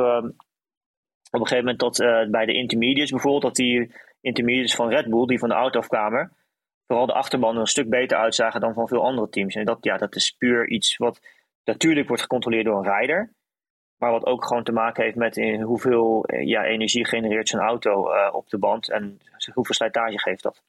op 1.31 1.41
een 1.41 1.47
gegeven 1.47 1.65
moment 1.65 1.79
dat 1.79 1.97
bij 2.31 2.47
de 2.47 2.53
intermediates 2.53 3.11
bijvoorbeeld, 3.11 3.43
dat 3.43 3.55
die 3.55 3.95
intermediates 4.21 4.75
van 4.75 4.89
Red 4.89 5.11
Bull, 5.11 5.27
die 5.27 5.39
van 5.39 5.49
de 5.49 5.55
auto 5.55 5.79
afkwamen, 5.79 6.37
vooral 6.87 7.07
de 7.07 7.13
achterbanden 7.13 7.61
een 7.61 7.67
stuk 7.67 7.89
beter 7.89 8.19
uitzagen 8.19 8.61
dan 8.61 8.75
van 8.75 8.89
veel 8.89 9.03
andere 9.03 9.29
teams. 9.29 9.55
En 9.55 9.65
dat, 9.65 9.79
ja, 9.81 9.97
dat 9.97 10.15
is 10.15 10.31
puur 10.31 10.69
iets 10.69 10.97
wat 10.97 11.21
natuurlijk 11.65 12.07
wordt 12.07 12.23
gecontroleerd 12.23 12.65
door 12.65 12.77
een 12.77 12.91
rijder. 12.91 13.35
Maar 13.97 14.11
wat 14.11 14.27
ook 14.27 14.45
gewoon 14.45 14.65
te 14.65 14.73
maken 14.73 15.05
heeft 15.05 15.17
met 15.17 15.37
in 15.37 15.61
hoeveel 15.61 16.25
ja, 16.41 16.65
energie 16.65 17.07
genereert 17.07 17.49
zijn 17.49 17.63
auto 17.63 18.13
uh, 18.13 18.29
op 18.35 18.49
de 18.49 18.59
band. 18.59 18.91
En 18.91 19.19
hoeveel 19.55 19.75
slijtage 19.75 20.19
geeft 20.19 20.43
dat. 20.43 20.63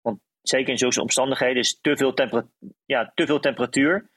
Want 0.00 0.20
zeker 0.42 0.70
in 0.70 0.78
zulke 0.78 1.00
omstandigheden 1.00 1.56
is 1.56 1.80
te 1.80 1.96
veel, 1.96 2.14
ja, 2.84 3.12
te 3.14 3.26
veel 3.26 3.40
temperatuur. 3.40 4.10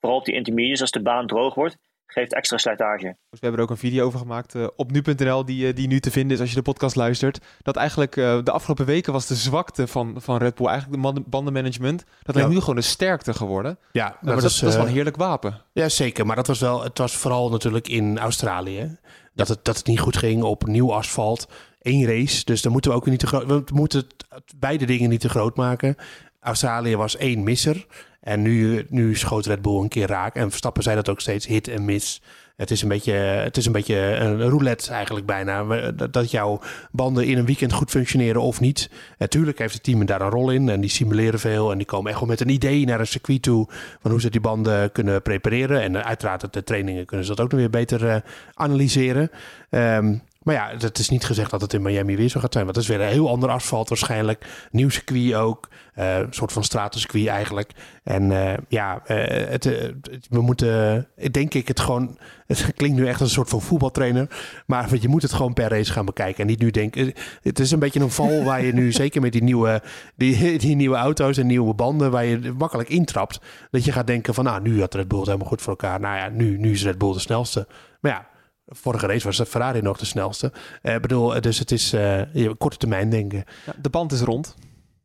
Vooral 0.00 0.18
op 0.18 0.24
die 0.24 0.34
intermediates 0.34 0.80
als 0.80 0.90
de 0.90 1.02
baan 1.02 1.26
droog 1.26 1.54
wordt 1.54 1.76
geeft 2.12 2.34
extra 2.34 2.58
slijtage. 2.58 3.16
We 3.30 3.38
hebben 3.40 3.58
er 3.58 3.64
ook 3.64 3.70
een 3.70 3.76
video 3.76 4.06
over 4.06 4.18
gemaakt 4.18 4.54
uh, 4.54 4.66
op 4.76 4.90
nu.nl 4.90 5.44
die, 5.44 5.66
uh, 5.66 5.74
die 5.74 5.86
nu 5.86 6.00
te 6.00 6.10
vinden 6.10 6.32
is 6.32 6.40
als 6.40 6.48
je 6.48 6.54
de 6.54 6.62
podcast 6.62 6.96
luistert. 6.96 7.38
Dat 7.62 7.76
eigenlijk 7.76 8.16
uh, 8.16 8.38
de 8.42 8.50
afgelopen 8.50 8.86
weken 8.86 9.12
was 9.12 9.26
de 9.26 9.34
zwakte 9.34 9.86
van, 9.86 10.14
van 10.18 10.36
Red 10.36 10.54
Bull, 10.54 10.66
eigenlijk 10.66 11.02
de 11.02 11.20
bandenmanagement. 11.20 12.04
Dat 12.22 12.34
lijkt 12.34 12.50
ja. 12.50 12.54
nu 12.54 12.60
gewoon 12.60 12.76
de 12.76 12.80
sterkte 12.80 13.34
geworden. 13.34 13.78
Ja, 13.92 14.08
dat, 14.08 14.22
maar 14.22 14.34
dat, 14.34 14.44
is, 14.44 14.58
dat 14.58 14.68
is 14.68 14.76
wel 14.76 14.86
een 14.86 14.92
heerlijk 14.92 15.16
wapen. 15.16 15.60
Ja, 15.72 15.88
zeker. 15.88 16.26
Maar 16.26 16.36
dat 16.36 16.46
was 16.46 16.60
wel, 16.60 16.82
het 16.82 16.98
was 16.98 17.16
vooral 17.16 17.50
natuurlijk 17.50 17.88
in 17.88 18.18
Australië. 18.18 18.98
Dat 19.34 19.48
het, 19.48 19.64
dat 19.64 19.76
het 19.76 19.86
niet 19.86 20.00
goed 20.00 20.16
ging 20.16 20.42
op 20.42 20.66
nieuw 20.66 20.92
asfalt. 20.92 21.48
Eén 21.80 22.06
race. 22.06 22.44
Dus 22.44 22.62
dan 22.62 22.72
moeten 22.72 22.90
we 22.90 22.96
ook 22.96 23.06
niet 23.06 23.18
te 23.18 23.26
groot. 23.26 23.46
We 23.46 23.64
moeten 23.72 24.06
beide 24.56 24.84
dingen 24.84 25.10
niet 25.10 25.20
te 25.20 25.28
groot 25.28 25.56
maken. 25.56 25.96
Australië 26.40 26.96
was 26.96 27.16
één 27.16 27.42
misser. 27.42 27.86
En 28.22 28.42
nu, 28.42 28.86
nu 28.88 29.16
schoot 29.16 29.46
Red 29.46 29.62
Bull 29.62 29.80
een 29.80 29.88
keer 29.88 30.06
raak. 30.06 30.34
En 30.34 30.48
Verstappen 30.48 30.82
zei 30.82 30.96
dat 30.96 31.08
ook 31.08 31.20
steeds 31.20 31.46
hit 31.46 31.68
en 31.68 31.84
miss. 31.84 32.22
Het 32.56 32.70
is 32.70 32.82
een 32.82 32.88
beetje, 32.88 33.12
het 33.12 33.56
is 33.56 33.66
een, 33.66 33.72
beetje 33.72 33.96
een 33.96 34.48
roulette 34.48 34.92
eigenlijk 34.92 35.26
bijna. 35.26 35.64
Dat 35.90 36.30
jouw 36.30 36.60
banden 36.90 37.26
in 37.26 37.38
een 37.38 37.46
weekend 37.46 37.72
goed 37.72 37.90
functioneren 37.90 38.42
of 38.42 38.60
niet. 38.60 38.90
Natuurlijk 39.18 39.58
heeft 39.58 39.74
het 39.74 39.82
team 39.82 40.06
daar 40.06 40.20
een 40.20 40.30
rol 40.30 40.50
in. 40.50 40.68
En 40.68 40.80
die 40.80 40.90
simuleren 40.90 41.40
veel. 41.40 41.70
En 41.70 41.76
die 41.76 41.86
komen 41.86 42.10
echt 42.10 42.20
wel 42.20 42.28
met 42.28 42.40
een 42.40 42.48
idee 42.48 42.86
naar 42.86 43.00
een 43.00 43.06
circuit 43.06 43.42
toe. 43.42 43.68
Van 44.00 44.10
hoe 44.10 44.20
ze 44.20 44.30
die 44.30 44.40
banden 44.40 44.92
kunnen 44.92 45.22
prepareren. 45.22 45.82
En 45.82 46.04
uiteraard 46.04 46.52
de 46.52 46.64
trainingen 46.64 47.06
kunnen 47.06 47.26
ze 47.26 47.34
dat 47.34 47.44
ook 47.44 47.50
nog 47.50 47.60
weer 47.60 47.70
beter 47.70 48.04
uh, 48.04 48.16
analyseren. 48.54 49.30
Um, 49.70 50.22
maar 50.42 50.54
ja, 50.54 50.70
het 50.78 50.98
is 50.98 51.08
niet 51.08 51.24
gezegd 51.24 51.50
dat 51.50 51.60
het 51.60 51.72
in 51.72 51.82
Miami 51.82 52.16
weer 52.16 52.28
zo 52.28 52.40
gaat 52.40 52.52
zijn. 52.52 52.64
Want 52.64 52.76
het 52.76 52.84
is 52.84 52.90
weer 52.90 53.00
een 53.00 53.12
heel 53.12 53.28
ander 53.28 53.50
asfalt 53.50 53.88
waarschijnlijk. 53.88 54.46
Nieuw 54.70 54.88
circuit 54.88 55.34
ook. 55.34 55.68
Uh, 55.98 56.18
een 56.18 56.32
soort 56.32 56.52
van 56.52 56.64
stratencircuit 56.64 57.26
eigenlijk. 57.26 57.70
En 58.04 58.30
uh, 58.30 58.52
ja, 58.68 59.02
uh, 59.06 59.16
het, 59.48 59.64
we 60.30 60.40
moeten, 60.40 61.06
denk 61.30 61.54
ik, 61.54 61.68
het 61.68 61.80
gewoon... 61.80 62.18
Het 62.46 62.74
klinkt 62.74 62.96
nu 62.96 63.06
echt 63.06 63.20
als 63.20 63.28
een 63.28 63.34
soort 63.34 63.48
van 63.48 63.60
voetbaltrainer. 63.60 64.28
Maar 64.66 64.88
je 65.00 65.08
moet 65.08 65.22
het 65.22 65.32
gewoon 65.32 65.52
per 65.52 65.68
race 65.68 65.92
gaan 65.92 66.04
bekijken. 66.04 66.40
En 66.40 66.46
niet 66.46 66.58
nu 66.58 66.70
denken... 66.70 67.12
Het 67.42 67.58
is 67.58 67.70
een 67.70 67.78
beetje 67.78 68.00
een 68.00 68.10
val 68.10 68.42
waar 68.42 68.64
je 68.64 68.72
nu, 68.72 68.92
zeker 69.02 69.20
met 69.20 69.32
die 69.32 69.42
nieuwe, 69.42 69.82
die, 70.16 70.58
die 70.58 70.76
nieuwe 70.76 70.96
auto's 70.96 71.36
en 71.36 71.46
nieuwe 71.46 71.74
banden... 71.74 72.10
waar 72.10 72.24
je 72.24 72.52
makkelijk 72.58 72.88
intrapt. 72.88 73.40
Dat 73.70 73.84
je 73.84 73.92
gaat 73.92 74.06
denken 74.06 74.34
van, 74.34 74.44
nou, 74.44 74.62
nu 74.62 74.80
had 74.80 74.94
Red 74.94 75.08
Bull 75.08 75.18
het 75.18 75.26
helemaal 75.26 75.48
goed 75.48 75.62
voor 75.62 75.72
elkaar. 75.72 76.00
Nou 76.00 76.16
ja, 76.16 76.28
nu, 76.28 76.58
nu 76.58 76.70
is 76.70 76.84
Red 76.84 76.98
Bull 76.98 77.12
de 77.12 77.18
snelste. 77.18 77.66
Maar 78.00 78.12
ja, 78.12 78.26
Vorige 78.74 79.06
race 79.06 79.24
was 79.26 79.42
Ferrari 79.48 79.80
nog 79.80 79.98
de 79.98 80.04
snelste. 80.04 80.46
Ik 80.82 80.90
uh, 80.90 80.96
bedoel, 80.96 81.40
dus 81.40 81.58
het 81.58 81.70
is 81.70 81.94
uh, 81.94 82.50
korte 82.58 82.76
termijn 82.76 83.10
denken. 83.10 83.44
Ja, 83.66 83.72
de 83.82 83.90
band 83.90 84.12
is 84.12 84.20
rond. 84.20 84.56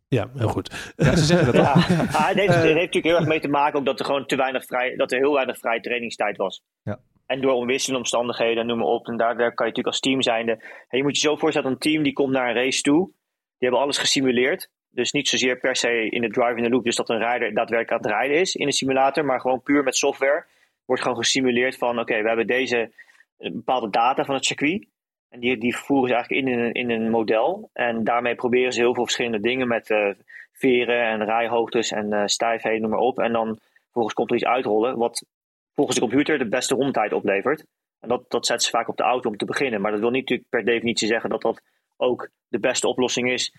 Ja, 0.08 0.30
heel 0.38 0.48
goed. 0.48 0.94
Ja, 0.96 1.16
ze 1.16 1.26
zeggen 1.26 1.46
dat 1.46 1.56
ja. 1.64 1.72
Ah, 1.72 2.28
het 2.28 2.38
heeft, 2.38 2.54
heeft 2.54 2.64
natuurlijk 2.64 3.06
heel 3.06 3.16
erg 3.16 3.28
mee 3.28 3.40
te 3.40 3.48
maken 3.48 3.80
ook 3.80 3.86
dat 3.86 4.00
er 4.00 4.06
gewoon 4.06 4.26
te 4.26 4.36
weinig 4.36 4.66
vrij, 4.66 4.96
dat 4.96 5.12
er 5.12 5.18
heel 5.18 5.34
weinig 5.34 5.58
vrije 5.58 5.80
trainingstijd 5.80 6.38
was. 6.38 6.64
Ja. 6.84 7.00
En 7.26 7.42
door 7.42 7.54
onwisselende 7.54 8.00
omstandigheden, 8.00 8.66
noem 8.66 8.78
maar 8.78 8.88
op. 8.88 9.08
En 9.08 9.18
daar, 9.18 9.38
daar 9.38 9.54
kan 9.54 9.66
je 9.66 9.72
natuurlijk 9.72 9.88
als 9.88 10.00
team 10.00 10.22
zijnde. 10.22 10.52
En 10.88 10.98
je 10.98 11.04
moet 11.04 11.16
je 11.16 11.28
zo 11.28 11.36
voorstellen, 11.36 11.72
een 11.72 11.78
team 11.78 12.04
die 12.04 12.14
komt 12.14 12.32
naar 12.32 12.50
een 12.50 12.56
race 12.56 12.82
toe. 12.82 13.06
Die 13.06 13.68
hebben 13.68 13.80
alles 13.80 13.98
gesimuleerd. 13.98 14.70
Dus 14.90 15.12
niet 15.12 15.28
zozeer 15.28 15.58
per 15.58 15.76
se 15.76 16.10
in 16.10 16.22
de 16.22 16.30
drive 16.30 16.56
in 16.56 16.64
the 16.64 16.70
loop, 16.70 16.84
dus 16.84 16.96
dat 16.96 17.10
een 17.10 17.18
rijder 17.18 17.54
daadwerkelijk 17.54 17.92
aan 17.92 18.12
het 18.12 18.20
rijden 18.20 18.40
is 18.40 18.56
in 18.56 18.66
de 18.66 18.74
simulator. 18.74 19.26
Maar 19.26 19.42
gewoon 19.42 19.62
puur 19.62 19.84
met 19.84 19.96
software 19.96 20.46
wordt 20.86 21.02
gewoon 21.02 21.18
gesimuleerd 21.18 21.78
van 21.78 22.00
oké, 22.00 22.22
we 22.22 22.28
hebben 22.28 22.48
deze 22.48 22.92
bepaalde 23.38 23.90
data 23.90 24.26
van 24.26 24.36
het 24.36 24.46
circuit. 24.46 24.88
En 25.30 25.40
die, 25.40 25.58
die 25.58 25.76
voeren 25.76 26.08
ze 26.08 26.16
eigenlijk 26.16 26.48
in, 26.48 26.74
in, 26.74 26.74
in 26.74 27.02
een 27.02 27.10
model. 27.10 27.70
En 27.74 28.04
daarmee 28.04 28.36
proberen 28.36 28.74
ze 28.74 28.80
heel 28.80 28.94
veel 28.94 29.04
verschillende 29.04 29.40
dingen 29.40 29.68
met 29.68 29.90
uh, 29.90 30.10
veren 30.52 31.02
en 31.02 31.26
rijhoogtes 31.26 31.92
en 31.92 32.14
uh, 32.14 32.22
stijfheden, 32.26 32.82
noem 32.82 32.90
maar 32.90 33.00
op. 33.00 33.20
En 33.20 33.34
dan 33.34 33.58
vervolgens 33.84 34.14
komt 34.14 34.30
er 34.30 34.36
iets 34.36 34.46
uitrollen 34.46 34.98
wat 34.98 35.26
volgens 35.74 35.98
de 35.98 36.04
computer 36.04 36.38
de 36.38 36.48
beste 36.48 36.76
rondtijd 36.76 37.14
oplevert. 37.14 37.66
En 38.00 38.10
dat, 38.10 38.30
dat 38.30 38.46
zetten 38.46 38.66
ze 38.66 38.72
vaak 38.72 38.88
op 38.88 38.98
de 38.98 39.04
auto 39.04 39.30
om 39.30 39.38
te 39.38 39.46
beginnen. 39.46 39.82
Maar 39.82 39.92
dat 39.92 40.00
wil 40.00 40.10
niet 40.10 40.22
natuurlijk 40.22 40.50
per 40.50 40.66
definitie 40.66 41.08
zeggen 41.08 41.30
dat 41.30 41.42
dat 41.42 41.62
ook 41.98 42.30
de 42.48 42.60
beste 42.60 42.88
oplossing 42.88 43.32
is 43.32 43.54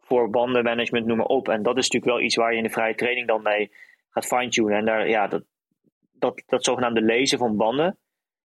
voor 0.00 0.30
bandenmanagement, 0.30 1.06
noem 1.06 1.16
maar 1.16 1.26
op. 1.26 1.48
En 1.48 1.62
dat 1.62 1.76
is 1.76 1.88
natuurlijk 1.88 2.12
wel 2.12 2.24
iets 2.26 2.36
waar 2.36 2.50
je 2.50 2.56
in 2.56 2.62
de 2.62 2.70
vrije 2.70 2.94
training 2.94 3.26
dan 3.26 3.42
mee 3.42 3.70
gaat 4.10 4.26
fine-tunen. 4.26 4.76
En 4.76 4.84
daar, 4.84 5.08
ja, 5.08 5.26
dat, 5.26 5.42
dat, 6.12 6.42
dat 6.46 6.64
zogenaamde 6.64 7.02
lezen 7.02 7.38
van 7.38 7.56
banden 7.56 7.98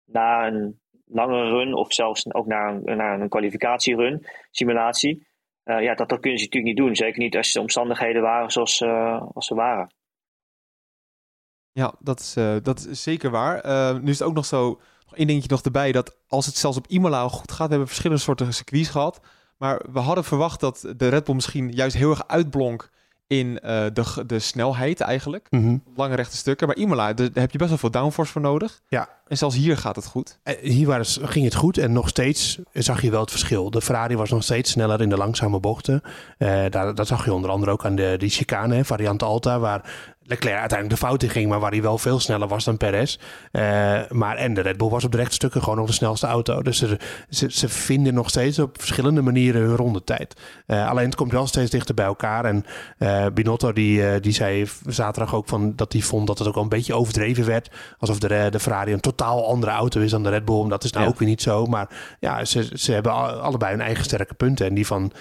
na 0.06 0.48
een 0.48 0.82
lange 1.06 1.50
run 1.50 1.74
of 1.74 1.94
zelfs 1.94 2.34
ook 2.34 2.46
naar 2.46 2.74
een, 2.74 3.00
een 3.00 3.30
kwalificatierun, 3.30 4.26
simulatie. 4.52 5.28
Uh, 5.66 5.82
ja, 5.82 5.96
dat, 5.96 6.10
dat 6.10 6.20
kunnen 6.20 6.39
ze 6.39 6.46
natuurlijk 6.46 6.76
niet 6.76 6.86
doen. 6.86 6.96
Zeker 6.96 7.20
niet 7.20 7.38
als 7.38 7.52
de 7.52 7.60
omstandigheden 7.60 8.22
waren 8.22 8.52
zoals 8.52 8.82
uh, 8.82 9.22
als 9.34 9.46
ze 9.48 9.56
waren. 9.56 9.94
Ja, 11.72 11.94
dat 12.00 12.20
is, 12.20 12.38
uh, 12.38 12.56
dat 12.62 12.86
is 12.86 13.04
zeker 13.04 13.32
waar. 13.32 13.63
nu 14.02 14.10
is 14.10 14.20
het 14.20 14.28
ook 14.28 14.34
nog 14.34 14.46
zo, 14.46 14.80
nog 15.06 15.16
één 15.16 15.28
dingetje 15.28 15.50
nog 15.50 15.62
erbij, 15.62 15.92
dat 15.92 16.18
als 16.28 16.46
het 16.46 16.56
zelfs 16.56 16.78
op 16.78 16.88
Imola 16.88 17.28
goed 17.28 17.52
gaat, 17.52 17.66
we 17.66 17.70
hebben 17.70 17.88
verschillende 17.88 18.22
soorten 18.22 18.54
circuits 18.54 18.89
gehad. 18.89 19.22
Maar 19.58 19.86
we 19.92 20.00
hadden 20.00 20.24
verwacht 20.24 20.60
dat 20.60 20.94
de 20.98 21.08
Red 21.08 21.24
Bull 21.24 21.36
misschien 21.36 21.72
juist 21.72 21.96
heel 21.96 22.10
erg 22.10 22.28
uitblonk 22.28 22.89
in 23.27 23.47
uh, 23.47 23.86
de, 23.93 24.23
de 24.27 24.39
snelheid 24.39 25.01
eigenlijk. 25.01 25.47
Mm 25.49 25.62
-hmm. 25.62 25.83
Lange 25.95 26.15
rechte 26.15 26.38
stukken. 26.38 26.67
Maar 26.67 26.75
Imola, 26.75 27.13
daar 27.13 27.29
heb 27.33 27.51
je 27.51 27.57
best 27.57 27.69
wel 27.69 27.79
veel 27.79 27.91
downforce 27.91 28.31
voor 28.31 28.41
nodig. 28.41 28.81
Ja. 28.88 29.09
En 29.27 29.38
zelfs 29.38 29.55
hier 29.55 29.77
gaat 29.77 29.95
het 29.95 30.05
goed. 30.05 30.39
Uh, 30.43 30.55
hier 30.62 30.88
was, 30.88 31.19
ging 31.21 31.45
het 31.45 31.55
goed 31.55 31.77
en 31.77 31.91
nog 31.91 32.09
steeds 32.09 32.59
zag 32.73 33.01
je 33.01 33.12
wel 33.12 33.21
het 33.21 33.31
verschil. 33.31 33.69
De 33.69 33.81
Ferrari 33.81 34.15
was 34.15 34.29
nog 34.29 34.43
steeds 34.43 34.71
sneller 34.71 35.01
in 35.01 35.09
de 35.09 35.17
langzame 35.17 35.59
bochten. 35.59 36.01
Uh, 36.38 36.65
daar, 36.69 36.95
dat 36.95 37.07
zag 37.07 37.25
je 37.25 37.33
onder 37.33 37.49
andere 37.49 37.71
ook 37.71 37.86
aan 37.86 37.95
de, 37.95 38.15
die 38.17 38.29
chicane, 38.29 38.86
variant 38.86 39.23
Alta, 39.23 39.59
waar 39.59 40.12
Leclerc 40.25 40.59
uiteindelijk 40.59 40.99
de 40.99 41.05
fout 41.07 41.23
in 41.23 41.29
ging, 41.29 41.49
maar 41.49 41.59
waar 41.59 41.71
hij 41.71 41.81
wel 41.81 41.97
veel 41.97 42.19
sneller 42.19 42.47
was 42.47 42.63
dan 42.63 42.77
Perez. 42.77 43.17
Uh, 43.51 43.62
maar 44.09 44.36
en 44.36 44.53
de 44.53 44.62
Red 44.62 44.77
Bull 44.77 44.89
was 44.89 45.03
op 45.03 45.12
de 45.12 45.17
rechtstukken 45.17 45.62
gewoon 45.62 45.77
nog 45.77 45.88
de 45.88 45.93
snelste 45.93 46.27
auto. 46.27 46.62
Dus 46.62 46.77
ze, 46.77 46.97
ze, 47.29 47.51
ze 47.51 47.69
vinden 47.69 48.13
nog 48.13 48.29
steeds 48.29 48.59
op 48.59 48.75
verschillende 48.79 49.21
manieren 49.21 49.62
hun 49.62 49.75
rondetijd. 49.75 50.41
Uh, 50.67 50.89
alleen 50.89 51.05
het 51.05 51.15
komt 51.15 51.31
wel 51.31 51.47
steeds 51.47 51.71
dichter 51.71 51.95
bij 51.95 52.05
elkaar. 52.05 52.45
En 52.45 52.65
uh, 52.99 53.25
Binotto 53.33 53.73
die, 53.73 54.19
die 54.19 54.33
zei 54.33 54.67
zaterdag 54.86 55.36
ook 55.36 55.47
van 55.47 55.75
dat 55.75 55.93
hij 55.93 56.01
vond 56.01 56.27
dat 56.27 56.39
het 56.39 56.47
ook 56.47 56.55
al 56.55 56.63
een 56.63 56.69
beetje 56.69 56.95
overdreven 56.95 57.45
werd. 57.45 57.69
Alsof 57.97 58.19
de, 58.19 58.47
de 58.51 58.59
Ferrari 58.59 58.93
een 58.93 58.99
totaal 58.99 59.47
andere 59.47 59.71
auto 59.71 60.01
is 60.01 60.12
dan 60.12 60.23
de 60.23 60.29
Red 60.29 60.45
Bull. 60.45 60.67
Dat 60.67 60.83
is 60.83 60.91
nou 60.91 61.05
ja. 61.05 61.12
ook 61.12 61.19
weer 61.19 61.27
niet 61.27 61.41
zo. 61.41 61.65
Maar 61.65 61.88
ja, 62.19 62.45
ze, 62.45 62.69
ze 62.73 62.91
hebben 62.91 63.41
allebei 63.41 63.71
hun 63.71 63.81
eigen 63.81 64.03
sterke 64.03 64.33
punten. 64.33 64.65
En 64.65 64.73
die 64.73 64.86
van... 64.86 65.12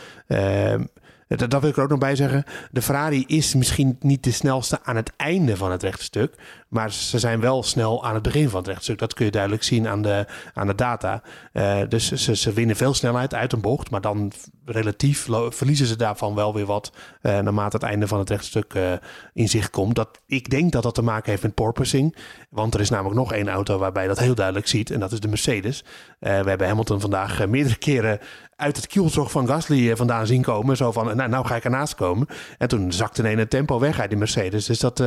Dat, 1.37 1.61
wil 1.61 1.71
ik 1.71 1.77
er 1.77 1.83
ook 1.83 1.89
nog 1.89 1.99
bij 1.99 2.17
zeggen. 2.17 2.45
De 2.71 2.83
Ferrari 2.83 3.25
is 3.27 3.55
misschien 3.55 3.97
niet 4.01 4.25
de 4.25 4.31
snelste 4.31 4.79
aan 4.83 4.97
het 4.97 5.13
einde 5.17 5.57
van 5.57 5.71
het 5.71 5.83
rechtstuk. 5.83 6.35
Maar 6.73 6.93
ze 6.93 7.19
zijn 7.19 7.41
wel 7.41 7.63
snel 7.63 8.05
aan 8.05 8.15
het 8.15 8.23
begin 8.23 8.49
van 8.49 8.59
het 8.59 8.69
rechtstuk. 8.69 8.99
Dat 8.99 9.15
kun 9.15 9.25
je 9.25 9.31
duidelijk 9.31 9.63
zien 9.63 9.89
aan 9.89 10.03
de, 10.03 10.27
aan 10.55 10.67
de 10.67 10.75
data. 10.75 11.23
Uh, 11.53 11.81
dus 11.89 12.13
ze, 12.13 12.37
ze 12.37 12.53
winnen 12.53 12.77
veel 12.77 12.95
snelheid 12.95 13.35
uit 13.35 13.53
een 13.53 13.61
bocht. 13.61 13.91
Maar 13.91 14.01
dan 14.01 14.33
relatief 14.65 15.29
verliezen 15.49 15.87
ze 15.87 15.97
daarvan 15.97 16.35
wel 16.35 16.55
weer 16.55 16.67
wat. 16.67 16.93
Uh, 17.23 17.39
naarmate 17.39 17.77
het 17.77 17.85
einde 17.85 18.07
van 18.09 18.19
het 18.19 18.31
rechtstuk 18.31 18.75
uh, 18.75 18.93
in 19.33 19.49
zicht 19.49 19.71
komt. 19.71 19.95
Dat, 19.95 20.21
ik 20.27 20.51
denk 20.51 20.73
dat 20.73 20.83
dat 20.83 20.95
te 20.95 21.03
maken 21.03 21.31
heeft 21.31 21.43
met 21.43 21.55
porpoising. 21.55 22.17
Want 22.51 22.75
er 22.75 22.81
is 22.81 22.91
namelijk 22.91 23.17
nog 23.17 23.33
één 23.33 23.49
auto 23.49 23.79
waarbij 23.79 24.07
dat 24.07 24.19
heel 24.19 24.35
duidelijk 24.35 24.67
ziet. 24.67 24.91
En 24.91 25.01
dat 25.01 25.13
is 25.13 25.21
de 25.21 25.29
Mercedes. 25.29 25.85
we 26.19 26.29
hebben 26.29 26.67
Hamilton 26.67 27.01
vandaag 27.01 27.47
meerdere 27.47 27.77
keren 27.77 28.19
uit 28.57 28.77
het 28.77 28.87
kielzog 28.87 29.31
van 29.31 29.47
Gasly 29.47 29.97
vandaan 29.97 30.27
zien 30.27 30.43
komen. 30.43 30.77
Zo 30.77 30.93
van, 30.93 31.17
nou, 31.17 31.29
nou 31.29 31.47
ga 31.47 31.57
ik 31.57 31.65
ernaast 31.65 31.95
komen. 31.95 32.27
En 32.59 32.69
toen 32.69 32.93
zakte 32.93 33.21
ineens 33.21 33.41
het 33.41 33.51
tempo 33.51 33.79
weg 33.79 34.01
uit 34.01 34.09
die 34.09 34.19
Mercedes. 34.19 34.67
Dus 34.67 34.79
dat, 34.79 35.01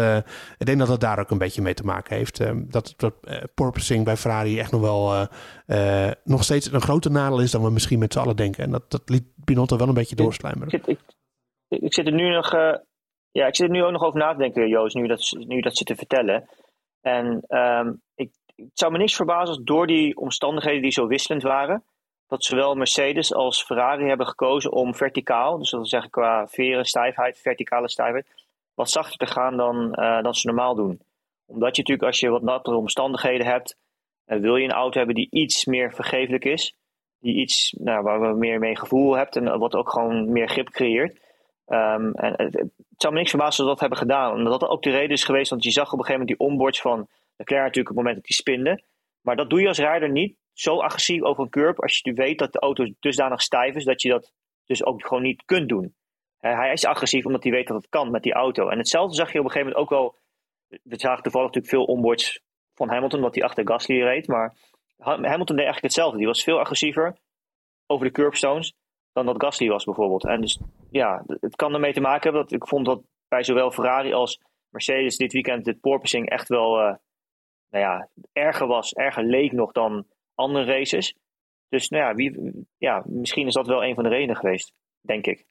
ik 0.57 0.65
denk 0.65 0.79
dat 0.79 0.87
dat 0.87 0.99
daar 0.99 1.19
ook 1.19 1.31
een 1.31 1.37
beetje 1.37 1.54
mee 1.61 1.73
te 1.73 1.83
maken 1.83 2.15
heeft. 2.15 2.39
Uh, 2.39 2.51
dat 2.55 2.93
dat 2.97 3.13
uh, 3.23 3.37
porpoising 3.55 4.05
bij 4.05 4.17
Ferrari 4.17 4.59
echt 4.59 4.71
nog 4.71 4.81
wel 4.81 5.27
nog 6.23 6.43
steeds 6.43 6.71
een 6.71 6.81
groter 6.81 7.11
nadeel 7.11 7.41
is 7.41 7.51
dan 7.51 7.63
we 7.63 7.69
misschien 7.69 7.99
met 7.99 8.13
z'n 8.13 8.19
allen 8.19 8.35
denken. 8.35 8.63
En 8.63 8.71
dat, 8.71 8.91
dat 8.91 9.01
liet 9.05 9.23
Binotto 9.35 9.77
wel 9.77 9.87
een 9.87 9.93
beetje 9.93 10.15
doorslijmeren. 10.15 10.73
Ik, 10.73 10.87
ik, 10.87 10.99
ik, 11.67 11.81
ik 11.81 11.93
zit 11.93 12.05
er 12.05 12.13
nu 12.13 12.29
nog, 12.29 12.51
ja, 13.31 13.47
ik 13.47 13.55
zit 13.55 13.67
er 13.67 13.73
nu 13.73 13.83
ook 13.83 13.91
nog 13.91 14.03
over 14.03 14.19
na 14.19 14.31
te 14.31 14.37
denken, 14.37 14.67
Joost, 14.67 14.95
nu 14.95 15.07
dat, 15.07 15.35
nu 15.47 15.61
dat 15.61 15.77
zit 15.77 15.87
te 15.87 15.95
vertellen. 15.95 16.49
En 17.01 17.43
um, 17.47 18.01
ik, 18.15 18.31
het 18.55 18.79
zou 18.79 18.91
me 18.91 18.97
niks 18.97 19.15
verbazen 19.15 19.55
als 19.55 19.63
door 19.63 19.87
die 19.87 20.17
omstandigheden 20.17 20.81
die 20.81 20.91
zo 20.91 21.07
wisselend 21.07 21.43
waren, 21.43 21.83
dat 22.27 22.43
zowel 22.43 22.75
Mercedes 22.75 23.33
als 23.33 23.63
Ferrari 23.63 24.07
hebben 24.07 24.27
gekozen 24.27 24.71
om 24.71 24.95
verticaal, 24.95 25.57
dus 25.57 25.69
dat 25.69 25.79
wil 25.79 25.89
zeggen 25.89 26.09
qua 26.09 26.47
veren, 26.47 26.85
stijfheid, 26.85 27.39
verticale 27.39 27.89
stijfheid, 27.89 28.27
wat 28.73 28.89
zachter 28.89 29.17
te 29.17 29.25
gaan 29.25 29.57
dan, 29.57 29.95
uh, 29.99 30.21
dan 30.21 30.33
ze 30.33 30.47
normaal 30.47 30.75
doen. 30.75 31.01
Omdat 31.45 31.75
je 31.75 31.81
natuurlijk, 31.81 32.07
als 32.07 32.19
je 32.19 32.29
wat 32.29 32.41
nattere 32.41 32.75
omstandigheden 32.75 33.45
hebt, 33.45 33.77
uh, 34.25 34.39
wil 34.39 34.55
je 34.55 34.63
een 34.63 34.71
auto 34.71 34.97
hebben 34.97 35.15
die 35.15 35.27
iets 35.29 35.65
meer 35.65 35.93
vergeeflijk 35.93 36.45
is. 36.45 36.75
Die 37.19 37.35
iets, 37.35 37.75
nou, 37.77 38.03
waar 38.03 38.21
we 38.21 38.37
meer 38.37 38.59
mee 38.59 38.77
gevoel 38.77 39.17
hebt 39.17 39.35
en 39.35 39.59
wat 39.59 39.75
ook 39.75 39.89
gewoon 39.89 40.31
meer 40.31 40.49
grip 40.49 40.69
creëert. 40.69 41.23
Um, 41.67 42.13
en 42.13 42.33
het, 42.35 42.53
het, 42.53 42.69
zou 42.97 43.13
me 43.13 43.19
niks 43.19 43.29
verbazen 43.29 43.57
als 43.57 43.57
we 43.57 43.63
dat 43.63 43.79
hebben 43.79 43.97
gedaan. 43.97 44.33
Omdat 44.33 44.59
dat 44.59 44.69
ook 44.69 44.83
de 44.83 44.91
reden 44.91 45.09
is 45.09 45.23
geweest, 45.23 45.49
want 45.49 45.63
je 45.63 45.71
zag 45.71 45.85
op 45.93 45.99
een 45.99 46.05
gegeven 46.05 46.19
moment 46.19 46.37
die 46.37 46.47
onboards 46.47 46.81
van 46.81 47.07
Leclerc 47.35 47.63
natuurlijk 47.63 47.89
op 47.89 47.95
het 47.95 48.05
moment 48.05 48.15
dat 48.15 48.25
die 48.25 48.35
spinde. 48.35 48.83
Maar 49.21 49.35
dat 49.35 49.49
doe 49.49 49.61
je 49.61 49.67
als 49.67 49.79
rijder 49.79 50.11
niet 50.11 50.37
zo 50.53 50.79
agressief 50.79 51.21
over 51.21 51.43
een 51.43 51.49
curb 51.49 51.81
als 51.81 51.99
je 52.03 52.13
weet 52.13 52.39
dat 52.39 52.53
de 52.53 52.59
auto 52.59 52.87
dusdanig 52.99 53.41
stijf 53.41 53.75
is 53.75 53.83
dat 53.83 54.01
je 54.01 54.09
dat 54.09 54.31
dus 54.65 54.85
ook 54.85 55.05
gewoon 55.07 55.23
niet 55.23 55.45
kunt 55.45 55.69
doen. 55.69 55.95
Hij 56.39 56.71
is 56.71 56.85
agressief 56.85 57.25
omdat 57.25 57.43
hij 57.43 57.51
weet 57.51 57.67
dat 57.67 57.77
het 57.77 57.89
kan 57.89 58.11
met 58.11 58.23
die 58.23 58.33
auto. 58.33 58.69
En 58.69 58.77
hetzelfde 58.77 59.15
zag 59.15 59.31
je 59.31 59.39
op 59.39 59.45
een 59.45 59.51
gegeven 59.51 59.73
moment 59.73 59.91
ook 59.91 59.99
wel. 59.99 60.15
We 60.67 60.99
zagen 60.99 61.23
toevallig 61.23 61.47
natuurlijk 61.47 61.73
veel 61.73 61.95
onboards 61.95 62.41
van 62.73 62.89
Hamilton, 62.89 63.19
omdat 63.19 63.35
hij 63.35 63.43
achter 63.43 63.67
Gasly 63.67 64.01
reed. 64.01 64.27
Maar 64.27 64.57
Hamilton 64.97 65.55
deed 65.55 65.65
eigenlijk 65.65 65.81
hetzelfde. 65.81 66.17
Die 66.17 66.27
was 66.27 66.43
veel 66.43 66.59
agressiever 66.59 67.17
over 67.85 68.05
de 68.05 68.11
curbstones 68.11 68.73
dan 69.11 69.25
dat 69.25 69.43
Gasly 69.43 69.67
was 69.67 69.83
bijvoorbeeld. 69.83 70.25
En 70.25 70.41
dus 70.41 70.59
ja, 70.89 71.23
het 71.25 71.55
kan 71.55 71.73
ermee 71.73 71.93
te 71.93 72.01
maken 72.01 72.23
hebben 72.23 72.41
dat 72.41 72.51
ik 72.51 72.67
vond 72.67 72.85
dat 72.85 73.01
bij 73.27 73.43
zowel 73.43 73.71
Ferrari 73.71 74.13
als 74.13 74.41
Mercedes 74.69 75.17
dit 75.17 75.33
weekend 75.33 75.65
dit 75.65 75.79
porpoising 75.79 76.29
echt 76.29 76.47
wel 76.47 76.79
uh, 76.79 76.95
nou 77.69 77.83
ja, 77.83 78.09
erger 78.33 78.67
was, 78.67 78.93
erger 78.93 79.23
leek 79.23 79.51
nog 79.51 79.71
dan 79.71 80.05
andere 80.35 80.65
races. 80.65 81.15
Dus 81.69 81.89
nou 81.89 82.03
ja, 82.03 82.13
wie, 82.13 82.65
ja, 82.77 83.03
misschien 83.05 83.47
is 83.47 83.53
dat 83.53 83.67
wel 83.67 83.83
een 83.83 83.95
van 83.95 84.03
de 84.03 84.09
redenen 84.09 84.35
geweest, 84.35 84.73
denk 85.01 85.25
ik. 85.25 85.45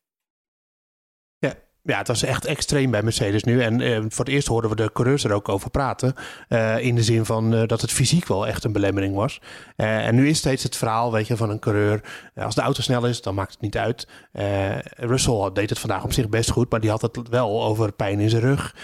Ja, 1.87 1.99
het 1.99 2.09
was 2.09 2.23
echt 2.23 2.45
extreem 2.45 2.91
bij 2.91 3.03
Mercedes 3.03 3.45
nu. 3.45 3.63
En 3.63 3.81
eh, 3.81 3.97
voor 4.09 4.25
het 4.25 4.35
eerst 4.35 4.49
hoorden 4.49 4.71
we 4.71 4.77
de 4.77 4.93
coureurs 4.93 5.25
er 5.25 5.33
ook 5.33 5.49
over 5.49 5.71
praten. 5.71 6.15
Eh, 6.49 6.79
in 6.79 6.95
de 6.95 7.03
zin 7.03 7.25
van 7.25 7.55
eh, 7.55 7.67
dat 7.67 7.81
het 7.81 7.93
fysiek 7.93 8.27
wel 8.27 8.47
echt 8.47 8.65
een 8.65 8.73
belemmering 8.73 9.15
was. 9.15 9.41
En 9.77 10.15
nu 10.15 10.29
is 10.29 10.39
steeds 10.39 10.63
het 10.63 10.77
verhaal 10.77 11.13
weet 11.13 11.27
je, 11.27 11.37
van 11.37 11.51
een 11.51 11.59
coureur. 11.59 12.01
als 12.37 12.55
de 12.55 12.61
auto 12.61 12.83
snel 12.83 13.07
is, 13.07 13.23
dan 13.23 13.35
maakt 13.35 13.53
het 13.53 13.61
niet 13.61 13.77
uit. 13.77 14.09
Russell 14.97 15.51
deed 15.53 15.71
het 15.71 15.79
vandaag 15.79 16.05
op 16.05 16.13
zich 16.13 16.29
best 16.29 16.51
goed. 16.51 16.71
Maar 16.71 16.81
die 16.81 16.91
had 16.91 17.03
het 17.03 17.19
wel 17.31 17.65
over 17.65 17.93
pijn 17.93 18.21
in 18.21 18.31
zijn 18.31 18.43
rug. 18.43 18.75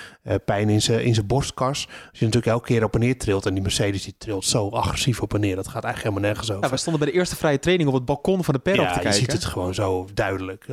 pijn 0.44 0.68
in 0.68 0.82
zijn, 0.82 1.04
in 1.04 1.14
zijn 1.14 1.26
borstkas. 1.26 1.86
Als 1.88 2.18
je 2.18 2.24
natuurlijk 2.24 2.52
elke 2.52 2.66
keer 2.66 2.84
op 2.84 2.94
en 2.94 3.00
neer 3.00 3.18
trilt. 3.18 3.46
En 3.46 3.54
die 3.54 3.62
Mercedes 3.62 4.04
die 4.04 4.14
trilt 4.18 4.44
zo 4.44 4.68
agressief 4.68 5.22
op 5.22 5.34
en 5.34 5.40
neer. 5.40 5.56
Dat 5.56 5.68
gaat 5.68 5.84
eigenlijk 5.84 6.04
helemaal 6.04 6.30
nergens 6.32 6.50
over. 6.50 6.64
Ja, 6.64 6.70
we 6.70 6.76
stonden 6.76 7.02
bij 7.02 7.12
de 7.12 7.18
eerste 7.18 7.36
vrije 7.36 7.58
training 7.58 7.88
op 7.88 7.94
het 7.94 8.04
balkon 8.04 8.44
van 8.44 8.54
de 8.54 8.60
paddock 8.60 8.84
Ja, 8.84 8.90
te 8.92 8.96
je 8.96 9.02
kijken. 9.02 9.20
ziet 9.20 9.32
het 9.32 9.44
gewoon 9.44 9.74
zo 9.74 10.08
duidelijk. 10.14 10.66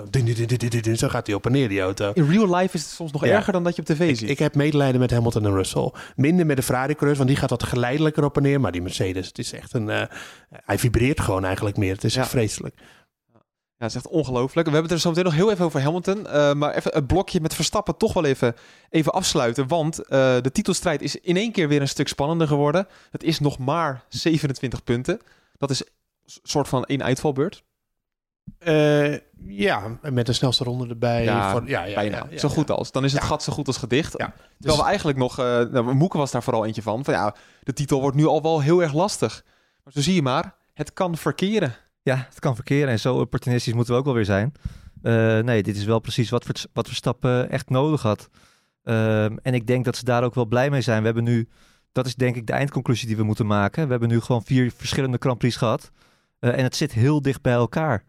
Zo 0.93 1.07
gaat 1.07 1.27
hij 1.27 1.35
op 1.35 1.45
en 1.45 1.51
neer, 1.51 1.69
die 1.69 1.81
auto. 1.81 2.13
In 2.17 2.29
real 2.29 2.55
life 2.55 2.75
is 2.75 2.81
het 2.81 2.91
soms 2.91 3.11
nog 3.11 3.25
Ja. 3.25 3.31
erger 3.35 3.53
dan 3.53 3.63
dat 3.63 3.75
je 3.75 3.81
op 3.81 3.87
tv 3.87 4.09
Ik, 4.09 4.15
ziet. 4.17 4.29
ik 4.29 4.39
heb 4.39 4.55
medelijden 4.55 4.99
met 4.99 5.11
Hamilton 5.11 5.45
en 5.45 5.53
Russell. 5.53 5.91
Minder 6.15 6.45
met 6.45 6.55
de 6.57 6.63
Ferrari-coureurs, 6.63 7.17
want 7.17 7.29
die 7.29 7.37
gaat 7.39 7.49
wat 7.49 7.63
geleidelijker 7.63 8.23
op 8.23 8.37
en 8.37 8.43
neer. 8.43 8.59
Maar 8.61 8.71
die 8.71 8.81
Mercedes, 8.81 9.27
het 9.27 9.37
is 9.37 9.51
echt 9.53 9.73
een... 9.73 9.89
eh, 9.89 10.01
hij 10.49 10.77
vibreert 10.77 11.19
gewoon 11.19 11.45
eigenlijk 11.45 11.77
meer. 11.77 11.93
Het 11.93 12.03
is 12.03 12.13
Ja. 12.13 12.19
echt 12.21 12.29
vreselijk. 12.29 12.75
Ja, 13.31 13.83
het 13.85 13.89
is 13.89 13.95
echt 13.95 14.07
ongelooflijk. 14.07 14.67
We 14.67 14.73
hebben 14.73 14.81
het 14.83 14.91
er 14.91 14.99
zo 14.99 15.09
meteen 15.09 15.23
nog 15.23 15.33
heel 15.33 15.51
even 15.51 15.65
over 15.65 15.81
Hamilton. 15.81 16.27
eh, 16.27 16.53
maar 16.53 16.73
even 16.75 16.91
het 16.93 17.07
blokje 17.07 17.41
met 17.41 17.53
Verstappen 17.53 17.97
toch 17.97 18.13
wel 18.13 18.25
even, 18.25 18.55
even 18.89 19.11
afsluiten. 19.13 19.67
Want 19.67 19.99
eh, 19.99 20.09
de 20.41 20.51
titelstrijd 20.51 21.01
is 21.01 21.15
in 21.15 21.37
één 21.37 21.51
keer 21.51 21.67
weer 21.67 21.81
een 21.81 21.87
stuk 21.87 22.07
spannender 22.07 22.47
geworden. 22.47 22.87
Het 23.11 23.23
is 23.23 23.39
nog 23.39 23.57
maar 23.57 24.03
27 24.09 24.83
punten. 24.83 25.19
Dat 25.57 25.69
is 25.69 25.81
een 25.81 25.87
soort 26.43 26.67
van 26.67 26.83
één 26.85 27.03
uitvalbeurt. 27.03 27.63
Eh, 28.59 29.17
ja, 29.47 29.81
met 30.01 30.25
de 30.25 30.33
snelste 30.33 30.63
ronde 30.63 30.87
erbij. 30.87 31.23
Ja, 31.23 31.51
voor, 31.51 31.67
ja, 31.69 31.83
ja, 31.83 31.95
Bijna. 31.95 32.17
ja, 32.17 32.27
ja, 32.29 32.37
zo 32.37 32.49
goed 32.49 32.67
ja. 32.67 32.73
als. 32.73 32.91
Dan 32.91 33.03
is 33.03 33.11
het 33.13 33.21
Ja. 33.21 33.27
gat 33.27 33.43
zo 33.43 33.53
goed 33.53 33.67
als 33.67 33.77
gedicht. 33.77 34.13
Ja, 34.17 34.25
Terwijl 34.25 34.47
dus- 34.57 34.77
we 34.77 34.83
eigenlijk 34.83 35.17
nog... 35.17 35.39
eh 35.39 35.45
nou, 35.45 35.93
Moeke 35.93 36.17
was 36.17 36.31
daar 36.31 36.43
vooral 36.43 36.65
eentje 36.65 36.81
van. 36.81 37.03
Van 37.05 37.13
ja, 37.13 37.35
de 37.63 37.73
titel 37.73 38.01
wordt 38.01 38.17
nu 38.17 38.25
al 38.25 38.41
wel 38.41 38.61
heel 38.61 38.81
erg 38.81 38.93
lastig. 38.93 39.43
Maar 39.83 39.93
zo 39.93 40.01
zie 40.01 40.15
je 40.15 40.21
maar, 40.21 40.55
het 40.73 40.93
kan 40.93 41.17
verkeren. 41.17 41.75
Ja, 42.01 42.25
het 42.29 42.39
kan 42.39 42.55
verkeren 42.55 42.89
en 42.89 42.99
zo 42.99 43.15
opportunistisch 43.19 43.73
moeten 43.73 43.93
we 43.93 43.99
ook 43.99 44.05
wel 44.05 44.13
weer 44.13 44.25
zijn. 44.25 44.53
Eh, 45.01 45.39
nee, 45.39 45.63
dit 45.63 45.75
is 45.75 45.83
wel 45.85 45.99
precies 45.99 46.29
wat, 46.29 46.43
Vers- 46.45 46.65
wat 46.73 46.87
Verstappen 46.87 47.49
echt 47.49 47.69
nodig 47.69 48.01
had. 48.01 48.29
Ehm, 48.83 49.37
en 49.41 49.53
ik 49.53 49.67
denk 49.67 49.85
dat 49.85 49.95
ze 49.95 50.03
daar 50.03 50.23
ook 50.23 50.35
wel 50.35 50.45
blij 50.45 50.69
mee 50.69 50.81
zijn. 50.81 50.99
We 50.99 51.05
hebben 51.05 51.23
nu, 51.23 51.49
dat 51.91 52.05
is 52.05 52.15
denk 52.15 52.35
ik 52.35 52.47
de 52.47 52.53
eindconclusie 52.53 53.07
die 53.07 53.17
we 53.17 53.23
moeten 53.23 53.45
maken. 53.47 53.83
We 53.85 53.91
hebben 53.91 54.09
nu 54.09 54.19
gewoon 54.19 54.43
vier 54.43 54.71
verschillende 54.75 55.17
Grand 55.19 55.37
Prix 55.37 55.55
gehad. 55.55 55.91
Eh, 56.39 56.57
en 56.57 56.63
het 56.63 56.75
zit 56.75 56.93
heel 56.93 57.21
dicht 57.21 57.41
bij 57.41 57.53
elkaar. 57.53 58.03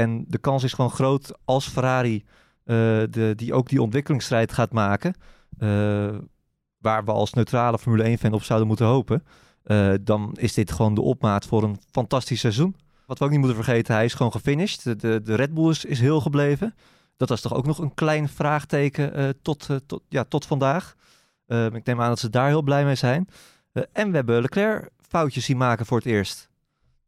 En 0.00 0.24
de 0.28 0.38
kans 0.38 0.64
is 0.64 0.72
gewoon 0.72 0.90
groot 0.90 1.32
als 1.44 1.68
Ferrari, 1.68 2.24
eh, 2.64 2.76
de, 3.10 3.32
die 3.36 3.54
ook 3.54 3.68
die 3.68 3.82
ontwikkelingsstrijd 3.82 4.52
gaat 4.52 4.72
maken. 4.72 5.14
eh, 5.58 6.18
waar 6.78 7.04
we 7.04 7.10
als 7.10 7.32
neutrale 7.32 7.78
Formule 7.78 8.04
1-fan 8.04 8.32
op 8.32 8.42
zouden 8.42 8.68
moeten 8.68 8.86
hopen. 8.86 9.24
eh, 9.62 9.92
dan 10.00 10.32
is 10.38 10.54
dit 10.54 10.72
gewoon 10.72 10.94
de 10.94 11.00
opmaat 11.00 11.46
voor 11.46 11.62
een 11.62 11.78
fantastisch 11.90 12.40
seizoen. 12.40 12.76
Wat 13.06 13.18
we 13.18 13.24
ook 13.24 13.30
niet 13.30 13.38
moeten 13.38 13.64
vergeten, 13.64 13.94
hij 13.94 14.04
is 14.04 14.14
gewoon 14.14 14.32
gefinished. 14.32 15.00
De, 15.00 15.22
de, 15.22 15.34
Red 15.34 15.54
Bull 15.54 15.70
is, 15.70 16.00
heel 16.00 16.20
gebleven. 16.20 16.74
Dat 17.16 17.28
was 17.28 17.40
toch 17.40 17.54
ook 17.54 17.66
nog 17.66 17.78
een 17.78 17.94
klein 17.94 18.28
vraagteken 18.28 19.34
tot, 19.42 19.68
tot, 19.86 20.02
ja, 20.08 20.24
tot 20.24 20.46
vandaag. 20.46 20.94
Eh, 21.50 21.64
ik 21.64 21.84
neem 21.84 22.00
aan 22.00 22.08
dat 22.08 22.18
ze 22.18 22.30
daar 22.30 22.48
heel 22.48 22.62
blij 22.62 22.84
mee 22.84 22.94
zijn. 22.94 23.28
En 23.92 24.10
we 24.10 24.16
hebben 24.16 24.40
Leclerc 24.40 24.90
foutjes 25.08 25.44
zien 25.44 25.56
maken 25.56 25.86
voor 25.86 25.96
het 25.96 26.06
eerst. 26.06 26.49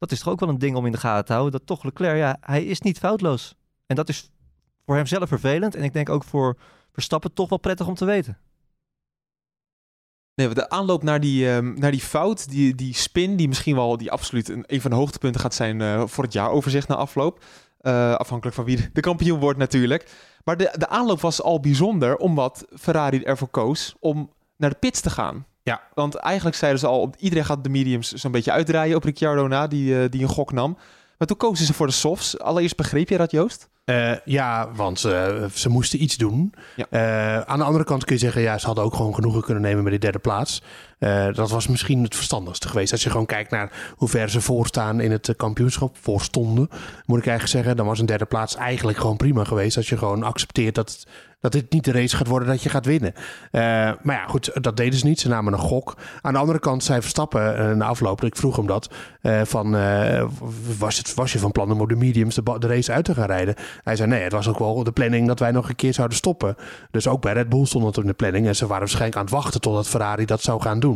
Dat 0.02 0.12
is 0.12 0.18
toch 0.18 0.32
ook 0.32 0.40
wel 0.40 0.48
een 0.48 0.58
ding 0.58 0.76
om 0.76 0.86
in 0.86 0.92
de 0.92 0.98
gaten 0.98 1.24
te 1.24 1.32
houden. 1.32 1.52
Dat 1.52 1.66
toch 1.66 1.84
Leclerc, 1.84 2.16
ja, 2.16 2.36
hij 2.40 2.64
is 2.64 2.80
niet 2.80 2.98
foutloos. 2.98 3.54
En 3.86 3.96
dat 3.96 4.08
is 4.08 4.30
voor 4.86 4.96
hemzelf 4.96 5.28
vervelend. 5.28 5.74
En 5.74 5.82
ik 5.82 5.92
denk 5.92 6.08
ook 6.08 6.24
voor 6.24 6.58
Verstappen 6.92 7.32
toch 7.32 7.48
wel 7.48 7.58
prettig 7.58 7.86
om 7.86 7.94
te 7.94 8.04
weten. 8.04 8.38
Nee, 10.34 10.48
de 10.48 10.68
aanloop 10.68 11.02
naar 11.02 11.20
die, 11.20 11.50
ehm, 11.50 11.74
naar 11.74 11.90
die 11.90 12.00
fout, 12.00 12.48
die, 12.50 12.74
die 12.74 12.94
spin, 12.94 13.36
die 13.36 13.48
misschien 13.48 13.74
wel 13.74 13.96
die 13.96 14.10
absoluut 14.10 14.48
een, 14.48 14.64
een 14.66 14.80
van 14.80 14.90
de 14.90 14.96
hoogtepunten 14.96 15.40
gaat 15.40 15.54
zijn 15.54 15.80
eh, 15.80 16.06
voor 16.06 16.24
het 16.24 16.32
jaaroverzicht 16.32 16.88
na 16.88 16.94
afloop. 16.94 17.44
Eh, 17.78 18.14
afhankelijk 18.14 18.56
van 18.56 18.64
wie 18.64 18.90
de- 18.92 19.00
kampioen 19.00 19.40
wordt 19.40 19.58
natuurlijk. 19.58 20.10
Maar 20.44 20.56
de, 20.56 20.74
de 20.78 20.88
aanloop 20.88 21.20
was 21.20 21.42
al 21.42 21.60
bijzonder, 21.60 22.16
omdat 22.16 22.64
Ferrari 22.78 23.22
ervoor 23.22 23.48
koos 23.48 23.94
om 24.00 24.32
naar 24.56 24.70
de 24.70 24.76
pits 24.76 25.00
te 25.00 25.10
gaan. 25.10 25.46
Ja. 25.62 25.80
Want 25.94 26.14
eigenlijk 26.14 26.56
zeiden 26.56 26.80
ze 26.80 26.86
al, 26.86 27.14
iedereen 27.18 27.44
gaat 27.44 27.64
de 27.64 27.70
mediums 27.70 28.12
zo'n 28.12 28.32
beetje 28.32 28.52
uitdraaien 28.52 28.96
op 28.96 29.04
Ricciardo 29.04 29.48
na, 29.48 29.66
die, 29.66 30.02
eh, 30.02 30.10
die 30.10 30.22
een 30.22 30.28
gok 30.28 30.52
nam. 30.52 30.78
Maar 31.18 31.28
toen 31.28 31.36
kozen 31.36 31.66
ze 31.66 31.74
voor 31.74 31.86
de 31.86 31.92
softs. 31.92 32.38
Allereerst 32.38 32.76
begreep 32.76 33.08
je 33.08 33.16
dat, 33.16 33.30
Joost? 33.30 33.68
Eh, 33.84 34.12
ja, 34.24 34.72
want 34.72 34.98
ze 35.54 35.68
moesten 35.68 36.02
iets 36.02 36.16
doen. 36.16 36.54
Ja. 36.76 36.86
Eh, 36.90 37.40
aan 37.40 37.58
de 37.58 37.64
andere 37.64 37.84
kant 37.84 38.04
kun 38.04 38.14
je 38.14 38.20
zeggen, 38.20 38.42
ja, 38.42 38.58
ze 38.58 38.66
hadden 38.66 38.84
ook 38.84 38.94
gewoon 38.94 39.14
genoegen 39.14 39.42
kunnen 39.42 39.62
nemen 39.62 39.82
met 39.82 39.92
die 39.92 40.00
derde 40.00 40.18
plaats. 40.18 40.62
Eh, 41.02 41.26
dat 41.32 41.50
was 41.50 41.66
misschien 41.68 42.02
het 42.02 42.14
verstandigste 42.14 42.68
geweest. 42.68 42.92
Als 42.92 43.02
je 43.02 43.10
gewoon 43.10 43.26
kijkt 43.26 43.50
naar 43.50 43.92
hoe 43.96 44.08
ver 44.08 44.30
ze 44.30 44.40
voorstaan 44.40 45.00
in 45.00 45.10
het 45.10 45.28
eh, 45.28 45.36
kampioenschap, 45.36 45.96
voorstonden, 46.00 46.68
moet 47.06 47.18
ik 47.18 47.26
eigenlijk 47.26 47.56
zeggen, 47.56 47.76
dan 47.76 47.86
was 47.86 47.98
een 47.98 48.06
derde 48.06 48.24
plaats 48.24 48.56
eigenlijk 48.56 48.98
gewoon 48.98 49.16
prima 49.16 49.44
geweest. 49.44 49.76
Als 49.76 49.88
je 49.88 49.98
gewoon 49.98 50.22
accepteert 50.22 50.74
dat, 50.74 51.06
dat 51.40 51.52
dit 51.52 51.72
niet 51.72 51.84
de 51.84 51.92
race 51.92 52.16
gaat 52.16 52.26
worden 52.26 52.48
dat 52.48 52.62
je 52.62 52.68
gaat 52.68 52.86
winnen. 52.86 53.14
Eh, 53.50 53.62
maar 54.02 54.16
ja, 54.16 54.26
goed, 54.26 54.50
dat 54.62 54.76
deden 54.76 54.98
ze 54.98 55.06
niet. 55.06 55.20
Ze 55.20 55.28
namen 55.28 55.52
een 55.52 55.58
gok. 55.58 55.96
Aan 56.20 56.32
de 56.32 56.38
andere 56.38 56.58
kant 56.58 56.84
zei 56.84 57.00
Verstappen 57.00 57.56
eh, 57.56 57.76
na 57.76 57.84
afloop, 57.84 58.24
ik 58.24 58.36
vroeg 58.36 58.56
hem 58.56 58.66
dat, 58.66 58.90
van, 59.42 59.70
was, 60.78 60.98
het, 60.98 61.14
was 61.14 61.32
je 61.32 61.38
van 61.38 61.52
plan 61.52 61.72
om 61.72 61.80
op 61.80 61.88
de 61.88 61.96
mediums 61.96 62.34
de, 62.34 62.58
de 62.58 62.66
race 62.66 62.92
uit 62.92 63.04
te 63.04 63.14
gaan 63.14 63.26
rijden? 63.26 63.54
Hij 63.84 63.96
zei 63.96 64.08
nee, 64.08 64.22
het 64.22 64.32
was 64.32 64.48
ook 64.48 64.58
wel 64.58 64.84
de 64.84 64.92
planning 64.92 65.26
dat 65.26 65.38
wij 65.38 65.50
nog 65.50 65.68
een 65.68 65.76
keer 65.76 65.94
zouden 65.94 66.16
stoppen. 66.16 66.56
Dus 66.90 67.06
ook 67.06 67.20
bij 67.20 67.32
Red 67.32 67.48
Bull 67.48 67.64
stond 67.64 67.84
het 67.84 67.96
in 67.96 68.06
de 68.06 68.12
planning. 68.12 68.46
En 68.46 68.56
ze 68.56 68.66
waren 68.66 68.78
waarschijnlijk 68.78 69.16
aan 69.16 69.24
het 69.24 69.34
wachten 69.34 69.60
totdat 69.60 69.88
Ferrari 69.88 70.24
dat 70.24 70.42
zou 70.42 70.60
gaan 70.60 70.80
doen. 70.80 70.91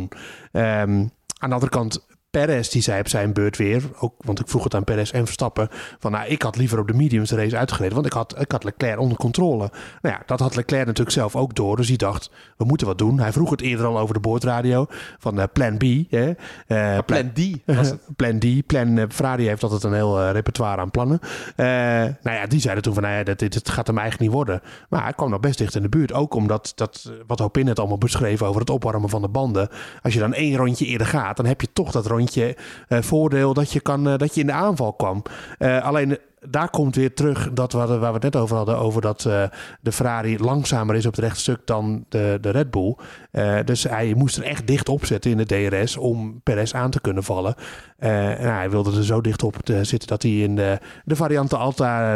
Ehm, 0.51 1.05
aan 1.39 1.49
de 1.49 1.55
andere 1.55 1.71
kant, 1.71 2.05
Perez 2.37 2.69
die 2.69 2.81
zei 2.81 2.99
op 2.99 3.07
zijn 3.07 3.33
beurt 3.33 3.57
weer, 3.57 3.83
ook, 3.99 4.13
want 4.17 4.39
ik 4.39 4.47
vroeg 4.47 4.63
het 4.63 4.75
aan 4.75 4.83
Perez 4.83 5.11
en 5.11 5.25
Verstappen, 5.25 5.69
van 5.99 6.11
nou, 6.11 6.27
ik 6.27 6.41
had 6.41 6.57
liever 6.57 6.79
op 6.79 6.87
de 6.87 6.93
mediums 6.93 7.29
de 7.29 7.35
race 7.35 7.57
uitgereden, 7.57 7.93
want 7.93 8.05
ik 8.05 8.13
had, 8.13 8.39
ik 8.39 8.51
had 8.51 8.63
Leclerc 8.63 8.99
onder 8.99 9.17
controle. 9.17 9.71
Nou 10.01 10.15
ja, 10.15 10.21
dat 10.25 10.39
had 10.39 10.55
Leclerc 10.55 10.85
natuurlijk 10.85 11.15
zelf 11.15 11.35
ook 11.35 11.55
door, 11.55 11.75
dus 11.75 11.87
hij 11.87 11.97
dacht, 11.97 12.31
we 12.57 12.65
moeten 12.65 12.87
wat 12.87 12.97
doen. 12.97 13.19
Hij 13.19 13.31
vroeg 13.31 13.49
het 13.49 13.61
eerder 13.61 13.85
al 13.85 13.99
over 13.99 14.13
de 14.13 14.19
boordradio, 14.19 14.85
van 15.19 15.39
eh, 15.39 15.45
plan 15.53 15.77
B. 15.77 15.83
Hè? 16.09 16.31
Eh, 16.67 16.97
Plan 17.05 17.31
D 17.33 17.39
was 17.65 17.89
het. 17.89 17.99
plan 18.15 18.39
D. 18.39 18.65
Plan, 18.65 18.97
eh, 18.97 19.05
Ferrari 19.09 19.47
heeft 19.47 19.63
altijd 19.63 19.83
een 19.83 19.93
heel 19.93 20.31
repertoire 20.31 20.81
aan 20.81 20.91
plannen. 20.91 21.19
Nou 21.55 22.37
ja, 22.37 22.45
die 22.47 22.59
zeiden 22.59 22.83
toen 22.83 22.93
van, 22.93 23.03
nou 23.03 23.15
ja, 23.15 23.23
dit, 23.23 23.39
dit, 23.39 23.53
dit 23.53 23.69
gaat 23.69 23.87
hem 23.87 23.97
eigenlijk 23.97 24.29
niet 24.29 24.37
worden. 24.37 24.61
Maar 24.89 25.03
hij 25.03 25.13
kwam 25.13 25.29
nog 25.29 25.39
best 25.39 25.57
dicht 25.57 25.75
in 25.75 25.81
de 25.81 25.89
buurt. 25.89 26.13
Ook 26.13 26.33
omdat, 26.33 26.71
dat, 26.75 27.11
wat 27.27 27.39
Hopin 27.39 27.65
net 27.65 27.79
allemaal 27.79 27.97
beschreef 27.97 28.41
over 28.41 28.61
het 28.61 28.69
opwarmen 28.69 29.09
van 29.09 29.21
de 29.21 29.27
banden. 29.27 29.69
Als 30.01 30.13
je 30.13 30.19
dan 30.19 30.33
één 30.33 30.57
rondje 30.57 30.85
eerder 30.85 31.07
gaat, 31.07 31.37
dan 31.37 31.45
heb 31.45 31.61
je 31.61 31.67
toch 31.73 31.91
dat 31.91 32.05
rondje 32.05 32.25
eh, 32.35 33.01
voordeel 33.01 33.53
dat 33.53 33.71
je, 33.71 33.79
kan, 33.79 34.07
eh, 34.07 34.17
dat 34.17 34.35
je 34.35 34.41
in 34.41 34.47
de 34.47 34.53
aanval 34.53 34.93
kwam. 34.93 35.23
Eh, 35.57 35.83
alleen 35.83 36.17
daar 36.49 36.69
komt 36.69 36.95
weer 36.95 37.13
terug 37.13 37.49
dat 37.53 37.71
waar, 37.71 37.87
waar 37.87 37.99
we 37.99 38.25
het 38.25 38.33
net 38.33 38.35
over 38.35 38.55
hadden, 38.55 38.77
over 38.77 39.01
dat 39.01 39.25
eh, 39.25 39.43
de 39.81 39.91
Ferrari 39.91 40.39
langzamer 40.39 40.95
is 40.95 41.05
op 41.05 41.15
het 41.15 41.23
rechtstuk 41.23 41.59
dan 41.65 42.05
de, 42.09 42.37
de 42.41 42.49
Red 42.49 42.71
Bull. 42.71 42.95
Eh, 43.31 43.57
dus 43.65 43.83
hij 43.83 44.13
moest 44.17 44.37
er 44.37 44.43
echt 44.43 44.67
dicht 44.67 44.89
op 44.89 45.05
zetten 45.05 45.31
in 45.31 45.37
de 45.37 45.69
DRS 45.69 45.97
om 45.97 46.41
Perez 46.43 46.73
aan 46.73 46.89
te 46.89 47.01
kunnen 47.01 47.23
vallen. 47.23 47.55
Eh, 47.97 48.11
nou, 48.11 48.39
hij 48.41 48.69
wilde 48.69 48.97
er 48.97 49.03
zo 49.03 49.21
dicht 49.21 49.43
op 49.43 49.55
te 49.63 49.83
zitten 49.83 50.07
dat 50.07 50.21
hij 50.21 50.31
in 50.31 50.55
de, 50.55 50.79
de 51.05 51.15
variante 51.15 51.57
Alta 51.57 52.15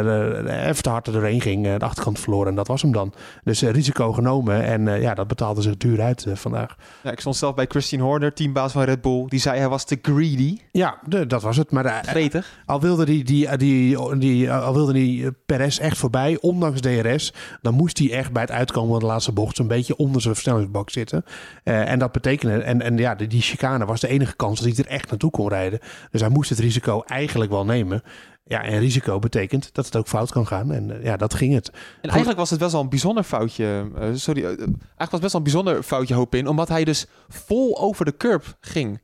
even 0.68 0.82
te 0.82 0.90
hard 0.90 1.06
er 1.06 1.12
doorheen 1.12 1.40
ging, 1.40 1.76
de 1.78 1.84
achterkant 1.84 2.18
verloren 2.18 2.48
en 2.48 2.54
dat 2.54 2.68
was 2.68 2.82
hem 2.82 2.92
dan. 2.92 3.12
Dus 3.44 3.62
risico 3.62 4.12
genomen 4.12 4.64
en 4.64 5.00
ja, 5.00 5.14
dat 5.14 5.28
betaalde 5.28 5.62
zich 5.62 5.76
duur 5.76 6.00
uit 6.00 6.26
vandaag. 6.34 6.76
Ja, 7.02 7.10
ik 7.10 7.20
stond 7.20 7.36
zelf 7.36 7.54
bij 7.54 7.66
Christian 7.68 8.02
Horner, 8.02 8.32
teambaas 8.32 8.72
van 8.72 8.82
Red 8.82 9.00
Bull. 9.00 9.24
Die 9.28 9.40
zei 9.40 9.58
hij 9.58 9.68
was 9.68 9.84
te 9.84 9.98
greedy. 10.02 10.58
Ja, 10.72 10.98
de, 11.06 11.26
dat 11.26 11.42
was 11.42 11.56
het. 11.56 11.70
Maar 11.70 12.02
Gretig. 12.04 12.60
Al 12.66 12.80
wilde 12.80 13.04
die, 13.04 13.24
die, 13.24 13.56
die, 13.56 13.96
die, 14.18 14.18
al 14.50 14.74
wilde 14.74 14.92
die 14.92 15.24
eh, 15.24 15.30
Perez 15.46 15.78
echt 15.78 15.98
voorbij, 15.98 16.38
ondanks 16.40 16.80
DRS, 16.80 17.32
dan 17.62 17.74
moest 17.74 17.98
hij 17.98 18.12
echt 18.12 18.32
bij 18.32 18.42
het 18.42 18.50
uitkomen 18.50 18.90
van 18.90 18.98
de 19.00 19.06
laatste 19.06 19.32
bocht 19.32 19.56
zo'n 19.56 19.66
beetje 19.68 19.96
onder 19.96 20.20
zijn 20.22 20.34
versnellingsbak 20.34 20.90
zitten. 20.90 21.24
Eh, 21.64 21.90
en 21.90 21.98
dat 21.98 22.12
betekende, 22.12 22.62
en, 22.62 22.82
en 22.82 22.96
ja, 22.98 23.14
die, 23.14 23.26
die 23.28 23.40
chicane 23.42 23.84
was 23.84 24.00
de 24.00 24.08
enige 24.08 24.36
kans 24.36 24.60
dat 24.60 24.76
hij 24.76 24.84
er 24.84 24.90
echt 24.90 25.08
naartoe 25.10 25.30
kon 25.30 25.48
rijden. 25.48 25.78
Dus 26.10 26.20
hij 26.20 26.30
moest 26.30 26.50
het 26.50 26.58
risico 26.58 27.02
eigenlijk 27.06 27.50
wel 27.50 27.64
nemen. 27.64 28.02
Ja, 28.44 28.62
en 28.62 28.78
risico 28.78 29.18
betekent 29.18 29.74
dat 29.74 29.84
het 29.84 29.96
ook 29.96 30.08
fout 30.08 30.30
kan 30.30 30.46
gaan. 30.46 30.72
En 30.72 30.90
eh, 30.98 31.04
ja, 31.04 31.16
dat 31.16 31.34
ging 31.34 31.54
het. 31.54 31.70
En 32.00 32.08
eigenlijk 32.08 32.38
was 32.38 32.50
het 32.50 32.58
best 32.58 32.72
wel 32.72 32.80
een 32.80 32.88
bijzonder 32.88 33.22
foutje. 33.24 33.90
eh, 33.96 34.08
sorry, 34.14 34.42
eh, 34.42 34.48
eigenlijk 34.48 34.74
was 34.98 35.10
het 35.10 35.20
best 35.20 35.32
wel 35.32 35.40
een 35.40 35.42
bijzonder 35.50 35.82
foutje 35.82 36.14
hoop 36.14 36.34
in. 36.34 36.46
Omdat 36.48 36.68
hij 36.68 36.84
dus 36.84 37.06
vol 37.28 37.78
over 37.80 38.04
de 38.04 38.16
curb 38.16 38.56
ging. 38.60 39.02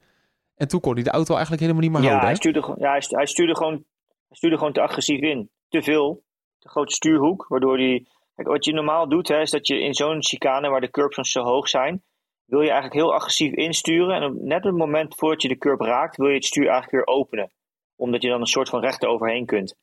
En 0.56 0.68
toen 0.68 0.80
kon 0.80 0.94
hij 0.94 1.02
de 1.02 1.10
auto 1.10 1.32
eigenlijk 1.32 1.62
helemaal 1.62 1.82
niet 1.82 1.92
meer 1.92 2.00
Ja, 2.02 2.06
houden. 2.06 2.28
hij 2.28 2.36
stuurde, 2.36 2.62
gewoon- 2.62 2.76
ja 2.80 2.98
hij, 3.08 3.26
stuurde 3.26 3.56
gewoon, 3.56 3.84
hij 4.28 4.36
stuurde 4.36 4.58
gewoon 4.58 4.72
te 4.72 4.80
agressief 4.80 5.20
in. 5.20 5.50
Te 5.68 5.82
veel. 5.82 6.22
Te 6.58 6.68
grote 6.68 6.94
stuurhoek. 6.94 7.46
Waardoor 7.48 7.78
hij. 7.78 8.06
Kijk, 8.34 8.48
wat 8.48 8.64
je 8.64 8.72
normaal 8.72 9.08
doet, 9.08 9.28
hè, 9.28 9.40
is 9.40 9.50
dat 9.50 9.66
je 9.66 9.80
in 9.80 9.94
zo'n 9.94 10.22
chicane 10.22 10.68
waar 10.68 10.80
de 10.80 10.90
curbs 10.90 11.30
zo 11.30 11.42
hoog 11.42 11.68
zijn. 11.68 12.02
wil 12.44 12.60
je 12.60 12.70
eigenlijk 12.70 13.00
heel 13.00 13.14
agressief 13.14 13.52
insturen. 13.52 14.14
En 14.14 14.24
op, 14.24 14.34
net 14.34 14.58
op 14.58 14.70
het 14.70 14.76
moment 14.76 15.14
voordat 15.14 15.42
je 15.42 15.48
de 15.48 15.58
curb 15.58 15.80
raakt, 15.80 16.16
wil 16.16 16.28
je 16.28 16.34
het 16.34 16.44
stuur 16.44 16.68
eigenlijk 16.68 16.92
weer 16.92 17.16
openen. 17.16 17.52
Omdat 17.96 18.22
je 18.22 18.28
dan 18.28 18.40
een 18.40 18.46
soort 18.46 18.68
van 18.68 18.80
rechter 18.80 19.08
overheen 19.08 19.46
kunt. 19.46 19.76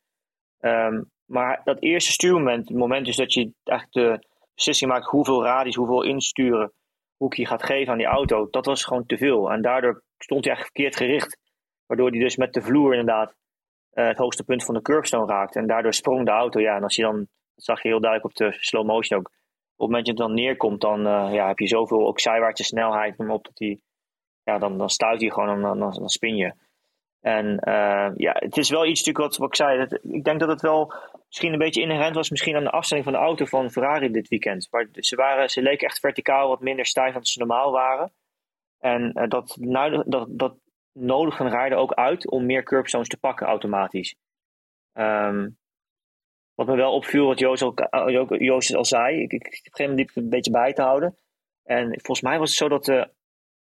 Ehm, 0.59 1.01
maar 1.25 1.61
dat 1.63 1.81
eerste 1.81 2.11
stuurmoment, 2.11 2.67
het 2.67 2.77
moment 2.77 3.05
dus 3.05 3.15
dat 3.15 3.33
je 3.33 3.53
eigenlijk 3.63 4.19
de, 4.21 4.27
beslissing 4.55 4.91
maken 4.91 5.09
hoeveel 5.09 5.43
radius, 5.43 5.75
hoeveel 5.75 6.03
insturen, 6.03 6.73
hoe 7.17 7.31
ik 7.31 7.37
je 7.37 7.45
gaat 7.45 7.63
geven 7.63 7.91
aan 7.91 7.97
die 7.97 8.07
auto, 8.07 8.47
dat 8.49 8.65
was 8.65 8.83
gewoon 8.83 9.05
te 9.05 9.17
veel. 9.17 9.51
En 9.51 9.61
daardoor 9.61 10.03
stond 10.17 10.45
hij 10.45 10.53
eigenlijk 10.53 10.75
verkeerd 10.75 10.95
gericht. 10.95 11.39
Waardoor 11.85 12.09
hij 12.09 12.19
dus 12.19 12.35
met 12.35 12.53
de 12.53 12.61
vloer 12.61 12.91
inderdaad 12.91 13.35
uh, 13.95 14.07
het 14.07 14.17
hoogste 14.17 14.43
punt 14.43 14.63
van 14.63 14.73
de 14.73 14.81
curbstone 14.81 15.31
raakte. 15.31 15.59
En 15.59 15.67
daardoor 15.67 15.93
sprong 15.93 16.25
de 16.25 16.31
auto. 16.31 16.59
Ja, 16.59 16.75
en 16.75 16.83
als 16.83 16.95
je 16.95 17.01
dan, 17.01 17.17
dat 17.55 17.63
zag 17.63 17.81
je 17.81 17.87
heel 17.87 17.99
duidelijk 17.99 18.31
op 18.31 18.37
de 18.37 18.55
slow 18.59 18.85
motion 18.85 19.19
ook. 19.19 19.27
Op 19.27 19.81
het 19.81 19.89
moment 19.89 20.05
dat 20.05 20.17
je 20.17 20.23
dan 20.23 20.33
neerkomt, 20.33 20.81
dan 20.81 20.99
uh, 20.99 21.33
ja, 21.33 21.47
heb 21.47 21.59
je 21.59 21.67
zoveel 21.67 22.07
ook 22.07 22.19
zijwaartse 22.19 22.63
snelheid. 22.63 23.17
Om 23.17 23.31
op 23.31 23.43
dat 23.43 23.59
hij, 23.59 23.79
ja, 24.43 24.57
dan, 24.57 24.77
dan 24.77 24.89
stuit 24.89 25.21
hij 25.21 25.29
gewoon 25.29 25.49
en 25.49 25.61
dan, 25.61 25.79
dan, 25.79 25.91
dan 25.91 26.09
spin 26.09 26.35
je. 26.35 26.53
En 27.21 27.45
uh, 27.45 28.09
ja, 28.15 28.35
het 28.35 28.57
is 28.57 28.69
wel 28.69 28.85
iets 28.85 29.05
natuurlijk 29.05 29.25
wat, 29.25 29.37
wat 29.37 29.47
ik 29.47 29.55
zei. 29.55 29.87
Ik 30.01 30.23
denk 30.23 30.39
dat 30.39 30.49
het 30.49 30.61
wel 30.61 30.93
misschien 31.27 31.53
een 31.53 31.59
beetje 31.59 31.81
inherent 31.81 32.15
was 32.15 32.29
misschien 32.29 32.55
aan 32.55 32.63
de 32.63 32.69
afstelling 32.69 33.05
van 33.05 33.15
de 33.15 33.19
auto 33.19 33.45
van 33.45 33.71
Ferrari 33.71 34.11
dit 34.11 34.27
weekend. 34.27 34.67
Maar 34.71 34.87
ze, 34.91 35.15
waren, 35.15 35.49
ze 35.49 35.61
leken 35.61 35.87
echt 35.87 35.99
verticaal 35.99 36.47
wat 36.47 36.59
minder 36.59 36.85
stijf 36.85 37.13
dan 37.13 37.25
ze 37.25 37.39
normaal 37.39 37.71
waren. 37.71 38.11
En 38.79 39.11
uh, 39.13 39.27
dat, 39.27 39.57
dat, 40.05 40.27
dat 40.29 40.55
nodige 40.99 41.47
rijden 41.47 41.77
ook 41.77 41.93
uit 41.93 42.29
om 42.29 42.45
meer 42.45 42.63
curbstones 42.63 43.07
te 43.07 43.17
pakken 43.17 43.47
automatisch. 43.47 44.15
Um, 44.93 45.57
wat 46.55 46.67
me 46.67 46.75
wel 46.75 46.93
opviel, 46.93 47.25
wat 47.25 47.39
Joost, 47.39 47.63
ook, 47.63 48.35
Joost 48.37 48.75
al 48.75 48.85
zei, 48.85 49.21
ik, 49.21 49.33
ik, 49.33 49.47
ik 49.47 49.53
heb 49.53 49.55
op 49.55 49.65
een 49.65 49.71
gegeven 49.71 49.89
moment 49.89 50.15
een 50.15 50.29
beetje 50.29 50.51
bij 50.51 50.73
te 50.73 50.81
houden. 50.81 51.17
En 51.63 51.85
volgens 51.87 52.21
mij 52.21 52.39
was 52.39 52.49
het 52.49 52.57
zo 52.57 52.69
dat, 52.69 52.87
uh, 52.87 53.03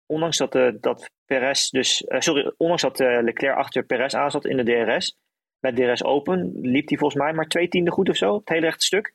ondanks 0.07 0.37
dat, 0.37 0.55
uh, 0.55 0.73
dat 0.81 1.11
Perez 1.25 1.69
dus, 1.69 2.03
uh, 2.03 2.21
sorry, 2.21 2.53
ondanks 2.57 2.83
dat 2.83 2.99
Leclerc 2.99 3.57
achter 3.57 3.85
Perez 3.85 4.15
aanzat 4.15 4.45
in 4.45 4.57
de 4.57 4.65
DRS, 4.65 5.17
met 5.59 5.77
DRS 5.77 6.05
open, 6.05 6.51
liep 6.61 6.89
hij 6.89 6.99
volgens 6.99 7.23
mij 7.23 7.33
maar 7.33 7.49
twee 7.49 7.69
tiende 7.69 7.91
goed 7.91 8.09
of 8.09 8.17
zo, 8.17 8.35
het 8.35 8.49
hele 8.49 8.67
rechte 8.67 8.85
stuk. 8.85 9.15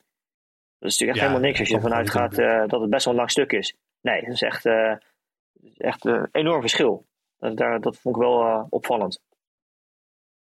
Dat 0.78 0.90
is 0.90 0.98
natuurlijk 0.98 1.10
echt 1.10 1.18
ja, 1.18 1.26
helemaal 1.26 1.48
niks 1.48 1.58
als 1.60 1.68
je 1.68 1.74
ervan 1.74 1.94
uitgaat 1.94 2.34
dat 2.70 2.80
het 2.80 2.90
best 2.90 3.04
wel 3.04 3.14
een 3.14 3.20
lang 3.20 3.30
stuk 3.30 3.52
is. 3.52 3.76
Nee, 4.00 4.20
dat 4.20 4.34
is 4.34 4.42
echt, 4.42 4.66
echt 5.76 6.04
een 6.04 6.28
enorm 6.32 6.60
verschil. 6.60 7.06
Dat, 7.38 7.56
daar, 7.56 7.80
dat 7.80 7.96
vond 7.96 8.16
ik 8.16 8.22
wel 8.22 8.66
opvallend. 8.70 9.20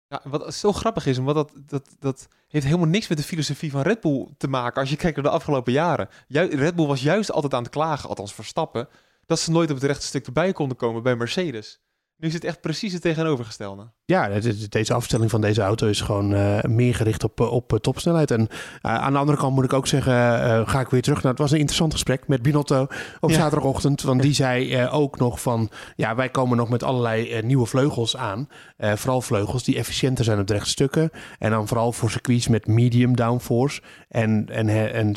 Ja, 0.07 0.21
wat 0.25 0.55
zo 0.55 0.73
grappig 0.73 1.07
is, 1.07 1.19
omdat 1.19 1.35
dat, 1.35 1.53
dat, 1.67 1.97
dat 1.99 2.29
heeft 2.49 2.65
helemaal 2.65 2.87
niks 2.87 3.09
met 3.09 3.19
de 3.19 3.25
filosofie 3.25 3.71
van 3.71 3.83
Red 3.83 4.01
Bull 4.01 4.29
te 4.37 4.49
maken 4.49 4.81
als 4.81 4.91
je 4.91 4.97
kijkt 4.97 5.17
naar 5.17 5.25
de 5.25 5.31
afgelopen 5.31 5.73
jaren. 5.73 6.09
Red 6.29 6.75
Bull 6.75 6.87
was 6.87 7.03
juist 7.03 7.33
altijd 7.33 7.55
aan 7.55 7.63
het 7.63 7.73
klagen, 7.73 8.09
althans 8.09 8.35
Verstappen, 8.35 8.89
dat 9.27 9.39
ze 9.39 9.51
nooit 9.51 9.71
op 9.71 9.77
het 9.77 9.85
rechte 9.85 10.07
stuk 10.07 10.27
erbij 10.27 10.53
konden 10.53 10.77
komen 10.77 11.03
bij 11.03 11.17
Mercedes. 11.17 11.84
Nu 12.25 12.31
is 12.31 12.37
het 12.37 12.45
echt 12.45 12.61
precies 12.61 12.93
het 12.93 13.03
tegenovergestelde. 13.03 13.91
Ja, 14.05 14.29
deze 14.69 14.95
afstelling 14.95 15.31
van 15.31 15.41
deze 15.41 15.63
auto 15.63 15.87
is 15.87 16.01
gewoon 16.01 16.33
uh, 16.33 16.63
meer 16.63 16.95
gericht 16.95 17.25
op, 17.25 17.41
op 17.41 17.79
topsnelheid. 17.81 18.31
En 18.31 18.41
uh, 18.41 18.47
aan 18.81 19.13
de 19.13 19.19
andere 19.19 19.39
kant 19.39 19.55
moet 19.55 19.65
ik 19.65 19.73
ook 19.73 19.87
zeggen, 19.87 20.13
uh, 20.13 20.69
ga 20.69 20.81
ik 20.81 20.89
weer 20.89 21.03
terug 21.03 21.23
naar... 21.23 21.33
Het 21.33 21.41
was 21.41 21.51
een 21.51 21.59
interessant 21.59 21.93
gesprek 21.93 22.29
met 22.29 22.43
Binotto 22.43 22.87
op 23.21 23.31
ja. 23.31 23.37
zaterdagochtend. 23.37 24.03
Want 24.03 24.23
die 24.23 24.35
zei 24.35 24.87
ook 24.89 25.19
nog 25.19 25.41
van... 25.41 25.71
Ja, 25.97 26.15
wij 26.15 26.29
komen 26.29 26.57
nog 26.57 26.69
met 26.69 26.83
allerlei 26.83 27.43
nieuwe 27.43 27.67
vleugels 27.67 28.17
aan. 28.17 28.49
vooral 28.79 29.21
vleugels 29.21 29.65
die 29.65 29.77
efficiënter 29.77 30.25
zijn 30.25 30.39
op 30.39 30.47
de 30.47 30.65
stukken. 30.65 31.11
En 31.39 31.51
dan 31.51 31.69
vooral 31.69 31.93
voor 31.93 32.11
circuits 32.11 32.49
met 32.49 32.67
medium 32.67 33.17
downforce 33.17 33.83
en, 34.09 34.49
en, 34.49 34.69
en 34.93 35.13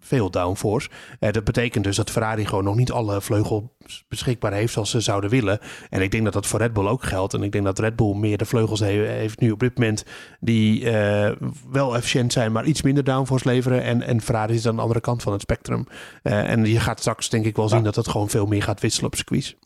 veel 0.00 0.30
downforce. 0.30 0.88
dat 1.18 1.44
betekent 1.44 1.84
dus 1.84 1.96
dat 1.96 2.10
Ferrari 2.10 2.46
gewoon 2.46 2.64
nog 2.64 2.76
niet 2.76 2.92
alle 2.92 3.20
vleugels 3.20 3.62
beschikbaar 4.08 4.52
heeft 4.52 4.72
zoals 4.72 4.90
ze 4.90 5.00
zouden 5.00 5.30
willen. 5.30 5.58
En 5.90 6.00
ik 6.00 6.10
denk 6.10 6.24
dat 6.24 6.32
dat 6.32 6.46
voor 6.52 6.60
Red 6.60 6.72
Bull 6.72 6.86
ook 6.86 7.02
geldt. 7.02 7.34
En 7.34 7.42
ik 7.42 7.52
denk 7.52 7.64
dat 7.64 7.78
Red 7.78 7.96
Bull 7.96 8.14
meer 8.14 8.38
de 8.38 8.44
vleugels 8.44 8.80
heeft 8.80 9.40
nu 9.40 9.50
op 9.50 9.58
dit 9.58 9.78
moment 9.78 10.04
die 10.40 10.84
uh, 10.84 11.30
wel 11.70 11.96
efficiënt 11.96 12.32
zijn, 12.32 12.52
maar 12.52 12.64
iets 12.64 12.82
minder 12.82 13.04
downforce 13.04 13.48
leveren. 13.48 13.82
En, 13.82 14.02
en 14.02 14.20
Ferrari 14.20 14.54
is 14.54 14.66
aan 14.66 14.76
de 14.76 14.82
andere 14.82 15.00
kant 15.00 15.22
van 15.22 15.32
het 15.32 15.40
spectrum. 15.40 15.86
Uh, 16.22 16.50
en 16.50 16.64
je 16.64 16.80
gaat 16.80 17.00
straks 17.00 17.28
denk 17.28 17.44
ik 17.44 17.56
wel 17.56 17.68
zien 17.68 17.82
dat 17.82 17.96
het 17.96 18.08
gewoon 18.08 18.28
veel 18.28 18.46
meer 18.46 18.62
gaat 18.62 18.80
wisselen 18.80 19.06
op 19.06 19.14
circuits. 19.14 19.56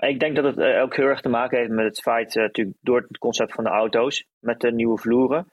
Ik 0.00 0.20
denk 0.20 0.36
dat 0.36 0.44
het 0.44 0.58
uh, 0.58 0.82
ook 0.82 0.96
heel 0.96 1.06
erg 1.06 1.20
te 1.20 1.28
maken 1.28 1.58
heeft 1.58 1.70
met 1.70 1.84
het 1.84 2.00
feit, 2.00 2.34
natuurlijk 2.34 2.76
door 2.80 3.00
het 3.08 3.18
concept 3.18 3.52
van 3.52 3.64
de 3.64 3.70
auto's, 3.70 4.26
met 4.38 4.60
de 4.60 4.72
nieuwe 4.72 4.98
vloeren. 4.98 5.46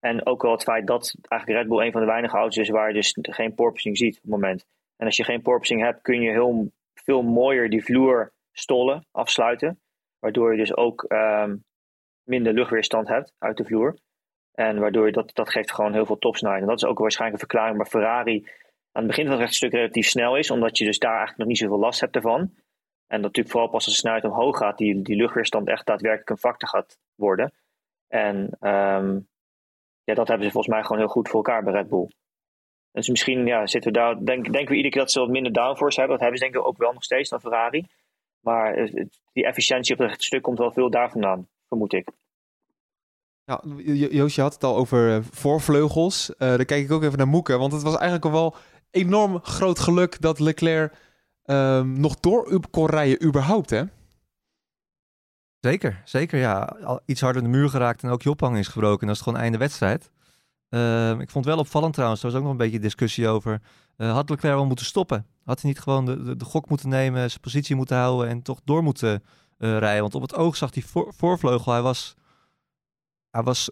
En 0.00 0.26
ook 0.26 0.42
wel 0.42 0.52
het 0.52 0.62
feit 0.62 0.86
dat 0.86 1.14
eigenlijk 1.28 1.60
Red 1.60 1.68
Bull 1.68 1.86
een 1.86 1.92
van 1.92 2.00
de 2.00 2.06
weinige 2.06 2.36
auto's 2.36 2.56
is 2.56 2.68
waar 2.68 2.88
je 2.88 2.94
dus 2.94 3.16
geen 3.20 3.54
porpoising 3.54 3.96
ziet 3.96 4.16
op 4.16 4.22
het 4.22 4.30
moment. 4.30 4.64
En 4.96 5.06
als 5.06 5.16
je 5.16 5.24
geen 5.24 5.42
porpoising 5.42 5.82
hebt, 5.82 6.02
kun 6.02 6.20
je 6.20 6.30
heel 6.30 6.72
veel 6.94 7.22
mooier 7.22 7.70
die 7.70 7.84
vloer 7.84 8.32
stollen, 8.60 9.06
afsluiten. 9.10 9.80
Waardoor 10.18 10.52
je 10.52 10.58
dus 10.58 10.76
ook 10.76 11.04
um, 11.08 11.64
minder 12.22 12.52
luchtweerstand 12.52 13.08
hebt 13.08 13.32
uit 13.38 13.56
de 13.56 13.64
vloer. 13.64 13.98
En 14.52 14.78
waardoor 14.78 15.06
je 15.06 15.12
dat, 15.12 15.34
dat 15.34 15.50
geeft 15.50 15.72
gewoon 15.72 15.92
heel 15.92 16.06
veel 16.06 16.18
topsnelheid. 16.18 16.62
En 16.62 16.68
dat 16.68 16.82
is 16.82 16.88
ook 16.88 16.98
waarschijnlijk 16.98 17.42
een 17.42 17.48
verklaring 17.48 17.76
waar 17.76 17.90
Ferrari 17.90 18.44
aan 18.92 19.02
het 19.02 19.06
begin 19.06 19.24
van 19.24 19.32
het 19.32 19.42
rechtstuk 19.42 19.72
relatief 19.72 20.06
snel 20.06 20.36
is. 20.36 20.50
Omdat 20.50 20.78
je 20.78 20.84
dus 20.84 20.98
daar 20.98 21.16
eigenlijk 21.16 21.38
nog 21.38 21.48
niet 21.48 21.58
zoveel 21.58 21.78
last 21.78 22.00
hebt 22.00 22.14
ervan. 22.14 22.54
En 23.06 23.20
natuurlijk 23.20 23.50
vooral 23.50 23.70
pas 23.70 23.84
als 23.84 23.94
de 23.94 24.00
snelheid 24.00 24.24
omhoog 24.24 24.56
gaat, 24.56 24.78
die, 24.78 25.02
die 25.02 25.16
luchtweerstand 25.16 25.68
echt 25.68 25.86
daadwerkelijk 25.86 26.30
een 26.30 26.38
factor 26.38 26.68
gaat 26.68 26.98
worden. 27.14 27.52
En 28.08 28.36
um, 28.60 29.28
ja, 30.04 30.14
dat 30.14 30.28
hebben 30.28 30.46
ze 30.46 30.52
volgens 30.52 30.74
mij 30.74 30.82
gewoon 30.82 30.98
heel 30.98 31.08
goed 31.08 31.28
voor 31.28 31.44
elkaar 31.44 31.62
bij 31.62 31.72
Red 31.72 31.88
Bull. 31.88 32.08
Dus 32.92 33.08
misschien 33.08 33.46
ja, 33.46 33.66
zitten 33.66 33.92
we 33.92 33.98
daar, 33.98 34.24
denk, 34.24 34.52
denken 34.52 34.68
we 34.68 34.76
iedere 34.76 34.90
keer 34.90 35.02
dat 35.02 35.12
ze 35.12 35.20
wat 35.20 35.28
minder 35.28 35.52
downforce 35.52 35.98
hebben. 36.00 36.18
Dat 36.18 36.26
hebben 36.26 36.38
ze 36.38 36.52
denk 36.52 36.64
ik 36.64 36.70
ook 36.70 36.78
wel 36.78 36.92
nog 36.92 37.04
steeds 37.04 37.30
dan 37.30 37.40
Ferrari. 37.40 37.86
Maar 38.40 38.90
die 39.32 39.46
efficiëntie 39.46 39.98
op 39.98 40.08
het 40.08 40.22
stuk 40.22 40.42
komt 40.42 40.58
wel 40.58 40.72
veel 40.72 40.90
daar 40.90 41.10
vandaan, 41.10 41.48
vermoed 41.68 41.92
ik. 41.92 42.08
Ja, 43.44 43.62
Joost, 44.10 44.36
je 44.36 44.42
had 44.42 44.52
het 44.54 44.64
al 44.64 44.76
over 44.76 45.14
eh, 45.14 45.22
voorvleugels. 45.30 46.30
Uh, 46.30 46.48
dan 46.48 46.64
kijk 46.64 46.84
ik 46.84 46.90
ook 46.90 47.02
even 47.02 47.18
naar 47.18 47.28
Moeken. 47.28 47.58
Want 47.58 47.72
het 47.72 47.82
was 47.82 47.96
eigenlijk 47.96 48.32
wel 48.32 48.54
enorm 48.90 49.38
groot 49.42 49.78
geluk 49.78 50.20
dat 50.20 50.38
Leclerc 50.38 50.94
um, 51.44 52.00
nog 52.00 52.20
door 52.20 52.60
kon 52.70 52.86
rijden 52.86 53.24
überhaupt, 53.26 53.70
hè? 53.70 53.82
Zeker, 55.60 56.02
zeker 56.04 56.38
ja. 56.38 56.76
Al 56.84 57.00
iets 57.06 57.20
harder 57.20 57.42
de 57.42 57.48
muur 57.48 57.68
geraakt 57.68 58.02
en 58.02 58.10
ook 58.10 58.22
je 58.22 58.30
ophang 58.30 58.58
is 58.58 58.68
gebroken. 58.68 59.06
Dat 59.06 59.16
is 59.16 59.22
gewoon 59.22 59.38
einde 59.38 59.58
wedstrijd. 59.58 60.10
Uh, 60.70 61.10
ik 61.10 61.30
vond 61.30 61.44
het 61.44 61.54
wel 61.54 61.58
opvallend 61.58 61.94
trouwens, 61.94 62.22
er 62.22 62.26
was 62.26 62.36
ook 62.36 62.42
nog 62.42 62.52
een 62.52 62.58
beetje 62.58 62.78
discussie 62.78 63.28
over. 63.28 63.60
Uh, 63.96 64.12
had 64.12 64.30
Leclerc 64.30 64.56
wel 64.56 64.66
moeten 64.66 64.86
stoppen? 64.86 65.26
Had 65.50 65.60
hij 65.60 65.70
niet 65.70 65.80
gewoon 65.80 66.04
de, 66.04 66.36
de, 66.36 66.44
gok 66.44 66.68
moeten 66.68 66.88
nemen, 66.88 67.28
zijn 67.28 67.40
positie 67.40 67.76
moeten 67.76 67.96
houden 67.96 68.28
en 68.28 68.42
toch 68.42 68.60
door 68.64 68.82
moeten 68.82 69.22
uh, 69.58 69.78
rijden? 69.78 70.00
Want 70.00 70.14
op 70.14 70.22
het 70.22 70.34
oog 70.34 70.56
zag 70.56 70.74
hij 70.74 70.82
voor, 70.82 71.12
voorvleugel, 71.16 71.72
hij 71.72 71.82
was, 71.82 72.14
hij 73.30 73.42
was 73.42 73.70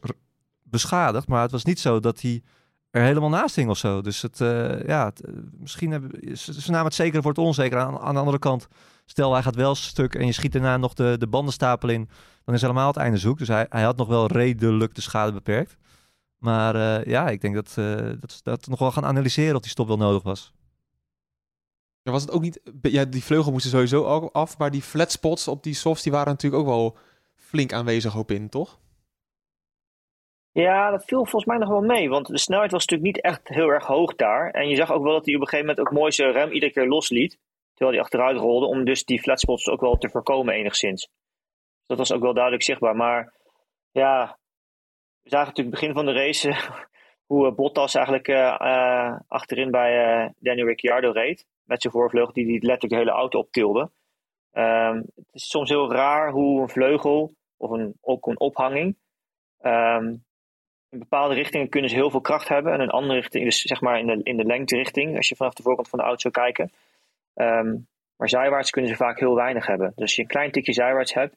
beschadigd, 0.62 1.28
maar 1.28 1.42
het 1.42 1.50
was 1.50 1.64
niet 1.64 1.80
zo 1.80 2.00
dat 2.00 2.20
hij 2.20 2.42
er 2.90 3.02
helemaal 3.02 3.28
naast 3.28 3.56
hing 3.56 3.70
of 3.70 3.78
zo. 3.78 4.00
Dus 4.00 4.22
het, 4.22 4.40
uh, 4.40 4.86
ja, 4.86 5.04
het, 5.04 5.22
misschien 5.58 5.90
hebben 5.90 6.36
ze, 6.36 6.70
namen 6.70 6.84
het 6.86 6.94
zeker 6.94 7.22
voor 7.22 7.30
het 7.30 7.40
onzeker. 7.40 7.78
Aan, 7.78 7.98
aan, 7.98 8.14
de 8.14 8.20
andere 8.20 8.38
kant, 8.38 8.68
stel 9.04 9.32
hij 9.32 9.42
gaat 9.42 9.54
wel 9.54 9.74
stuk 9.74 10.14
en 10.14 10.26
je 10.26 10.32
schiet 10.32 10.52
daarna 10.52 10.76
nog 10.76 10.94
de, 10.94 11.16
de 11.18 11.26
bandenstapel 11.26 11.88
in, 11.88 12.08
dan 12.44 12.54
is 12.54 12.60
helemaal 12.60 12.86
het 12.86 12.96
einde 12.96 13.18
zoek. 13.18 13.38
Dus 13.38 13.48
hij, 13.48 13.66
hij 13.68 13.82
had 13.82 13.96
nog 13.96 14.08
wel 14.08 14.26
redelijk 14.26 14.94
de 14.94 15.00
schade 15.00 15.32
beperkt. 15.32 15.76
Maar 16.38 17.08
ja, 17.08 17.28
ik 17.28 17.40
denk 17.40 17.54
dat, 17.54 17.74
dat, 18.20 18.40
dat 18.42 18.66
nog 18.66 18.78
wel 18.78 18.92
gaan 18.92 19.04
analyseren 19.04 19.54
of 19.54 19.60
die 19.60 19.70
stop 19.70 19.86
wel 19.86 19.96
nodig 19.96 20.22
was. 20.22 20.52
Ja, 22.08 22.14
was 22.14 22.22
het 22.22 22.32
ook 22.32 22.42
niet... 22.42 22.60
Ja, 22.82 23.04
die 23.04 23.24
vleugel 23.24 23.52
moesten 23.52 23.70
sowieso 23.70 24.04
ook 24.04 24.32
af, 24.32 24.58
maar 24.58 24.70
die 24.70 24.82
flat 24.82 25.12
spots 25.12 25.48
op 25.48 25.62
die 25.62 25.74
softs, 25.74 26.02
die 26.02 26.12
waren 26.12 26.32
natuurlijk 26.32 26.62
ook 26.62 26.68
wel 26.68 26.96
flink 27.34 27.72
aanwezig 27.72 28.16
op 28.16 28.30
in, 28.30 28.48
toch? 28.48 28.78
Ja, 30.52 30.90
dat 30.90 31.04
viel 31.04 31.18
volgens 31.18 31.44
mij 31.44 31.56
nog 31.56 31.68
wel 31.68 31.80
mee, 31.80 32.08
want 32.08 32.26
de 32.26 32.38
snelheid 32.38 32.70
was 32.70 32.86
natuurlijk 32.86 33.16
niet 33.16 33.24
echt 33.24 33.48
heel 33.48 33.68
erg 33.68 33.86
hoog 33.86 34.14
daar. 34.14 34.50
En 34.50 34.68
je 34.68 34.76
zag 34.76 34.92
ook 34.92 35.02
wel 35.02 35.12
dat 35.12 35.26
hij 35.26 35.34
op 35.34 35.40
een 35.40 35.48
gegeven 35.48 35.66
moment 35.66 35.86
ook 35.86 35.98
mooi 35.98 36.12
zijn 36.12 36.32
rem 36.32 36.50
iedere 36.50 36.72
keer 36.72 36.86
losliet, 36.86 37.38
terwijl 37.74 37.96
hij 37.96 38.00
achteruit 38.00 38.36
rolde, 38.36 38.66
om 38.66 38.84
dus 38.84 39.04
die 39.04 39.20
flatspots 39.20 39.68
ook 39.68 39.80
wel 39.80 39.98
te 39.98 40.08
voorkomen 40.08 40.54
enigszins. 40.54 41.08
Dat 41.86 41.98
was 41.98 42.12
ook 42.12 42.22
wel 42.22 42.34
duidelijk 42.34 42.64
zichtbaar, 42.64 42.96
maar 42.96 43.34
ja, 43.90 44.38
we 45.22 45.28
zagen 45.28 45.48
natuurlijk 45.48 45.76
begin 45.80 45.94
van 45.94 46.06
de 46.06 46.12
race 46.12 46.56
hoe 47.30 47.46
eh, 47.46 47.54
Bottas 47.54 47.94
eigenlijk 47.94 48.28
uh, 48.28 49.16
achterin 49.28 49.70
bij 49.70 50.22
uh, 50.24 50.30
Daniel 50.38 50.66
Ricciardo 50.66 51.10
reed. 51.10 51.46
Met 51.68 51.82
zijn 51.82 51.92
voorvleugel 51.92 52.32
die, 52.32 52.46
die 52.46 52.64
letterlijk 52.64 52.92
de 52.92 52.96
hele 52.98 53.20
auto 53.20 53.38
optilde. 53.38 53.90
Um, 54.52 54.96
het 55.14 55.28
is 55.32 55.48
soms 55.48 55.68
heel 55.68 55.92
raar 55.92 56.30
hoe 56.30 56.60
een 56.60 56.68
vleugel 56.68 57.34
of 57.56 57.70
een, 57.70 57.94
ook 58.00 58.26
een 58.26 58.40
ophanging. 58.40 58.96
Um, 59.60 60.24
in 60.88 60.98
bepaalde 60.98 61.34
richtingen 61.34 61.68
kunnen 61.68 61.90
ze 61.90 61.96
heel 61.96 62.10
veel 62.10 62.20
kracht 62.20 62.48
hebben. 62.48 62.72
En 62.72 62.80
in 62.80 62.90
andere 62.90 63.14
richting, 63.14 63.44
dus 63.44 63.62
zeg 63.62 63.80
maar 63.80 63.98
in 63.98 64.06
de, 64.06 64.20
in 64.22 64.36
de 64.36 64.44
lengterichting, 64.44 65.16
als 65.16 65.28
je 65.28 65.36
vanaf 65.36 65.54
de 65.54 65.62
voorkant 65.62 65.88
van 65.88 65.98
de 65.98 66.04
auto 66.04 66.20
zou 66.20 66.34
kijken. 66.34 66.72
Um, 67.34 67.86
maar 68.16 68.28
zijwaarts 68.28 68.70
kunnen 68.70 68.90
ze 68.90 68.96
vaak 68.96 69.18
heel 69.18 69.34
weinig 69.34 69.66
hebben. 69.66 69.92
Dus 69.94 70.02
als 70.02 70.14
je 70.14 70.22
een 70.22 70.28
klein 70.28 70.50
tikje 70.50 70.72
zijwaarts 70.72 71.14
hebt, 71.14 71.36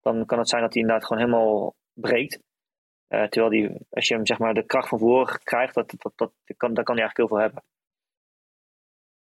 dan 0.00 0.26
kan 0.26 0.38
het 0.38 0.48
zijn 0.48 0.62
dat 0.62 0.72
hij 0.72 0.82
inderdaad 0.82 1.06
gewoon 1.06 1.22
helemaal 1.22 1.74
breekt. 1.92 2.42
Uh, 3.08 3.22
terwijl 3.22 3.50
die, 3.50 3.86
als 3.90 4.08
je 4.08 4.14
hem 4.14 4.26
zeg 4.26 4.38
maar 4.38 4.54
de 4.54 4.66
kracht 4.66 4.88
van 4.88 4.98
voren 4.98 5.40
krijgt, 5.42 5.74
dat, 5.74 5.90
dat, 5.90 6.12
dat, 6.16 6.32
dat 6.44 6.56
kan, 6.56 6.74
dan 6.74 6.84
kan 6.84 6.96
hij 6.96 7.04
eigenlijk 7.04 7.16
heel 7.16 7.28
veel 7.28 7.46
hebben. 7.46 7.62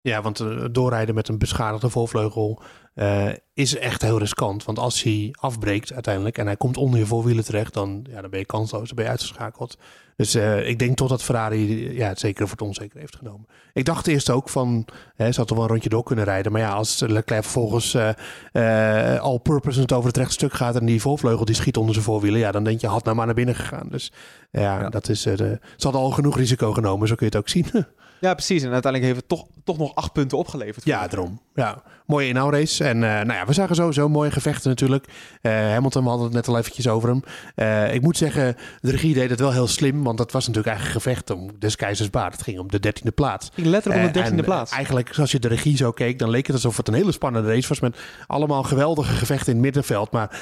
Ja, 0.01 0.21
want 0.21 0.39
uh, 0.39 0.65
doorrijden 0.71 1.15
met 1.15 1.27
een 1.27 1.37
beschadigde 1.37 1.89
voorvleugel 1.89 2.61
eh, 2.93 3.29
is 3.53 3.77
echt 3.77 4.01
heel 4.01 4.19
riskant. 4.19 4.63
Want 4.63 4.79
als 4.79 5.03
hij 5.03 5.29
afbreekt 5.39 5.93
uiteindelijk 5.93 6.37
en 6.37 6.45
hij 6.45 6.55
komt 6.57 6.77
onder 6.77 6.99
je 6.99 7.05
voorwielen 7.05 7.43
terecht, 7.43 7.73
dan, 7.73 8.05
ja, 8.09 8.21
dan 8.21 8.29
ben 8.29 8.39
je 8.39 8.45
kansloos, 8.45 8.87
dan 8.87 8.95
ben 8.95 9.03
je 9.03 9.11
uitgeschakeld. 9.11 9.77
Dus 10.15 10.35
eh, 10.35 10.67
ik 10.67 10.79
denk 10.79 10.97
totdat 10.97 11.23
Ferrari 11.23 11.93
ja, 11.95 12.07
het 12.07 12.19
zekere 12.19 12.43
voor 12.47 12.57
het 12.57 12.67
onzeker 12.67 12.99
heeft 12.99 13.15
genomen. 13.15 13.47
Ik 13.73 13.85
dacht 13.85 14.07
eerst 14.07 14.29
ook 14.29 14.49
van, 14.49 14.85
hè, 15.15 15.31
ze 15.31 15.39
had 15.39 15.47
toch 15.47 15.57
wel 15.57 15.65
een 15.65 15.71
rondje 15.71 15.89
door 15.89 16.03
kunnen 16.03 16.25
rijden. 16.25 16.51
Maar 16.51 16.61
ja, 16.61 16.71
als 16.71 16.99
Leclerc 16.99 17.43
vervolgens 17.43 17.93
uh, 17.93 19.19
all 19.19 19.39
purpose 19.39 19.81
het 19.81 19.93
over 19.93 20.07
het 20.07 20.17
rechte 20.17 20.33
stuk 20.33 20.53
gaat 20.53 20.75
en 20.75 20.85
die 20.85 21.01
voorvleugel 21.01 21.45
die 21.45 21.55
schiet 21.55 21.77
onder 21.77 21.93
zijn 21.93 22.05
voorwielen, 22.05 22.39
ja, 22.39 22.51
dan 22.51 22.63
denk 22.63 22.81
je, 22.81 22.87
had 22.87 23.03
nou 23.03 23.15
maar 23.15 23.25
naar 23.25 23.35
binnen 23.35 23.55
gegaan. 23.55 23.87
Dus 23.89 24.11
ja, 24.51 24.79
Ja. 24.79 24.89
dat 24.89 25.09
is, 25.09 25.21
de, 25.21 25.35
ze 25.77 25.83
hadden 25.83 26.01
al 26.01 26.11
genoeg 26.11 26.37
risico 26.37 26.73
genomen, 26.73 27.07
zo 27.07 27.15
kun 27.15 27.27
je 27.29 27.37
het 27.37 27.41
ook 27.41 27.49
zien. 27.49 27.65
Ja, 28.19 28.33
precies. 28.33 28.63
En 28.63 28.71
uiteindelijk 28.71 29.13
heeft 29.13 29.27
het 29.27 29.39
toch, 29.39 29.47
toch 29.63 29.77
nog 29.77 29.95
acht 29.95 30.11
punten 30.11 30.37
opgeleverd. 30.37 30.85
Ja, 30.85 31.07
daarom. 31.07 31.41
Ja, 31.53 31.83
mooie 32.05 32.27
inhoudrace. 32.27 32.83
En 32.83 32.95
uh, 32.95 33.01
nou 33.01 33.33
ja, 33.33 33.45
we 33.45 33.53
zagen 33.53 33.75
sowieso 33.75 34.09
mooie 34.09 34.31
gevechten 34.31 34.69
natuurlijk. 34.69 35.05
Uh, 35.41 35.51
Hamilton, 35.51 36.03
we 36.03 36.09
hadden 36.09 36.27
het 36.27 36.35
net 36.35 36.47
al 36.47 36.57
eventjes 36.57 36.87
over 36.87 37.09
hem. 37.09 37.23
Uh, 37.55 37.93
ik 37.93 38.01
moet 38.01 38.17
zeggen, 38.17 38.55
de 38.81 38.91
regie 38.91 39.13
deed 39.13 39.29
het 39.29 39.39
wel 39.39 39.51
heel 39.51 39.67
slim. 39.67 40.03
Want 40.03 40.17
dat 40.17 40.31
was 40.31 40.47
natuurlijk 40.47 40.75
eigenlijk 40.75 41.05
een 41.05 41.11
gevecht 41.11 41.29
om 41.29 41.59
des 41.59 41.75
keizers 41.75 42.09
baard. 42.09 42.33
Het 42.33 42.43
ging 42.43 42.59
om 42.59 42.71
de 42.71 42.79
dertiende 42.79 43.11
plaats. 43.11 43.49
Ging 43.53 43.67
letterlijk 43.67 44.01
om 44.01 44.07
de 44.07 44.13
dertiende 44.13 44.41
en, 44.41 44.47
plaats. 44.47 44.71
Eigenlijk, 44.71 45.19
als 45.19 45.31
je 45.31 45.39
de 45.39 45.47
regie 45.47 45.77
zo 45.77 45.91
keek, 45.91 46.19
dan 46.19 46.29
leek 46.29 46.45
het 46.45 46.55
alsof 46.55 46.77
het 46.77 46.87
een 46.87 46.93
hele 46.93 47.11
spannende 47.11 47.53
race 47.53 47.67
was. 47.67 47.79
Met 47.79 47.97
allemaal 48.27 48.63
geweldige 48.63 49.13
gevechten 49.13 49.47
in 49.47 49.53
het 49.53 49.63
middenveld. 49.63 50.11
Maar 50.11 50.41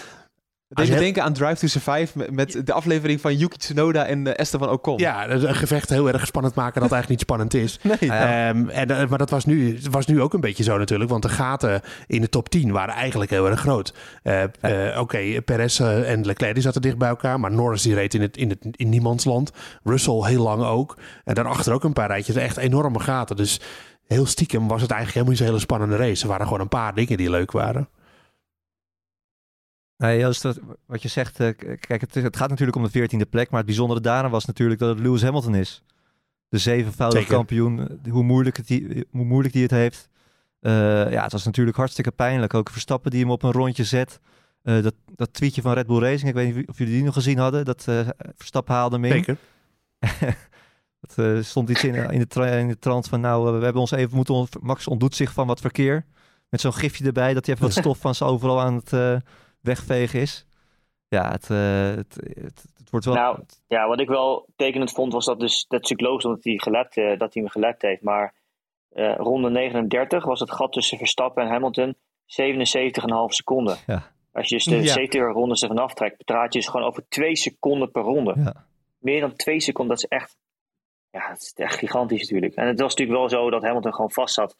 het 0.68 0.78
deed 0.78 0.89
me 0.89 0.99
denken 0.99 1.24
aan 1.24 1.34
Drive 1.34 1.55
to 1.55 1.68
Survive 1.68 2.18
met, 2.18 2.32
met 2.32 2.65
de 2.65 2.74
aflevering 2.74 3.22
van 3.22 3.36
Yuki 3.36 3.57
Tsunoda 3.57 4.05
en 4.05 4.26
uh, 4.26 4.34
Esteban 4.36 4.70
Ocon. 4.70 4.97
Ja, 4.97 5.30
een 5.30 5.55
gevecht 5.55 5.89
heel 5.89 6.07
erg 6.07 6.26
spannend 6.26 6.55
maken 6.55 6.82
dat 6.82 6.91
eigenlijk 6.91 7.09
niet 7.09 7.20
spannend 7.20 7.53
is. 7.53 7.80
Nee. 7.88 7.97
Ja. 7.99 8.49
Um, 8.49 8.70
en, 8.70 8.91
uh, 8.91 9.07
maar 9.07 9.18
dat 9.18 9.30
was 9.30 9.45
nu, 9.45 9.80
was 9.91 10.05
nu 10.05 10.22
ook 10.22 10.34
een 10.34 10.41
beetje 10.41 10.63
zo 10.63 10.78
natuurlijk. 10.78 11.09
Want 11.09 11.24
de 11.24 11.30
gaten 11.30 11.82
in 12.07 12.22
de 12.22 12.30
top 12.30 12.49
10 12.49 12.72
waren 12.72 12.93
eigenlijk 12.93 13.32
heel 13.32 13.49
erg 13.49 13.59
groot. 13.59 13.93
Uh, 14.24 14.34
ja. 14.61 14.89
Oké, 14.89 14.99
okay, 14.99 15.41
Perez 15.41 15.80
en 15.80 16.26
Leclerc 16.26 16.53
die 16.53 16.63
zaten 16.63 16.82
dicht 16.82 16.97
bij 16.97 17.09
elkaar. 17.09 17.39
Maar 17.39 17.51
Norris 17.51 17.82
die 17.82 17.93
reed 17.93 18.13
in, 18.13 18.22
het, 18.22 18.38
in, 18.38 18.49
het, 18.49 18.59
in 18.72 18.89
niemands 18.89 19.26
land. 19.26 19.51
Russell 19.84 20.22
heel 20.24 20.43
lang 20.43 20.63
ook. 20.63 20.97
En 21.24 21.34
daarachter 21.34 21.74
ook 21.74 21.84
een 21.84 21.93
paar 21.93 22.07
rijtjes. 22.07 22.36
Echt 22.36 22.57
enorme 22.57 22.99
gaten. 22.99 23.36
Dus 23.36 23.59
heel 24.07 24.26
stiekem 24.26 24.68
was 24.68 24.82
het 24.82 24.91
eigenlijk 24.91 25.13
helemaal 25.13 25.30
niet 25.30 25.38
zo'n 25.38 25.47
hele 25.47 25.59
spannende 25.59 25.95
race. 25.95 26.24
Er 26.24 26.30
waren 26.30 26.45
gewoon 26.45 26.61
een 26.61 26.68
paar 26.68 26.95
dingen 26.95 27.18
die 27.18 27.30
leuk 27.30 27.51
waren. 27.51 27.89
Nee, 29.98 30.20
Joost, 30.20 30.43
wat 30.86 31.02
je 31.02 31.08
zegt, 31.08 31.39
uh, 31.39 31.50
kijk, 31.80 32.02
het, 32.02 32.14
het, 32.14 32.38
gaat 32.38 32.50
natuurlijk 32.50 32.78
om 32.78 32.84
de 32.84 32.89
veertiende 32.89 33.26
plek, 33.26 33.50
maar 33.50 33.58
het 33.58 33.68
bijzondere 33.68 34.02
daaraan 34.02 34.32
was 34.32 34.45
natuurlijk 34.45 34.80
dat 34.80 34.89
het 34.89 35.06
Lewis 35.06 35.22
Hamilton 35.22 35.56
is. 35.56 35.84
De 36.50 36.58
zevenvoudige 36.58 37.26
kampioen, 37.26 38.00
hoe 38.10 38.24
moeilijk, 38.24 38.58
het 38.58 38.68
die, 38.68 39.06
hoe 39.12 39.26
moeilijk 39.26 39.54
die 39.54 39.64
het 39.64 39.72
heeft. 39.72 40.10
Uh, 40.62 40.72
ja, 41.12 41.24
het 41.24 41.32
was 41.32 41.45
natuurlijk 41.45 41.78
hartstikke 41.78 42.12
pijnlijk. 42.12 42.54
Ook 42.54 42.70
Verstappen 42.70 43.12
die 43.12 43.20
hem 43.20 43.32
op 43.32 43.43
een 43.43 43.52
rondje 43.52 43.84
zet. 43.84 44.20
Uh, 44.64 44.84
dat, 44.84 44.93
dat 45.16 45.34
tweetje 45.34 45.62
van 45.62 45.74
Red 45.74 45.88
Bull 45.88 46.00
Racing, 46.00 46.30
ik 46.30 46.36
weet 46.36 46.56
niet 46.56 46.68
of 46.68 46.78
jullie 46.78 46.93
die 46.93 47.04
nog 47.04 47.14
gezien 47.14 47.38
hadden, 47.38 47.66
dat 47.66 47.88
Verstappen 48.36 48.76
haalde 48.76 48.95
hem 48.95 49.06
in. 49.06 49.12
Zeker. 49.12 49.38
dat 51.16 51.45
stond 51.45 51.70
iets 51.70 51.84
in, 51.84 51.95
in, 51.95 52.26
de 52.28 52.45
in 52.45 52.68
de 52.68 52.80
trant 52.80 53.08
van, 53.08 53.22
nou, 53.22 53.58
we 53.58 53.64
hebben 53.64 53.82
ons 53.82 53.91
even 53.91 54.16
moeten, 54.16 54.34
on 54.34 54.48
Max 54.62 54.88
ontdoet 54.88 55.16
zich 55.16 55.34
van 55.34 55.48
wat 55.48 55.60
verkeer. 55.60 56.06
Met 56.50 56.62
zo'n 56.62 56.74
gifje 56.74 57.06
erbij, 57.06 57.34
dat 57.34 57.45
hij 57.45 57.56
even 57.56 57.68
wat 57.68 57.78
stof 57.78 57.98
van 57.98 58.16
ze 58.16 58.24
overal 58.24 58.62
aan 58.62 58.76
het 58.76 59.22
wegvegen 59.62 60.20
is. 60.20 60.45
Ja, 61.08 61.32
het, 61.32 61.49
uh, 61.49 61.95
het, 61.95 62.16
het, 62.16 62.66
het, 62.78 62.89
wordt 62.89 63.05
wel... 63.05 63.16
Nou, 63.16 63.39
ja, 63.68 63.88
wat 63.88 63.99
ik 63.99 64.08
wel 64.08 64.47
tekenend 64.55 64.91
vond 64.91 65.14
was 65.14 65.26
dat 65.26 65.39
dus... 65.39 65.66
Dat 65.68 66.01
logisch 66.01 66.26
omdat 66.26 66.43
hij, 66.43 66.58
gelet, 66.58 66.97
uh, 66.97 67.18
dat 67.18 67.34
hij 67.34 67.43
hem 67.43 67.49
gelet 67.51 67.82
heeft. 67.82 68.01
Maar 68.01 68.34
uh, 68.93 69.16
ronde 69.16 69.49
39 69.49 70.26
was 70.26 70.39
het 70.39 70.51
gat 70.51 70.72
tussen 70.72 70.97
Verstappen 70.97 71.43
en 71.43 71.49
Hamilton 71.49 71.95
77,5 71.95 71.99
seconden. 73.28 73.78
Ja. 73.86 74.12
Als 74.32 74.49
je 74.49 74.55
dus 74.55 74.66
de 74.66 74.76
Ja. 74.76 74.93
70 74.93 75.22
rondes 75.32 75.62
ervan 75.62 75.78
aftrekt, 75.78 76.26
praat 76.26 76.53
je 76.53 76.60
dus 76.60 76.68
gewoon 76.68 76.88
over 76.88 77.05
2 77.10 77.36
seconden 77.36 77.91
per 77.91 78.01
ronde. 78.01 78.34
Ja. 78.38 78.66
Meer 78.99 79.22
dan 79.22 79.36
2 79.36 79.60
seconden, 79.60 79.95
dat 79.95 80.03
is 80.03 80.18
echt... 80.18 80.38
Ja, 81.12 81.30
dat 81.30 81.41
is 81.41 81.53
echt 81.55 81.78
gigantisch 81.78 82.22
natuurlijk. 82.22 82.55
En 82.55 82.68
het 82.68 82.80
was 82.80 82.95
natuurlijk 82.95 83.20
wel 83.20 83.30
zo 83.30 83.49
dat 83.49 83.64
Hamilton 83.64 83.93
gewoon 83.93 84.12
vast 84.12 84.34
zat 84.34 84.58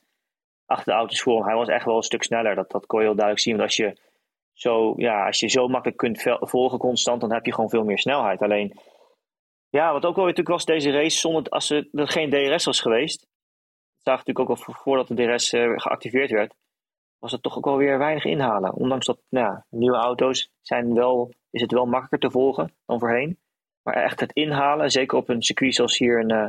achter 0.66 0.86
de 0.86 0.98
auto's 0.98 1.22
voor 1.22 1.38
hem. 1.38 1.46
Hij 1.46 1.56
was 1.56 1.68
echt 1.68 1.86
wel 1.86 1.96
een 1.96 2.04
stuk 2.04 2.24
sneller. 2.24 2.56
Dat, 2.56 2.72
dat 2.72 2.86
kon 2.86 3.00
je 3.00 3.06
heel 3.06 3.16
duidelijk 3.16 3.46
zien. 3.46 3.58
Want 3.58 3.68
als 3.68 3.78
je 3.78 3.98
zo, 4.58 4.94
ja, 4.98 5.26
als 5.26 5.40
je 5.40 5.48
zo 5.48 5.68
makkelijk 5.68 5.98
kunt 5.98 6.22
volgen 6.40 6.80
constant, 6.80 7.22
dan 7.22 7.34
heb 7.34 7.46
je 7.46 7.54
gewoon 7.54 7.70
veel 7.70 7.84
meer 7.84 8.00
snelheid. 8.00 8.42
Alleen, 8.42 8.74
ja, 9.70 9.92
wat 9.94 10.06
ook 10.06 10.16
wel 10.16 10.26
weer 10.26 10.34
natuurlijk 10.36 10.48
was 10.50 10.66
deze 10.66 10.92
race, 10.92 11.18
zonder 11.18 11.44
als 11.50 11.70
er, 11.70 11.88
er 11.94 12.08
geen 12.08 12.30
DRS 12.30 12.66
was 12.66 12.80
geweest, 12.82 13.20
dat 13.20 14.04
zag 14.04 14.18
natuurlijk 14.26 14.50
ook 14.50 14.58
al 14.68 14.74
voordat 14.74 15.08
de 15.08 15.16
DRS 15.16 15.54
uh, 15.54 15.74
geactiveerd 15.76 16.32
werd, 16.32 16.54
was 17.20 17.32
het 17.32 17.44
toch 17.44 17.58
ook 17.58 17.66
wel 17.66 17.78
weer 17.78 17.98
weinig 17.98 18.26
inhalen. 18.26 18.74
Ondanks 18.74 19.06
dat 19.06 19.20
nou, 19.30 19.46
ja, 19.46 19.66
nieuwe 19.70 19.98
auto's 19.98 20.50
zijn 20.62 20.94
wel, 20.94 21.34
is 21.52 21.62
het 21.62 21.72
wel 21.72 21.86
makkelijker 21.86 22.20
te 22.20 22.32
volgen 22.32 22.74
dan 22.86 23.00
voorheen. 23.00 23.38
Maar 23.84 23.94
echt 23.96 24.20
het 24.20 24.32
inhalen, 24.34 24.92
zeker 24.92 25.18
op 25.18 25.30
een 25.30 25.42
circuit 25.42 25.76
zoals 25.76 25.98
hier 25.98 26.20
in, 26.20 26.32
uh, 26.34 26.46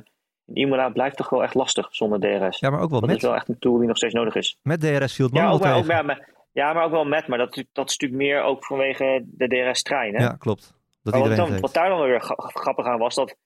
in 0.46 0.56
Imola, 0.56 0.88
blijft 0.88 1.16
toch 1.16 1.28
wel 1.28 1.42
echt 1.42 1.54
lastig 1.54 1.88
zonder 1.90 2.20
DRS. 2.20 2.58
Ja, 2.58 2.70
maar 2.70 2.80
ook 2.80 2.90
wel 2.90 3.00
dat 3.00 3.08
met, 3.08 3.18
is 3.18 3.22
wel 3.22 3.34
echt 3.34 3.48
een 3.48 3.58
tool 3.58 3.78
die 3.78 3.86
nog 3.86 3.96
steeds 3.96 4.14
nodig 4.14 4.34
is. 4.34 4.58
met 4.62 4.80
DRS 4.80 5.14
viel 5.14 5.26
het 5.26 5.34
Ja, 5.34 5.50
ook, 5.50 5.62
wel 5.62 5.70
wel- 5.84 5.98
ook, 5.98 6.04
maar, 6.06 6.28
ja, 6.58 6.72
maar 6.72 6.84
ook 6.84 6.90
wel 6.90 7.04
met. 7.04 7.26
Maar 7.26 7.38
dat, 7.38 7.64
dat 7.72 7.88
is 7.88 7.96
natuurlijk 7.96 8.22
meer 8.22 8.42
ook 8.42 8.64
vanwege 8.64 9.24
de 9.24 9.48
DRS-trein. 9.48 10.14
Hè? 10.14 10.22
Ja, 10.22 10.36
klopt. 10.38 10.74
Dat 11.02 11.14
Maar 11.14 11.28
wat, 11.28 11.36
dan, 11.36 11.60
wat 11.60 11.74
daar 11.74 11.88
dan 11.88 12.00
weer 12.00 12.20
gra- 12.20 12.34
grappig 12.36 12.86
aan 12.86 12.98
was, 12.98 13.14
dat 13.14 13.36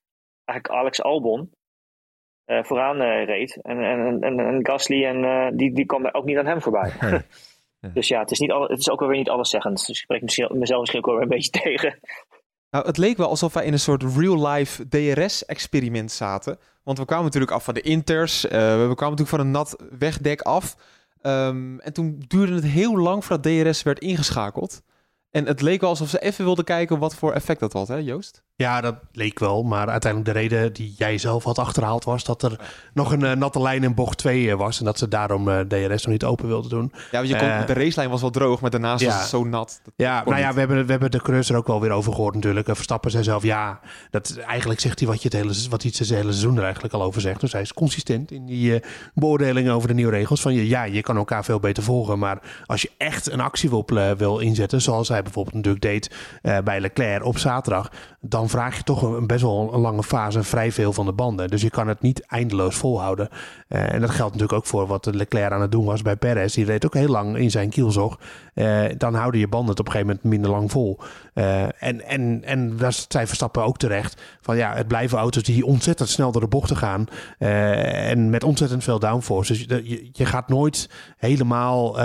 eigenlijk 0.44 0.80
Alex 0.80 1.02
Albon 1.02 1.50
eh, 2.44 2.64
vooraan 2.64 3.00
eh, 3.00 3.24
reed. 3.24 3.58
En, 3.62 3.78
en, 3.78 4.22
en, 4.22 4.38
en 4.40 4.66
Gasly, 4.66 5.04
en, 5.04 5.24
eh, 5.24 5.46
die, 5.52 5.74
die 5.74 5.86
kwam 5.86 6.06
ook 6.06 6.24
niet 6.24 6.38
aan 6.38 6.46
hem 6.46 6.62
voorbij. 6.62 6.92
Nee. 7.80 7.92
Dus 7.94 8.08
ja, 8.08 8.20
het 8.20 8.30
is, 8.30 8.38
niet 8.38 8.50
al, 8.50 8.68
het 8.68 8.78
is 8.78 8.90
ook 8.90 9.00
weer 9.00 9.16
niet 9.16 9.28
alleszeggend. 9.28 9.76
Dus 9.76 9.88
ik 9.88 9.96
spreek 9.96 10.22
misschien, 10.22 10.58
mezelf 10.58 10.80
misschien 10.80 11.00
ook 11.00 11.06
wel 11.06 11.14
weer 11.14 11.24
een 11.24 11.36
beetje 11.36 11.50
tegen. 11.62 11.98
Nou, 12.70 12.86
het 12.86 12.96
leek 12.96 13.16
wel 13.16 13.28
alsof 13.28 13.52
wij 13.52 13.64
in 13.64 13.72
een 13.72 13.78
soort 13.78 14.02
real-life 14.02 14.88
DRS-experiment 14.88 16.12
zaten. 16.12 16.58
Want 16.82 16.98
we 16.98 17.04
kwamen 17.04 17.24
natuurlijk 17.24 17.52
af 17.52 17.64
van 17.64 17.74
de 17.74 17.80
inters. 17.80 18.42
we 18.42 18.48
kwamen 18.94 18.94
natuurlijk 18.96 19.28
van 19.28 19.40
een 19.40 19.50
nat 19.50 19.76
wegdek 19.98 20.40
af. 20.40 20.76
Ehm, 21.22 21.78
en 21.78 21.92
toen 21.92 22.22
duurde 22.26 22.54
het 22.54 22.64
heel 22.64 22.98
lang 22.98 23.24
voordat 23.24 23.52
DRS 23.52 23.82
werd 23.82 23.98
ingeschakeld. 23.98 24.82
En 25.32 25.46
het 25.46 25.60
leek 25.60 25.80
wel 25.80 25.90
alsof 25.90 26.08
ze 26.08 26.18
even 26.18 26.44
wilden 26.44 26.64
kijken 26.64 26.98
wat 26.98 27.14
voor 27.14 27.32
effect 27.32 27.60
dat 27.60 27.72
had, 27.72 27.88
hè 27.88 27.96
Joost? 27.96 28.42
Ja, 28.56 28.80
dat 28.80 28.94
leek 29.12 29.38
wel. 29.38 29.62
Maar 29.62 29.88
uiteindelijk 29.88 30.32
de 30.32 30.40
reden 30.40 30.72
die 30.72 30.94
jij 30.96 31.18
zelf 31.18 31.44
had 31.44 31.58
achterhaald 31.58 32.04
was 32.04 32.24
dat 32.24 32.42
er 32.42 32.60
nog 32.94 33.12
een 33.12 33.24
eh, 33.24 33.32
natte 33.32 33.60
lijn 33.62 33.82
in 33.82 33.94
bocht 33.94 34.18
2 34.18 34.56
was. 34.56 34.78
En 34.78 34.84
dat 34.84 34.98
ze 34.98 35.08
daarom 35.08 35.48
eh, 35.48 35.60
DRS 35.60 36.04
nog 36.04 36.12
niet 36.12 36.24
open 36.24 36.46
wilden 36.46 36.70
doen. 36.70 36.92
Ja, 37.10 37.18
want 37.18 37.28
je 37.28 37.36
kon, 37.36 37.48
Eh, 37.48 37.66
de 37.66 37.72
racelijn 37.72 38.10
was 38.10 38.20
wel 38.20 38.30
droog, 38.30 38.60
maar 38.60 38.70
daarnaast 38.70 39.04
was 39.04 39.14
het 39.14 39.28
zo 39.28 39.44
nat. 39.44 39.80
Ja, 39.96 40.24
nou 40.24 40.38
ja, 40.38 40.52
we 40.52 40.58
hebben, 40.58 40.84
we 40.84 40.90
hebben 40.90 41.10
de 41.10 41.20
coureurs 41.20 41.50
er 41.50 41.56
ook 41.56 41.66
wel 41.66 41.80
weer 41.80 41.90
over 41.90 42.12
gehoord 42.12 42.34
natuurlijk. 42.34 42.68
Eh, 42.68 42.74
Verstappen 42.74 43.10
zei 43.10 43.24
zelf, 43.24 43.42
ja, 43.42 43.80
dat, 44.10 44.36
eigenlijk 44.36 44.80
zegt 44.80 44.98
hij 44.98 45.08
wat, 45.08 45.22
je 45.22 45.28
het 45.28 45.36
hele, 45.36 45.68
wat 45.70 45.82
hij 45.82 45.92
het 45.96 46.08
hele 46.08 46.22
seizoen 46.22 46.56
er 46.56 46.62
eigenlijk 46.62 46.94
al 46.94 47.02
over 47.02 47.20
zegt. 47.20 47.40
Dus 47.40 47.52
hij 47.52 47.62
is 47.62 47.72
consistent 47.72 48.30
in 48.30 48.46
die 48.46 48.74
eh, 48.74 48.88
beoordelingen 49.14 49.74
over 49.74 49.88
de 49.88 49.94
nieuwe 49.94 50.12
regels. 50.12 50.40
Van 50.40 50.54
je, 50.54 50.68
ja, 50.68 50.84
je 50.84 51.00
kan 51.00 51.16
elkaar 51.16 51.44
veel 51.44 51.60
beter 51.60 51.82
volgen. 51.82 52.18
Maar 52.18 52.38
als 52.66 52.82
je 52.82 52.90
echt 52.96 53.30
een 53.30 53.40
actie 53.40 53.70
wil, 53.70 53.86
wil 54.16 54.38
inzetten, 54.38 54.82
zoals 54.82 55.08
hij 55.08 55.21
bijvoorbeeld 55.22 55.54
natuurlijk 55.54 55.82
deed 55.82 56.14
eh, 56.42 56.58
bij 56.58 56.80
Leclerc 56.80 57.24
op 57.24 57.38
zaterdag, 57.38 57.92
dan 58.24 58.48
vraag 58.48 58.76
je 58.76 58.82
toch 58.82 59.02
een, 59.02 59.26
best 59.26 59.42
wel 59.42 59.70
een 59.72 59.80
lange 59.80 60.02
fase 60.02 60.42
vrij 60.42 60.72
veel 60.72 60.92
van 60.92 61.06
de 61.06 61.12
banden. 61.12 61.48
Dus 61.48 61.62
je 61.62 61.70
kan 61.70 61.88
het 61.88 62.00
niet 62.00 62.26
eindeloos 62.26 62.76
volhouden. 62.76 63.28
Eh, 63.68 63.92
en 63.92 64.00
dat 64.00 64.10
geldt 64.10 64.32
natuurlijk 64.32 64.58
ook 64.58 64.66
voor 64.66 64.86
wat 64.86 65.06
Leclerc 65.06 65.52
aan 65.52 65.60
het 65.60 65.72
doen 65.72 65.84
was 65.84 66.02
bij 66.02 66.16
Perez. 66.16 66.54
Die 66.54 66.64
reed 66.64 66.86
ook 66.86 66.94
heel 66.94 67.08
lang 67.08 67.36
in 67.36 67.50
zijn 67.50 67.70
kielzog. 67.70 68.18
Eh, 68.54 68.84
dan 68.96 69.14
houden 69.14 69.40
je 69.40 69.48
banden 69.48 69.70
het 69.70 69.80
op 69.80 69.86
een 69.86 69.92
gegeven 69.92 70.14
moment 70.14 70.34
minder 70.34 70.50
lang 70.50 70.70
vol. 70.70 70.98
Eh, 71.34 71.62
en, 71.62 72.04
en, 72.06 72.42
en 72.44 72.76
daar 72.76 72.92
zei 73.08 73.26
Verstappen 73.26 73.64
ook 73.64 73.78
terecht. 73.78 74.22
Van 74.40 74.56
ja, 74.56 74.74
het 74.74 74.88
blijven 74.88 75.18
auto's 75.18 75.42
die 75.42 75.66
ontzettend 75.66 76.08
snel 76.08 76.32
door 76.32 76.40
de 76.40 76.48
bochten 76.48 76.76
gaan. 76.76 77.06
en 77.38 78.30
met 78.30 78.44
ontzettend 78.44 78.84
veel 78.84 78.98
downforce. 78.98 79.52
Dus 79.52 79.64
je, 79.84 80.08
je, 80.12 80.26
gaat 80.26 80.48
nooit 80.48 80.90
helemaal 81.16 81.96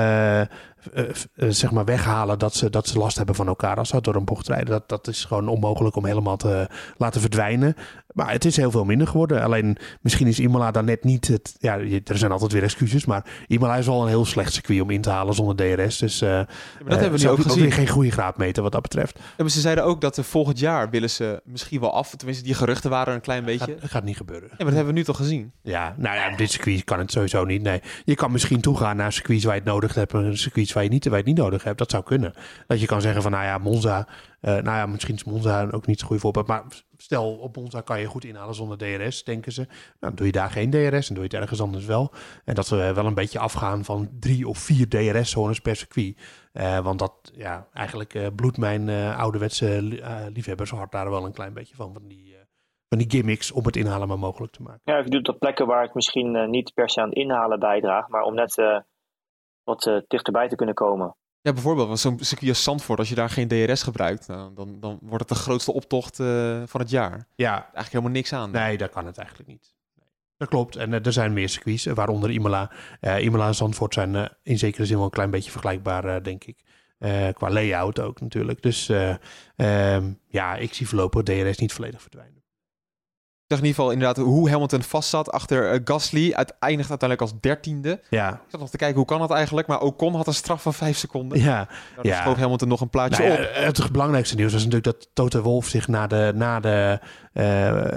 zeg 1.35 1.71
maar 1.71 1.85
weghalen 1.85 2.39
dat 2.39 2.53
ze, 2.55 2.69
dat 2.69 2.87
ze 2.87 2.97
last 2.97 3.17
hebben 3.17 3.35
van 3.35 3.47
elkaar 3.47 3.77
als 3.77 3.89
ze 3.89 4.01
door 4.01 4.15
een 4.15 4.25
bocht 4.25 4.47
rijden. 4.47 4.67
Dat, 4.67 4.89
dat 4.89 5.07
is 5.07 5.25
gewoon 5.25 5.47
onmogelijk 5.47 5.95
om 5.95 6.05
helemaal 6.07 6.37
te 6.37 6.67
laten 6.97 7.21
verdwijnen. 7.21 7.75
Maar 8.17 8.31
het 8.31 8.45
is 8.45 8.57
heel 8.57 8.71
veel 8.71 8.85
minder 8.85 9.07
geworden. 9.07 9.41
Alleen 9.41 9.77
misschien 10.01 10.27
is 10.27 10.39
Imola 10.39 10.71
dan 10.71 10.85
net 10.85 11.03
niet 11.03 11.27
het. 11.27 11.55
Ja, 11.59 11.77
er 12.03 12.17
zijn 12.17 12.31
altijd 12.31 12.51
weer 12.51 12.63
excuses. 12.63 13.05
Maar 13.05 13.25
Imola 13.47 13.75
is 13.75 13.85
wel 13.85 14.01
een 14.01 14.07
heel 14.07 14.25
slecht 14.25 14.53
circuit 14.53 14.81
om 14.81 14.89
in 14.89 15.01
te 15.01 15.09
halen 15.09 15.33
zonder 15.33 15.55
DRS. 15.55 15.97
Dus 15.97 16.21
eh 16.21 16.29
Ja, 16.29 16.35
maar 16.35 16.89
dat 16.89 16.99
hebben 16.99 17.19
we 17.19 17.25
nu 17.25 17.31
ook 17.31 17.39
gezien. 17.41 17.61
weer 17.61 17.73
geen 17.73 17.87
goede 17.87 18.11
graadmeter 18.11 18.63
wat 18.63 18.71
dat 18.71 18.81
betreft. 18.81 19.19
Ja, 19.19 19.23
maar 19.37 19.49
ze 19.49 19.59
zeiden 19.59 19.83
ook 19.83 20.01
dat 20.01 20.19
volgend 20.21 20.59
jaar 20.59 20.89
willen 20.89 21.09
ze 21.09 21.41
misschien 21.45 21.79
wel 21.79 21.93
af. 21.93 22.15
Tenminste, 22.15 22.43
die 22.43 22.53
geruchten 22.53 22.89
waren 22.89 23.13
een 23.13 23.21
klein 23.21 23.45
beetje. 23.45 23.75
Gaat, 23.79 23.89
gaat 23.89 24.03
niet 24.03 24.17
gebeuren. 24.17 24.47
Ja, 24.49 24.55
maar 24.57 24.65
dat 24.65 24.75
hebben 24.75 24.93
we 24.93 24.99
nu 24.99 25.05
toch 25.05 25.17
gezien. 25.17 25.51
Ja, 25.61 25.95
nou 25.97 26.15
ja, 26.15 26.31
op 26.31 26.37
dit 26.37 26.51
circuit 26.51 26.83
kan 26.83 26.99
het 26.99 27.11
sowieso 27.11 27.45
niet. 27.45 27.61
Nee, 27.61 27.81
je 28.03 28.15
kan 28.15 28.31
misschien 28.31 28.61
toegaan 28.61 28.97
naar 28.97 29.13
circuits 29.13 29.43
waar 29.43 29.53
je 29.53 29.61
het 29.61 29.69
nodig 29.69 29.93
hebt. 29.93 30.13
En 30.13 30.37
circuits 30.37 30.73
waar 30.73 30.83
je, 30.83 30.89
niet, 30.89 31.03
waar 31.03 31.13
je 31.13 31.19
het 31.19 31.27
niet 31.27 31.37
nodig 31.43 31.63
hebt. 31.63 31.77
Dat 31.77 31.91
zou 31.91 32.03
kunnen. 32.03 32.33
Dat 32.67 32.79
je 32.79 32.85
kan 32.85 33.01
zeggen 33.01 33.21
van, 33.21 33.31
nou 33.31 33.43
ja, 33.43 33.57
Monza, 33.57 34.07
eh, 34.41 34.51
nou 34.53 34.77
ja, 34.77 34.85
misschien 34.85 35.15
is 35.15 35.23
Monza 35.23 35.67
ook 35.71 35.87
niet 35.87 35.99
zo 35.99 36.07
goed 36.07 36.19
voorbeeld. 36.19 36.47
Maar 36.47 36.63
stel, 36.97 37.35
op 37.35 37.55
Monza 37.55 37.81
kan 37.81 37.99
je 37.99 38.05
goed 38.05 38.23
inhalen 38.23 38.55
zonder 38.55 38.77
DRS, 38.77 39.23
denken 39.23 39.51
ze. 39.51 39.61
Nou, 39.61 39.77
dan 39.99 40.15
doe 40.15 40.25
je 40.25 40.31
daar 40.31 40.49
geen 40.49 40.69
DRS 40.69 41.07
en 41.07 41.15
doe 41.15 41.23
je 41.23 41.29
het 41.29 41.33
ergens 41.33 41.61
anders 41.61 41.85
wel. 41.85 42.11
En 42.45 42.55
dat 42.55 42.69
we 42.69 42.93
wel 42.93 43.05
een 43.05 43.13
beetje 43.13 43.39
afgaan 43.39 43.83
van 43.83 44.09
drie 44.19 44.47
of 44.47 44.57
vier 44.57 44.89
DRS-zones 44.89 45.59
per 45.59 45.75
circuit. 45.75 46.17
Eh, 46.51 46.79
want 46.79 46.99
dat, 46.99 47.31
ja, 47.33 47.67
eigenlijk 47.73 48.13
uh, 48.13 48.27
bloedt 48.35 48.57
mijn 48.57 48.87
uh, 48.87 49.19
ouderwetse 49.19 49.81
liefhebbershart 50.33 50.91
daar 50.91 51.09
wel 51.09 51.25
een 51.25 51.33
klein 51.33 51.53
beetje 51.53 51.75
van. 51.75 51.93
Van 51.93 52.07
die, 52.07 52.35
van 52.89 52.97
die 52.97 53.09
gimmicks 53.09 53.51
om 53.51 53.65
het 53.65 53.75
inhalen 53.75 54.07
maar 54.07 54.19
mogelijk 54.19 54.53
te 54.53 54.61
maken. 54.61 54.81
Ja, 54.83 54.97
je 54.97 55.09
doet 55.09 55.29
op 55.29 55.39
plekken 55.39 55.67
waar 55.67 55.83
het 55.83 55.93
misschien 55.93 56.49
niet 56.49 56.73
per 56.73 56.89
se 56.89 57.01
aan 57.01 57.09
het 57.09 57.17
inhalen 57.17 57.59
bijdraagt, 57.59 58.09
maar 58.09 58.23
om 58.23 58.35
net 58.35 58.55
wat 59.63 60.03
dichterbij 60.07 60.47
te 60.47 60.55
kunnen 60.55 60.75
komen. 60.75 61.15
Ja, 61.47 61.53
bijvoorbeeld 61.53 61.99
zo'n 61.99 62.19
circuit 62.19 62.49
als 62.49 62.63
Zandvoort, 62.63 62.99
als 62.99 63.09
je 63.09 63.15
daar 63.15 63.29
geen 63.29 63.47
DRS 63.47 63.83
gebruikt, 63.83 64.27
nou, 64.27 64.53
dan, 64.55 64.79
dan 64.79 64.99
wordt 65.01 65.29
het 65.29 65.37
de 65.37 65.43
grootste 65.43 65.73
optocht 65.73 66.15
van 66.65 66.81
het 66.81 66.89
jaar. 66.89 67.27
Ja. 67.35 67.53
Eigenlijk 67.53 67.91
helemaal 67.91 68.11
niks 68.11 68.33
aan. 68.33 68.51
Nee, 68.51 68.77
dat 68.77 68.89
kan 68.89 69.05
het 69.05 69.17
eigenlijk 69.17 69.49
niet. 69.49 69.75
Dat 70.37 70.47
klopt. 70.47 70.75
En 70.75 71.03
er 71.03 71.13
zijn 71.13 71.33
meer 71.33 71.49
circuits, 71.49 71.85
waaronder 71.85 72.29
Imola. 72.29 72.71
Imola 73.19 73.47
en 73.47 73.55
Zandvoort 73.55 73.93
zijn 73.93 74.29
in 74.43 74.57
zekere 74.57 74.85
zin 74.85 74.95
wel 74.95 75.05
een 75.05 75.11
klein 75.11 75.31
beetje 75.31 75.51
vergelijkbaar, 75.51 76.23
denk 76.23 76.43
ik. 76.43 76.63
Uh, 76.99 77.27
qua 77.33 77.49
layout 77.49 77.99
ook 77.99 78.21
natuurlijk. 78.21 78.61
Dus 78.61 78.89
uh, 78.89 79.15
um, 79.95 80.19
ja, 80.27 80.55
ik 80.55 80.73
zie 80.73 80.87
voorlopig 80.87 81.23
DRS 81.23 81.57
niet 81.57 81.73
volledig 81.73 82.01
verdwijnen. 82.01 82.36
Ik 83.47 83.55
zag 83.55 83.61
in 83.61 83.69
ieder 83.69 83.83
geval 83.83 83.97
inderdaad 83.97 84.25
hoe 84.25 84.49
Hamilton 84.49 84.83
vast 84.83 85.09
zat 85.09 85.31
achter 85.31 85.73
uh, 85.73 85.79
Gasly. 85.83 86.33
Uiteindelijk 86.33 86.89
uiteindelijk 86.89 87.21
als 87.21 87.41
dertiende. 87.41 88.01
Ja. 88.09 88.29
Ik 88.29 88.39
zat 88.47 88.59
nog 88.59 88.69
te 88.69 88.77
kijken 88.77 88.97
hoe 88.97 89.05
kan 89.05 89.19
dat 89.19 89.31
eigenlijk. 89.31 89.67
Maar 89.67 89.81
Ocon 89.81 90.15
had 90.15 90.27
een 90.27 90.33
straf 90.33 90.61
van 90.61 90.73
vijf 90.73 90.97
seconden. 90.97 91.39
Ja. 91.39 91.67
Nou, 91.95 92.07
ja. 92.07 92.21
schoof 92.21 92.37
Hamilton 92.37 92.67
nog 92.67 92.81
een 92.81 92.89
plaatje 92.89 93.27
nou, 93.27 93.41
op. 93.41 93.49
Het 93.53 93.91
belangrijkste 93.91 94.35
nieuws 94.35 94.51
was 94.53 94.63
natuurlijk 94.65 94.97
dat 94.97 95.09
Toto 95.13 95.41
Wolff 95.41 95.69
zich 95.69 95.87
na 95.87 96.07
de, 96.07 96.31
na 96.35 96.59
de 96.59 96.99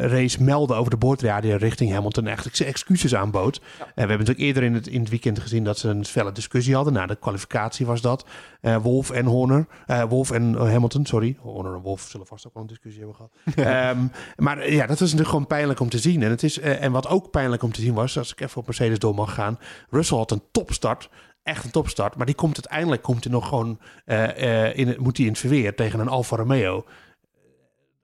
race 0.09 0.43
meldde 0.43 0.75
over 0.75 0.91
de 0.91 0.97
boordradio 0.97 1.57
richting 1.57 1.93
Hamilton 1.93 2.27
eigenlijk 2.27 2.57
zijn 2.57 2.69
excuses 2.69 3.15
aanbood. 3.15 3.61
Ja. 3.79 3.85
We 3.85 3.91
hebben 3.95 4.19
natuurlijk 4.19 4.47
eerder 4.47 4.63
in 4.63 4.75
het, 4.75 4.87
in 4.87 5.01
het 5.01 5.09
weekend 5.09 5.39
gezien 5.39 5.65
dat 5.65 5.79
ze 5.79 5.89
een 5.89 6.05
felle 6.05 6.33
discussie 6.33 6.75
hadden. 6.75 6.93
Na 6.93 7.07
de 7.07 7.17
kwalificatie 7.17 7.87
was 7.87 8.01
dat. 8.01 8.27
Uh, 8.63 8.77
Wolf 8.77 9.11
en 9.11 9.27
Horner. 9.27 9.67
Uh, 9.87 10.03
Wolf 10.03 10.31
en 10.31 10.55
Hamilton, 10.55 11.07
sorry. 11.07 11.37
Horner 11.41 11.75
en 11.75 11.81
Wolf 11.81 12.01
zullen 12.01 12.27
vast 12.27 12.47
ook 12.47 12.55
wel 12.55 12.63
een 12.63 12.69
discussie 12.69 13.05
hebben 13.05 13.29
gehad. 13.55 13.97
um, 13.97 14.11
maar 14.45 14.71
ja, 14.71 14.81
dat 14.81 14.89
was 14.89 15.01
natuurlijk 15.01 15.29
gewoon 15.29 15.47
pijnlijk 15.47 15.81
om 15.81 15.89
te 15.89 15.99
zien. 15.99 16.23
En, 16.23 16.31
het 16.31 16.43
is, 16.43 16.59
en 16.59 16.93
wat 16.93 17.09
ook 17.09 17.31
pijnlijk 17.31 17.63
om 17.63 17.73
te 17.73 17.81
zien 17.81 17.95
was, 17.95 18.19
als 18.19 18.33
ik 18.33 18.41
even 18.41 18.61
op 18.61 18.67
Mercedes 18.67 18.99
door 18.99 19.15
mag 19.15 19.35
gaan. 19.35 19.59
Russell 19.91 20.17
had 20.17 20.31
een 20.31 20.43
topstart 20.51 21.09
echt 21.43 21.65
een 21.65 21.71
topstart. 21.71 22.17
Maar 22.17 22.27
die 22.27 22.35
komt 22.35 22.55
uiteindelijk 22.55 23.03
komt 23.03 23.25
hij 23.25 23.33
nog 23.33 23.49
gewoon 23.49 23.79
uh, 24.07 24.77
in, 24.77 24.97
moet 24.99 25.17
hij 25.17 25.27
in 25.27 25.33
het 25.33 25.41
verweer 25.41 25.75
tegen 25.75 26.01
een 26.01 26.09
Alfa 26.09 26.37
Romeo. 26.37 26.85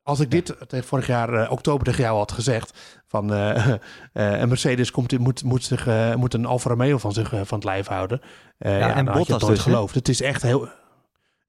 Als 0.06 0.20
ik 0.20 0.30
dit 0.30 0.56
tegen 0.68 0.86
vorig 0.86 1.06
jaar 1.06 1.34
uh, 1.34 1.50
oktober 1.50 1.86
tegen 1.86 2.02
jou 2.02 2.16
had 2.16 2.32
gezegd 2.32 2.98
van 3.06 3.32
uh, 3.32 3.66
een 4.12 4.48
Mercedes 4.48 4.90
komt, 4.90 5.18
moet, 5.18 5.44
moet, 5.44 5.64
zich, 5.64 5.88
moet 6.16 6.34
een 6.34 6.46
Alfa 6.46 6.68
Romeo 6.68 6.98
van 6.98 7.12
zich 7.12 7.28
van 7.28 7.58
het 7.58 7.64
lijf 7.64 7.86
houden. 7.86 8.20
ja, 8.58 8.94
en 8.94 9.04
Bottas 9.04 9.46
dus, 9.46 9.60
geloofd. 9.60 9.94
Het 9.94 10.08
is 10.08 10.20
echt 10.20 10.42
heel 10.42 10.68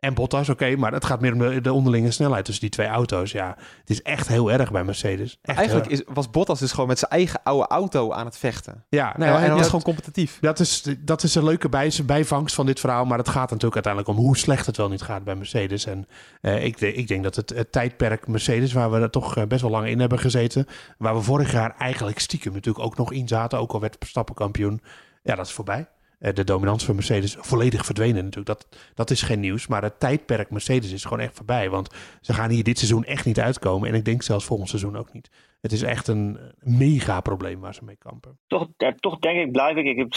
en 0.08 0.14
Bottas, 0.14 0.50
oké, 0.50 0.64
okay, 0.64 0.76
maar 0.76 0.92
het 0.92 1.06
gaat 1.06 1.22
meer 1.22 1.34
om 1.34 1.40
de, 1.40 1.62
de, 1.62 1.74
onderlinge 1.74 2.12
snelheid 2.12 2.46
tussen 2.46 2.64
die 2.64 2.74
twee 2.74 2.88
auto's. 2.88 3.32
Ja, 3.32 3.56
het 3.80 3.90
is 3.90 4.02
echt 4.02 4.28
heel 4.28 4.52
erg 4.52 4.72
bij 4.72 4.84
Mercedes. 4.84 5.40
Echt 5.42 5.58
Eigenlijk 5.58 5.88
is, 5.88 6.04
was 6.08 6.30
Bottas 6.30 6.60
dus 6.60 6.72
gewoon 6.72 6.88
met 6.88 7.00
zijn 7.00 7.12
eigen 7.12 7.40
oude 7.44 7.68
auto 7.68 8.12
aan 8.12 8.26
het 8.26 8.38
vechten. 8.38 8.84
Ja, 8.90 9.14
nou, 9.18 9.32
en, 9.32 9.38
en 9.38 9.44
hij 9.44 9.56
was 9.56 9.66
gewoon 9.66 9.82
competitief. 9.82 10.38
Dat 10.42 10.60
is, 10.60 10.88
dat 11.00 11.24
is 11.24 11.36
een 11.36 11.44
leuke 11.44 11.70
bij, 11.70 11.94
bijvangst 12.06 12.56
van 12.56 12.66
dit 12.66 12.80
verhaal. 12.80 13.06
Maar 13.06 13.18
het 13.18 13.30
gaat 13.30 13.50
natuurlijk 13.50 13.86
uiteindelijk 13.86 14.18
om 14.18 14.26
hoe 14.26 14.38
slecht 14.38 14.66
het 14.66 14.78
wel 14.78 14.90
niet 14.90 15.02
gaat 15.02 15.24
bij 15.24 15.36
Mercedes. 15.36 15.86
En 15.86 16.08
uh, 16.42 16.66
ik, 16.66 16.82
ik, 16.82 17.08
denk 17.08 17.24
dat 17.24 17.36
het, 17.36 17.50
het, 17.50 17.72
tijdperk 17.72 18.28
Mercedes, 18.28 18.74
waar 18.74 18.92
we 18.92 19.00
er 19.00 19.10
toch 19.10 19.48
best 19.48 19.62
wel 19.62 19.72
lang 19.72 19.88
in 19.88 20.00
hebben 20.00 20.20
gezeten. 20.20 20.68
Waar 20.98 21.16
we 21.16 21.22
vorig 21.22 21.52
jaar 21.52 21.76
eigenlijk 21.78 22.20
stiekem 22.20 22.54
natuurlijk 22.54 22.86
ook 22.86 22.98
nog 22.98 23.12
in 23.12 23.28
zaten. 23.28 23.60
Ook 23.60 23.72
al 23.72 23.80
werd 23.80 23.96
Verstappen 24.00 24.36
kampioen. 24.36 24.82
Ja, 25.24 25.36
dat 25.36 25.46
is 25.46 25.52
voorbij 25.52 25.88
de 26.18 26.44
dominantie 26.44 26.86
van 26.86 26.96
Mercedes 26.96 27.36
volledig 27.40 27.86
verdwenen 27.86 28.24
natuurlijk. 28.24 28.60
Dat, 28.60 28.92
dat 28.94 29.10
is 29.10 29.22
geen 29.22 29.40
nieuws. 29.40 29.68
Maar 29.68 29.84
het 29.84 30.00
tijdperk 30.00 30.50
Mercedes 30.50 30.92
is 30.92 31.04
gewoon 31.04 31.20
echt 31.20 31.36
voorbij. 31.36 31.70
Want 31.70 31.96
ze 32.22 32.34
gaan 32.34 32.50
hier 32.50 32.64
dit 32.64 32.78
seizoen 32.78 33.04
echt 33.04 33.26
niet 33.26 33.40
uitkomen. 33.40 33.90
En 33.90 33.96
ik 33.96 34.06
denk 34.06 34.24
zelfs 34.24 34.46
volgend 34.46 34.70
seizoen 34.70 34.98
ook 34.98 35.14
niet. 35.14 35.30
Het 35.62 35.72
is 35.72 35.82
echt 35.82 36.08
een 36.08 36.54
mega 36.60 37.22
probleem 37.22 37.60
waar 37.60 37.74
ze 37.74 37.84
mee 37.84 37.98
kampen. 37.98 38.40
Toch, 38.48 38.68
ja, 38.78 38.94
toch 39.00 39.20
denk 39.20 39.40
ik, 39.40 39.52
blijf 39.52 39.76
ik, 39.78 39.86
ik, 39.86 40.16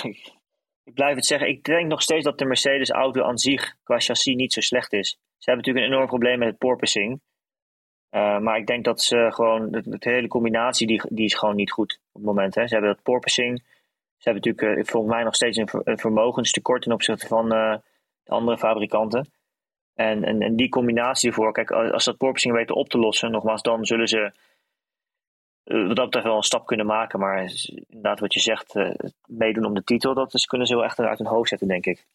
ik 0.84 0.94
blijf 0.94 1.14
het 1.16 1.26
zeggen. 1.26 1.48
Ik 1.48 1.64
denk 1.64 1.88
nog 1.88 2.02
steeds 2.02 2.24
dat 2.24 2.38
de 2.38 2.44
Mercedes 2.44 2.90
auto 2.90 3.22
aan 3.22 3.38
zich 3.38 3.76
qua 3.82 3.98
chassis 3.98 4.34
niet 4.34 4.52
zo 4.52 4.60
slecht 4.60 4.92
is. 4.92 5.08
Ze 5.10 5.50
hebben 5.50 5.64
natuurlijk 5.64 5.86
een 5.86 5.92
enorm 5.92 6.08
probleem 6.08 6.38
met 6.38 6.48
het 6.48 6.58
porpoising. 6.58 7.20
Uh, 8.10 8.38
maar 8.38 8.58
ik 8.58 8.66
denk 8.66 8.84
dat 8.84 9.02
ze 9.02 9.28
gewoon, 9.30 9.70
de, 9.70 9.82
de, 9.84 10.10
hele 10.10 10.28
combinatie 10.28 10.86
die, 10.86 11.02
die 11.08 11.24
is 11.24 11.34
gewoon 11.34 11.56
niet 11.56 11.70
goed 11.72 12.00
op 12.12 12.20
het 12.20 12.24
moment. 12.24 12.54
Hè. 12.54 12.66
Ze 12.66 12.74
hebben 12.74 12.94
dat 12.94 13.02
porpoising 13.02 13.62
ze 14.20 14.30
hebben 14.30 14.42
natuurlijk 14.50 14.78
uh, 14.78 14.92
volgens 14.92 15.12
mij 15.14 15.24
nog 15.24 15.34
steeds 15.34 15.56
een, 15.56 15.68
ver, 15.68 15.80
een 15.84 15.98
vermogenstekort 15.98 16.82
ten 16.82 16.92
opzichte 16.92 17.26
van 17.26 17.54
uh, 17.54 17.76
de 18.22 18.30
andere 18.30 18.58
fabrikanten. 18.58 19.30
En, 19.94 20.24
en, 20.24 20.42
en, 20.42 20.56
die 20.56 20.68
combinatie 20.68 21.28
ervoor, 21.28 21.52
kijk, 21.52 21.70
als 21.70 22.04
dat 22.04 22.16
porpoising 22.16 22.54
weten 22.54 22.74
op 22.74 22.88
te 22.88 22.98
lossen, 22.98 23.30
nogmaals, 23.30 23.62
dan 23.62 23.84
zullen 23.84 24.08
ze 24.08 24.32
uh, 25.64 25.86
wat 25.86 25.96
dat 25.96 26.04
betreft 26.04 26.26
wel 26.26 26.36
een 26.36 26.42
stap 26.42 26.66
kunnen 26.66 26.86
maken. 26.86 27.18
Maar 27.18 27.52
inderdaad, 27.86 28.20
wat 28.20 28.34
je 28.34 28.40
zegt, 28.40 28.74
meedoen 29.26 29.64
om 29.64 29.74
de 29.74 29.84
titel, 29.84 30.14
dat 30.14 30.34
is, 30.34 30.44
kunnen 30.44 30.66
ze 30.66 30.74
wel 30.74 30.84
echt 30.84 30.98
uit 30.98 31.18
hun 31.18 31.26
hoofd 31.26 31.48
zetten, 31.48 31.68
denk 31.68 31.86
ik. 31.86 32.06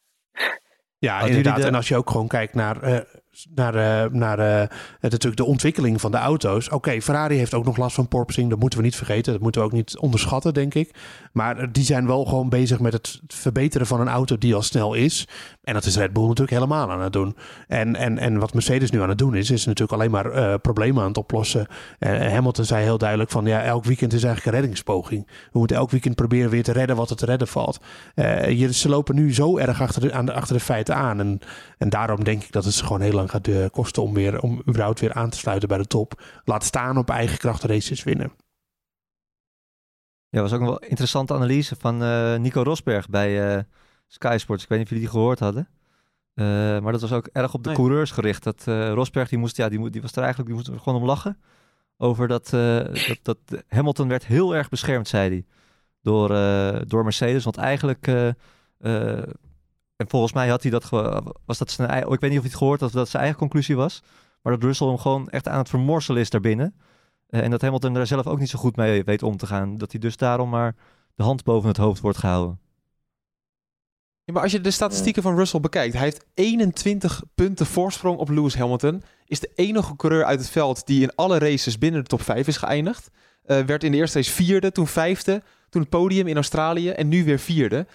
Ja, 0.98 1.22
inderdaad. 1.22 1.58
De... 1.62 1.68
En 1.68 1.76
als 1.76 1.88
je 1.88 1.98
ook 1.98 2.10
gewoon 2.10 2.28
kijkt 2.28 2.54
naar 2.54 3.06
naar, 3.56 3.76
uh, 3.76 4.12
naar 4.12 4.40
uh, 4.40 4.68
natuurlijk 5.00 5.38
de 5.38 5.46
ontwikkeling 5.46 6.02
van 6.02 6.12
de 6.12 6.18
auto's. 6.18 6.70
Oké, 6.70 7.02
Ferrari 7.02 7.38
heeft 7.38 7.54
ook 7.54 7.66
nog 7.66 7.78
last 7.78 7.96
van 7.96 8.08
porpoising. 8.08 8.50
Dat 8.50 8.60
moeten 8.60 8.80
we 8.80 8.86
niet 8.86 8.96
vergeten. 8.96 9.34
Dat 9.34 9.42
moeten 9.42 9.62
we 9.62 9.68
ook 9.68 9.74
niet 9.74 9.98
onderschatten, 9.98 10.54
denk 10.54 10.74
ik. 10.74 10.96
Maar 11.32 11.72
die 11.72 11.84
zijn 11.84 12.08
wel 12.08 12.26
gewoon 12.26 12.50
bezig 12.50 12.80
met 12.80 12.94
het 12.94 13.20
verbeteren 13.28 13.88
van 13.88 14.02
een 14.02 14.08
auto 14.08 14.38
die 14.38 14.56
al 14.56 14.62
snel 14.62 14.94
is. 14.94 15.28
En 15.64 15.74
dat 15.74 15.86
is 15.86 15.98
Red 15.98 16.14
Bull 16.14 16.24
natuurlijk 16.24 16.52
helemaal 16.58 16.92
aan 16.92 17.02
het 17.02 17.14
doen. 17.14 17.36
En, 17.68 17.96
en, 17.96 18.18
en 18.18 18.40
wat 18.40 18.54
Mercedes 18.54 18.92
nu 18.92 19.02
aan 19.02 19.10
het 19.10 19.18
doen 19.18 19.36
is, 19.36 19.52
is 19.52 19.66
natuurlijk 19.66 20.02
alleen 20.02 20.12
maar 20.12 20.60
problemen 20.60 21.02
aan 21.02 21.08
het 21.08 21.18
oplossen. 21.18 21.68
Hamilton 22.00 22.66
zei 22.66 22.84
heel 22.84 22.98
duidelijk 22.98 23.30
van 23.30 23.46
ja, 23.46 23.64
elk 23.64 23.86
weekend 23.86 24.14
is 24.14 24.24
eigenlijk 24.24 24.56
een 24.56 24.62
reddingspoging. 24.62 25.28
We 25.52 25.60
moeten 25.60 25.78
elk 25.78 25.92
weekend 25.92 26.16
proberen 26.16 26.50
weer 26.50 26.64
te 26.64 26.72
redden 26.72 26.96
wat 26.96 27.10
er 27.10 27.16
te 27.16 27.26
redden 27.26 27.48
valt. 27.48 27.80
je, 28.16 28.74
ze 28.74 28.90
lopen 28.90 29.16
nu 29.16 29.34
zo 29.34 29.58
erg 29.58 29.82
achter 29.82 30.02
de, 30.02 30.14
aan 30.14 30.26
de, 30.26 30.34
achter 30.34 30.56
de 30.56 30.64
feiten 30.64 30.96
aan. 30.96 31.20
En, 31.20 31.40
en 31.78 31.90
daarom 31.90 32.24
denk 32.24 32.44
ik 32.44 32.52
dat 32.52 32.66
het 32.66 32.76
gewoon 32.76 33.02
heel 33.02 33.12
lang 33.12 33.25
gaat 33.30 33.46
de 33.46 33.70
kosten 33.72 34.04
om, 34.04 34.14
weer, 34.14 34.42
om 34.42 34.62
überhaupt 34.68 35.00
weer 35.00 35.14
aan 35.14 35.30
te 35.30 35.38
sluiten 35.38 35.68
bij 35.68 35.78
de 35.78 35.88
top. 35.88 36.24
Laat 36.44 36.64
staan 36.64 36.98
op 36.98 37.10
eigen 37.10 37.38
kracht 37.38 37.64
races 37.64 38.04
winnen. 38.04 38.32
Ja, 40.30 40.42
was 40.42 40.54
ook 40.54 40.60
een 40.60 40.66
wel 40.66 40.80
interessante 40.80 41.34
analyse 41.34 41.76
van 41.80 42.04
uh, 42.04 42.36
Nico 42.36 42.62
Rosberg 42.62 43.10
bij 43.10 43.56
uh, 43.56 43.62
Sky 44.08 44.36
Sports. 44.40 44.64
Ik 44.64 44.70
weet 44.70 44.78
niet 44.78 44.88
of 44.88 44.94
jullie 44.94 45.10
die 45.10 45.20
gehoord 45.20 45.40
hadden. 45.40 45.68
Uh, 46.34 46.46
maar 46.80 46.92
dat 46.92 47.02
was 47.02 47.12
ook 47.12 47.28
erg 47.28 47.54
op 47.54 47.64
de 47.64 47.70
nee. 47.70 47.78
coureurs 47.78 48.12
gericht. 48.12 48.44
Dat 48.44 48.64
Rosberg, 48.94 49.30
die, 49.30 49.38
moest, 49.38 49.58
ja, 49.58 49.70
die, 49.70 49.90
die 49.90 50.02
was 50.02 50.12
er 50.12 50.24
eigenlijk 50.24 50.48
die 50.48 50.56
moest 50.56 50.68
er 50.68 50.80
gewoon 50.80 51.00
om 51.02 51.06
lachen. 51.08 51.38
Over 51.98 52.28
dat, 52.28 52.50
dat, 52.50 53.20
dat 53.22 53.38
Hamilton 53.68 54.08
werd 54.08 54.26
heel 54.26 54.56
erg 54.56 54.70
beschermd, 54.70 55.08
zei 55.08 55.30
hij. 55.30 55.46
Door, 56.02 56.28
door 56.88 57.04
Mercedes. 57.04 57.44
Want 57.44 57.58
eigenlijk 57.58 58.08
en 59.96 60.10
volgens 60.10 60.34
mij 60.34 60.48
had 60.48 60.62
hij 60.62 60.72
dat 60.72 60.90
was 61.46 61.58
dat 61.58 61.72
zijn 61.72 61.88
eigen, 61.88 62.12
ik 62.12 62.20
weet 62.20 62.30
niet 62.30 62.40
of 62.40 62.46
hij 62.46 62.52
het 62.52 62.62
gehoord 62.62 62.80
had, 62.80 62.92
dat 62.92 63.00
dat 63.00 63.10
zijn 63.10 63.24
eigen 63.24 63.40
conclusie 63.42 63.76
was. 63.76 64.04
Maar 64.42 64.54
dat 64.54 64.64
Russell 64.64 64.88
hem 64.88 64.98
gewoon 64.98 65.30
echt 65.30 65.48
aan 65.48 65.58
het 65.58 65.70
vermorselen 65.70 66.22
is 66.22 66.30
daarbinnen. 66.30 66.76
Uh, 67.30 67.42
en 67.42 67.52
dat 67.52 67.62
Hamilton 67.62 67.94
daar 67.94 68.08
zelf 68.08 68.28
ook 68.28 68.40
niet 68.40 68.50
zo 68.50 68.60
goed 68.60 68.76
mee 68.76 69.04
weet 69.04 69.24
om 69.24 69.38
te 69.38 69.48
gaan. 69.48 69.78
Dat 69.78 69.92
hij 69.92 70.00
dus 70.00 70.18
daarom 70.18 70.50
maar 70.50 70.76
de 71.16 71.24
hand 71.24 71.44
boven 71.44 71.68
het 71.68 71.78
hoofd 71.78 72.02
wordt 72.02 72.18
gehouden. 72.18 72.60
Ja, 74.24 74.34
maar 74.34 74.42
als 74.42 74.52
je 74.52 74.62
de 74.62 74.72
statistieken 74.72 75.22
van 75.22 75.36
Russell 75.36 75.60
bekijkt, 75.60 75.94
hij 75.94 76.04
heeft 76.04 76.26
21 76.34 77.24
punten 77.36 77.66
voorsprong 77.66 78.18
op 78.18 78.30
Lewis 78.30 78.56
Hamilton. 78.56 79.04
Is 79.26 79.40
de 79.40 79.52
enige 79.56 79.96
coureur 79.96 80.26
uit 80.26 80.40
het 80.40 80.50
veld 80.50 80.86
die 80.86 81.02
in 81.02 81.16
alle 81.16 81.38
races 81.38 81.78
binnen 81.78 82.02
de 82.02 82.08
top 82.08 82.22
5 82.22 82.48
is 82.48 82.58
geëindigd. 82.58 83.10
Uh, 83.46 83.60
werd 83.60 83.84
in 83.84 83.92
de 83.92 83.98
eerste 83.98 84.18
race 84.18 84.32
vierde, 84.32 84.72
toen 84.72 84.88
vijfde, 84.88 85.44
toen 85.70 85.82
het 85.82 85.90
podium 85.90 86.28
in 86.28 86.36
Australië 86.36 86.90
en 86.90 87.08
nu 87.08 87.24
weer 87.24 87.40
vierde. 87.40 87.88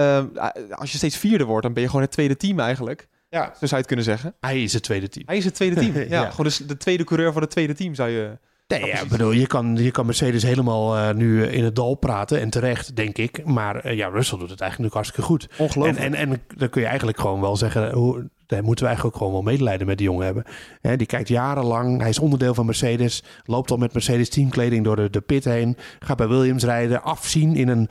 Uh, 0.00 0.24
als 0.70 0.92
je 0.92 0.96
steeds 0.96 1.16
vierde 1.16 1.44
wordt, 1.44 1.62
dan 1.62 1.72
ben 1.72 1.82
je 1.82 1.88
gewoon 1.88 2.04
het 2.04 2.12
tweede 2.12 2.36
team 2.36 2.60
eigenlijk. 2.60 3.08
Ja. 3.28 3.44
Zo 3.44 3.52
zou 3.58 3.70
je 3.70 3.76
het 3.76 3.86
kunnen 3.86 4.04
zeggen. 4.04 4.34
Hij 4.40 4.62
is 4.62 4.72
het 4.72 4.82
tweede 4.82 5.08
team. 5.08 5.26
Hij 5.26 5.36
is 5.36 5.44
het 5.44 5.54
tweede 5.54 5.76
team. 5.76 5.94
ja, 5.96 6.04
ja, 6.08 6.30
gewoon 6.30 6.46
dus 6.46 6.56
de 6.56 6.76
tweede 6.76 7.04
coureur 7.04 7.32
van 7.32 7.42
het 7.42 7.50
tweede 7.50 7.74
team 7.74 7.94
zou 7.94 8.10
je... 8.10 8.38
Nee, 8.66 8.86
ja, 8.86 9.06
bedoel, 9.06 9.30
je 9.30 9.46
kan, 9.46 9.76
je 9.76 9.90
kan 9.90 10.06
Mercedes 10.06 10.42
helemaal 10.42 10.96
uh, 10.96 11.14
nu 11.14 11.44
in 11.44 11.64
het 11.64 11.76
dal 11.76 11.94
praten. 11.94 12.40
En 12.40 12.50
terecht, 12.50 12.96
denk 12.96 13.18
ik. 13.18 13.44
Maar 13.44 13.86
uh, 13.86 13.96
ja, 13.96 14.08
Russell 14.08 14.38
doet 14.38 14.50
het 14.50 14.60
eigenlijk 14.60 14.94
hartstikke 14.94 15.26
goed. 15.26 15.48
Ongelooflijk. 15.58 15.98
En, 15.98 16.14
en, 16.14 16.30
en 16.30 16.42
dan 16.56 16.68
kun 16.68 16.80
je 16.80 16.86
eigenlijk 16.86 17.20
gewoon 17.20 17.40
wel 17.40 17.56
zeggen... 17.56 17.92
Hoe, 17.92 18.28
daar 18.46 18.64
moeten 18.64 18.84
we 18.84 18.90
eigenlijk 18.90 19.04
ook 19.04 19.22
gewoon 19.22 19.32
wel 19.44 19.52
medelijden 19.52 19.86
met 19.86 19.98
die 19.98 20.06
jongen 20.06 20.24
hebben. 20.24 20.44
He, 20.80 20.96
die 20.96 21.06
kijkt 21.06 21.28
jarenlang. 21.28 22.00
Hij 22.00 22.08
is 22.08 22.18
onderdeel 22.18 22.54
van 22.54 22.66
Mercedes. 22.66 23.22
Loopt 23.44 23.70
al 23.70 23.76
met 23.76 23.92
Mercedes 23.92 24.28
teamkleding 24.28 24.84
door 24.84 24.96
de, 24.96 25.10
de 25.10 25.20
pit 25.20 25.44
heen. 25.44 25.76
Gaat 25.98 26.16
bij 26.16 26.28
Williams 26.28 26.64
rijden. 26.64 27.02
Afzien 27.02 27.56
in 27.56 27.68
een 27.68 27.88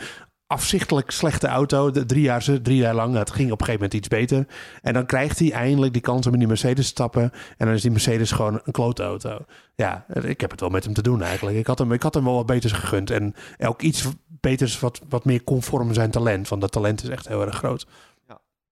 afzichtelijk 0.49 1.11
slechte 1.11 1.47
auto. 1.47 1.91
De, 1.91 2.05
drie, 2.05 2.21
jaar, 2.21 2.45
drie 2.61 2.77
jaar 2.77 2.95
lang. 2.95 3.15
Het 3.15 3.31
ging 3.31 3.51
op 3.51 3.59
een 3.59 3.65
gegeven 3.65 3.73
moment 3.73 3.93
iets 3.93 4.07
beter. 4.07 4.47
En 4.81 4.93
dan 4.93 5.05
krijgt 5.05 5.39
hij 5.39 5.51
eindelijk 5.51 5.93
die 5.93 6.01
kans 6.01 6.27
om 6.27 6.33
in 6.33 6.39
die 6.39 6.47
Mercedes 6.47 6.85
te 6.85 6.91
stappen. 6.91 7.31
En 7.57 7.65
dan 7.65 7.75
is 7.75 7.81
die 7.81 7.91
Mercedes 7.91 8.31
gewoon 8.31 8.61
een 8.63 8.73
klote 8.73 9.03
auto. 9.03 9.45
Ja, 9.75 10.05
ik 10.21 10.41
heb 10.41 10.51
het 10.51 10.59
wel 10.59 10.69
met 10.69 10.83
hem 10.83 10.93
te 10.93 11.01
doen 11.01 11.21
eigenlijk. 11.21 11.57
Ik 11.57 11.67
had 11.67 11.79
hem, 11.79 11.91
ik 11.91 12.03
had 12.03 12.13
hem 12.13 12.23
wel 12.23 12.33
wat 12.33 12.45
beters 12.45 12.73
gegund. 12.73 13.09
En 13.09 13.35
ook 13.57 13.81
iets 13.81 14.07
beters 14.27 14.79
wat, 14.79 15.01
wat 15.09 15.25
meer 15.25 15.43
conform 15.43 15.93
zijn 15.93 16.11
talent. 16.11 16.47
Want 16.47 16.61
dat 16.61 16.71
talent 16.71 17.03
is 17.03 17.09
echt 17.09 17.27
heel 17.27 17.45
erg 17.45 17.55
groot. 17.55 17.87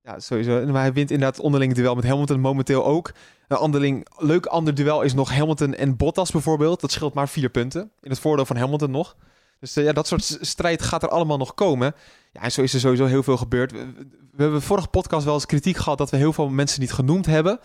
Ja, 0.04 0.20
sowieso. 0.20 0.66
Maar 0.66 0.82
hij 0.82 0.94
wint 0.94 1.12
inderdaad 1.12 1.40
onderling 1.40 1.74
duel 1.74 1.96
met 1.96 2.08
Hamilton 2.08 2.40
momenteel 2.40 2.86
ook. 2.86 3.12
Een 3.48 3.58
onderling, 3.58 4.08
leuk 4.18 4.46
ander 4.46 4.76
duel 4.76 5.02
is 5.02 5.14
nog 5.14 5.32
Hamilton 5.32 5.74
en 5.74 5.98
Bottas 5.98 6.32
bijvoorbeeld. 6.32 6.82
Dat 6.82 6.92
scheelt 6.92 7.14
maar 7.14 7.30
vier 7.30 7.50
punten. 7.50 7.92
In 8.02 8.10
het 8.10 8.20
voordeel 8.20 8.46
van 8.46 8.56
Hamilton 8.56 8.92
nog. 8.92 9.16
Dus 9.60 9.76
eh, 9.76 9.84
ja, 9.84 9.94
dat 9.94 10.08
soort 10.08 10.38
strijd 10.42 10.82
gaat 10.82 11.04
er 11.04 11.10
allemaal 11.10 11.38
nog 11.38 11.54
komen. 11.54 11.96
Ja, 12.32 12.42
en 12.42 12.52
zo 12.52 12.62
is 12.62 12.74
er 12.74 12.80
sowieso 12.80 13.06
heel 13.06 13.24
veel 13.24 13.38
gebeurd. 13.38 13.72
We, 13.72 13.94
we 14.32 14.44
hebben 14.44 14.62
vorige 14.62 14.88
podcast 14.88 15.26
wel 15.26 15.34
eens 15.34 15.46
kritiek 15.46 15.78
gehad 15.78 15.98
dat 15.98 16.10
we 16.10 16.18
heel 16.18 16.34
veel 16.34 16.50
mensen 16.50 16.82
niet 16.82 16.94
genoemd 16.94 17.26
hebben. 17.26 17.60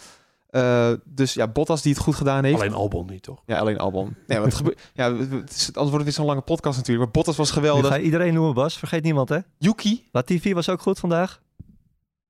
Uh, 0.51 0.93
dus 1.05 1.35
ja, 1.35 1.49
Bottas 1.49 1.83
die 1.83 1.93
het 1.93 2.03
goed 2.03 2.15
gedaan 2.15 2.45
heeft. 2.45 2.61
Alleen 2.61 2.75
Albon 2.75 3.07
niet, 3.07 3.23
toch? 3.23 3.43
Ja, 3.47 3.59
alleen 3.59 3.79
Albon. 3.79 4.17
Nee, 4.27 4.39
wat 4.39 4.55
gebeurt? 4.55 4.91
Ja, 4.95 5.17
het 5.17 5.51
is, 5.51 5.67
anders 5.67 5.75
wordt 5.75 5.93
het 5.93 6.05
weer 6.05 6.13
zo'n 6.13 6.27
lange 6.27 6.41
podcast 6.41 6.77
natuurlijk. 6.77 7.05
Maar 7.05 7.15
Bottas 7.15 7.37
was 7.37 7.51
geweldig. 7.51 7.83
Nu 7.83 7.89
ga 7.89 7.99
iedereen 7.99 8.35
noemen, 8.35 8.55
Bas. 8.55 8.79
Vergeet 8.79 9.03
niemand, 9.03 9.29
hè? 9.29 9.39
Yuki. 9.59 10.09
Latifi 10.13 10.55
was 10.55 10.69
ook 10.69 10.81
goed 10.81 10.99
vandaag. 10.99 11.43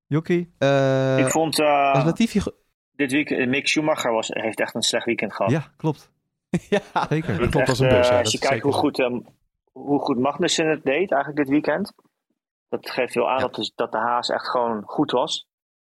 Yuki. 0.06 0.50
Uh, 0.58 1.18
ik 1.18 1.28
vond... 1.28 1.58
Uh, 1.58 1.92
was 1.92 2.04
Latifi... 2.04 2.40
Dit 2.96 3.12
weekend, 3.12 3.48
Mick 3.48 3.68
Schumacher 3.68 4.12
was, 4.12 4.28
heeft 4.28 4.60
echt 4.60 4.74
een 4.74 4.82
slecht 4.82 5.04
weekend 5.04 5.34
gehad. 5.34 5.52
Ja, 5.52 5.72
klopt. 5.76 6.10
ja, 6.70 7.06
zeker. 7.08 7.38
Dat 7.38 7.48
klopt 7.48 7.68
als 7.68 7.78
een 7.78 7.88
bus. 7.88 8.08
Ja, 8.08 8.18
als 8.18 8.32
je 8.32 8.38
kijkt 8.38 8.62
hoe 8.62 8.72
goed, 8.72 8.98
um, 8.98 9.26
hoe 9.72 10.00
goed 10.00 10.18
Magnussen 10.18 10.70
het 10.70 10.84
deed 10.84 11.12
eigenlijk 11.12 11.36
dit 11.36 11.48
weekend. 11.48 11.92
Dat 12.68 12.90
geeft 12.90 13.14
wel 13.14 13.28
aan 13.28 13.38
ja. 13.38 13.42
dat, 13.42 13.54
de, 13.54 13.72
dat 13.74 13.92
de 13.92 13.98
Haas 13.98 14.28
echt 14.28 14.48
gewoon 14.48 14.82
goed 14.84 15.10
was. 15.10 15.46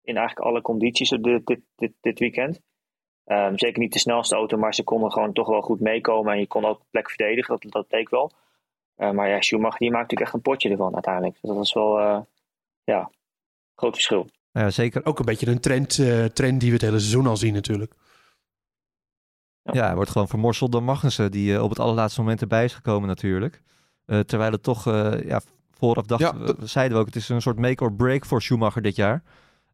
In 0.02 0.16
eigenlijk 0.16 0.46
alle 0.46 0.60
condities 0.60 1.10
dit, 1.10 1.46
dit, 1.46 1.60
dit, 1.76 1.92
dit 2.00 2.18
weekend. 2.18 2.60
Um, 3.26 3.58
zeker 3.58 3.78
niet 3.78 3.92
de 3.92 3.98
snelste 3.98 4.34
auto, 4.34 4.56
maar 4.56 4.74
ze 4.74 4.84
konden 4.84 5.12
gewoon 5.12 5.32
toch 5.32 5.48
wel 5.48 5.60
goed 5.60 5.80
meekomen. 5.80 6.32
En 6.32 6.38
je 6.38 6.46
kon 6.46 6.64
ook 6.64 6.80
plek 6.90 7.08
verdedigen, 7.08 7.58
dat, 7.60 7.72
dat 7.72 7.90
deed 7.90 8.10
wel. 8.10 8.32
Uh, 8.96 9.10
maar 9.10 9.28
ja, 9.28 9.40
Schumacher 9.40 9.78
die 9.78 9.90
maakt 9.90 10.02
natuurlijk 10.02 10.30
echt 10.30 10.34
een 10.34 10.52
potje 10.52 10.70
ervan 10.70 10.94
uiteindelijk. 10.94 11.34
Dus 11.40 11.42
dat 11.42 11.56
was 11.56 11.72
wel, 11.72 12.00
uh, 12.00 12.20
ja, 12.84 13.10
groot 13.74 13.94
verschil. 13.94 14.28
Ja, 14.50 14.70
zeker. 14.70 15.06
Ook 15.06 15.18
een 15.18 15.24
beetje 15.24 15.46
een 15.46 15.60
trend, 15.60 15.98
uh, 15.98 16.24
trend 16.24 16.60
die 16.60 16.68
we 16.68 16.74
het 16.74 16.84
hele 16.84 16.98
seizoen 16.98 17.26
al 17.26 17.36
zien 17.36 17.54
natuurlijk. 17.54 17.94
Ja, 19.64 19.72
ja 19.72 19.86
hij 19.86 19.94
wordt 19.94 20.10
gewoon 20.10 20.28
vermorseld 20.28 20.72
door 20.72 20.82
Magnussen, 20.82 21.30
die 21.30 21.52
uh, 21.52 21.62
op 21.62 21.70
het 21.70 21.78
allerlaatste 21.78 22.20
moment 22.20 22.40
erbij 22.40 22.64
is 22.64 22.74
gekomen 22.74 23.08
natuurlijk. 23.08 23.62
Uh, 24.06 24.20
terwijl 24.20 24.52
het 24.52 24.62
toch, 24.62 24.84
ja, 25.24 25.40
vooraf 25.70 26.06
dacht, 26.06 26.20
ja, 26.20 26.34
zeiden 26.60 26.96
we 26.96 27.00
ook, 27.00 27.06
het 27.06 27.16
is 27.16 27.28
een 27.28 27.42
soort 27.42 27.58
make 27.58 27.84
or 27.84 27.92
break 27.92 28.24
voor 28.24 28.42
Schumacher 28.42 28.82
dit 28.82 28.96
jaar. 28.96 29.22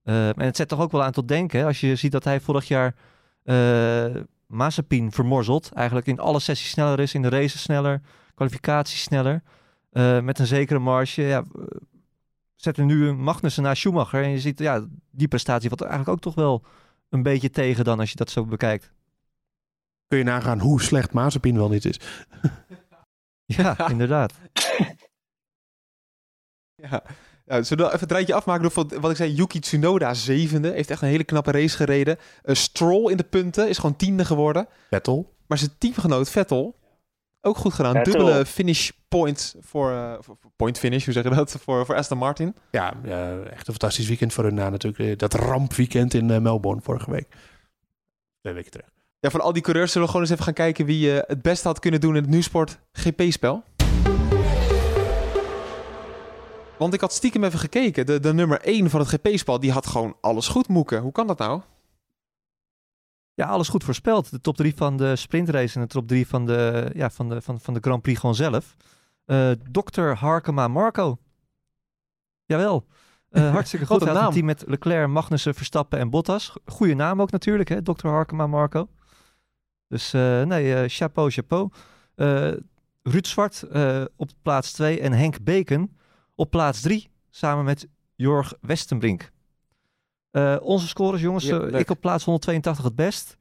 en 0.03 0.41
het 0.41 0.57
zet 0.57 0.69
toch 0.69 0.81
ook 0.81 0.93
wel 0.93 1.03
aan 1.03 1.13
tot 1.13 1.29
denken, 1.29 1.65
als 1.67 1.81
je 1.81 1.97
ziet 1.97 2.13
dat 2.13 2.25
hij 2.25 2.41
vorig 2.41 2.69
jaar 2.69 2.95
Mazepin 4.47 5.13
vermorzelt. 5.13 5.73
Eigenlijk 5.73 6.07
in 6.07 6.19
alle 6.19 6.41
sessies 6.41 6.71
sneller 6.71 7.01
is, 7.01 7.15
in 7.15 7.23
de 7.23 7.29
races 7.29 7.63
sneller, 7.63 8.01
kwalificaties 8.35 9.03
sneller. 9.03 9.43
met 10.23 10.39
een 10.39 10.47
zekere 10.47 10.79
marge, 10.79 11.23
ja, 11.23 11.45
zet 12.55 12.77
er 12.77 12.85
nu 12.85 13.13
Magnussen 13.13 13.63
naar 13.63 13.77
Schumacher. 13.77 14.23
En 14.23 14.31
je 14.31 14.41
ziet, 14.41 14.59
ja, 14.59 14.87
die 15.11 15.29
prestatie 15.29 15.69
valt 15.69 15.81
eigenlijk 15.81 16.11
ook 16.11 16.21
toch 16.21 16.35
wel 16.35 16.65
een 17.09 17.23
beetje 17.23 17.51
tegen 17.51 17.85
dan 17.85 18.01
als 18.01 18.11
je 18.11 18.17
dat 18.17 18.31
zo 18.31 18.45
bekijkt. 18.45 18.93
Kun 20.11 20.19
je 20.19 20.25
nagaan 20.25 20.61
hoe 20.61 20.83
slecht 20.83 21.13
Mazepin 21.13 21.57
wel 21.57 21.69
niet 21.69 21.85
is. 21.85 22.01
ja, 23.59 23.89
inderdaad. 23.89 24.33
ja. 26.91 27.03
Ja, 27.45 27.63
zullen 27.63 27.85
we 27.85 27.91
even 27.91 28.01
het 28.01 28.13
rijtje 28.13 28.35
afmaken 28.35 28.63
door 28.63 29.01
wat 29.01 29.11
ik 29.11 29.17
zei? 29.17 29.33
Yuki 29.33 29.61
Tsunoda 29.61 30.15
zevende. 30.15 30.71
Heeft 30.71 30.91
echt 30.91 31.03
een 31.03 31.09
hele 31.09 31.25
knappe 31.25 31.51
race 31.51 31.77
gereden. 31.77 32.19
Uh, 32.45 32.55
Stroll 32.55 33.11
in 33.11 33.17
de 33.17 33.25
punten. 33.25 33.69
Is 33.69 33.79
gewoon 33.79 33.97
tiende 33.97 34.25
geworden. 34.25 34.69
Vettel. 34.89 35.35
Maar 35.47 35.59
zijn 35.59 35.71
teamgenoot 35.79 36.31
Vettel 36.31 36.79
ook 37.41 37.57
goed 37.57 37.75
gedaan. 37.75 37.95
Vettel. 37.95 38.13
Dubbele 38.13 38.47
finish 38.47 38.91
point 39.09 39.55
voor, 39.61 39.91
uh, 39.91 40.15
voor, 40.19 40.37
point 40.57 40.79
finish, 40.79 41.05
hoe 41.05 41.15
zeg 41.15 41.23
je 41.23 41.31
dat, 41.31 41.57
voor, 41.65 41.87
voor 41.87 41.95
Aston 41.95 42.19
Martin. 42.19 42.55
Ja, 42.71 42.95
uh, 43.05 43.47
echt 43.47 43.69
een 43.69 43.75
fantastisch 43.75 44.09
weekend 44.09 44.33
voor 44.33 44.45
hun 44.45 44.55
na 44.55 44.69
natuurlijk. 44.69 45.19
Dat 45.19 45.35
rampweekend 45.35 46.15
in 46.15 46.29
uh, 46.29 46.39
Melbourne 46.39 46.83
vorige 46.83 47.11
week. 47.11 47.29
Twee 48.41 48.55
weken 48.55 48.71
terug. 48.71 49.00
Ja, 49.21 49.31
van 49.31 49.41
al 49.41 49.53
die 49.53 49.63
coureurs 49.63 49.93
zullen 49.93 50.07
we 50.07 50.13
gewoon 50.13 50.27
eens 50.27 50.35
even 50.35 50.45
gaan 50.45 50.65
kijken 50.65 50.87
wie 50.87 51.11
het 51.11 51.43
beste 51.43 51.69
had 51.69 51.79
kunnen 51.79 52.01
doen 52.01 52.17
in 52.17 52.23
het 52.23 52.31
Nieuwsport 52.31 52.79
GP-spel. 52.93 53.63
Want 56.79 56.95
ik 56.95 57.01
had 57.01 57.13
stiekem 57.13 57.45
even 57.45 57.59
gekeken. 57.59 58.07
De, 58.07 58.21
de 58.21 58.35
nummer 58.35 58.61
1 58.61 58.91
van 58.91 59.01
het 59.01 59.09
GP-spel, 59.09 59.61
die 59.61 59.73
had 59.73 59.87
gewoon 59.87 60.17
alles 60.21 60.49
goed 60.49 60.69
moeken. 60.69 61.01
Hoe 61.01 61.13
kan 61.13 61.27
dat 61.27 61.39
nou? 61.39 61.61
Ja, 63.35 63.47
alles 63.47 63.69
goed 63.69 63.85
voorspeld. 63.85 64.31
De 64.31 64.41
top 64.41 64.57
3 64.57 64.75
van 64.77 64.97
de 64.97 65.17
sprintrace 65.17 65.75
en 65.75 65.81
de 65.81 65.87
top 65.87 66.09
3 66.09 66.27
van 66.27 66.47
de, 66.47 66.91
ja, 66.95 67.11
van 67.11 67.29
de, 67.29 67.43
van, 67.43 67.61
van 67.61 67.75
de 67.75 67.81
Grand 67.81 68.03
Prix 68.03 68.21
gewoon 68.21 68.35
zelf. 68.35 68.77
Uh, 69.27 69.51
Dr. 69.71 70.01
Harkema 70.03 70.69
Marco. 70.69 71.19
Jawel. 72.45 72.87
Uh, 73.31 73.51
hartstikke 73.53 73.87
goed. 73.87 74.05
Hij 74.05 74.15
een 74.15 74.31
team 74.31 74.45
met 74.45 74.65
Leclerc, 74.67 75.09
Magnussen, 75.09 75.55
Verstappen 75.55 75.99
en 75.99 76.11
Bottas. 76.11 76.57
Goede 76.65 76.95
naam 76.95 77.21
ook 77.21 77.31
natuurlijk, 77.31 77.69
hè? 77.69 77.83
Dr. 77.83 78.07
Harkema 78.07 78.47
Marco. 78.47 78.89
Dus 79.91 80.15
uh, 80.15 80.43
nee, 80.43 80.89
chapeau, 80.89 81.31
chapeau. 81.31 81.71
Ruud 83.03 83.27
Zwart 83.27 83.65
op 84.17 84.31
plaats 84.43 84.73
2 84.73 85.01
en 85.01 85.13
Henk 85.13 85.43
Beken 85.43 85.97
op 86.35 86.51
plaats 86.51 86.81
3. 86.81 87.11
Samen 87.31 87.65
met 87.65 87.89
Jorg 88.15 88.55
Westenbrink. 88.61 89.31
Uh, 90.33 90.57
onze 90.61 90.89
scores, 90.89 91.21
jongens. 91.21 91.45
Ja, 91.45 91.61
uh, 91.61 91.79
ik 91.79 91.91
op 91.91 92.01
plaats 92.01 92.25
182 92.25 92.85
het 92.85 92.95
best. 92.95 93.37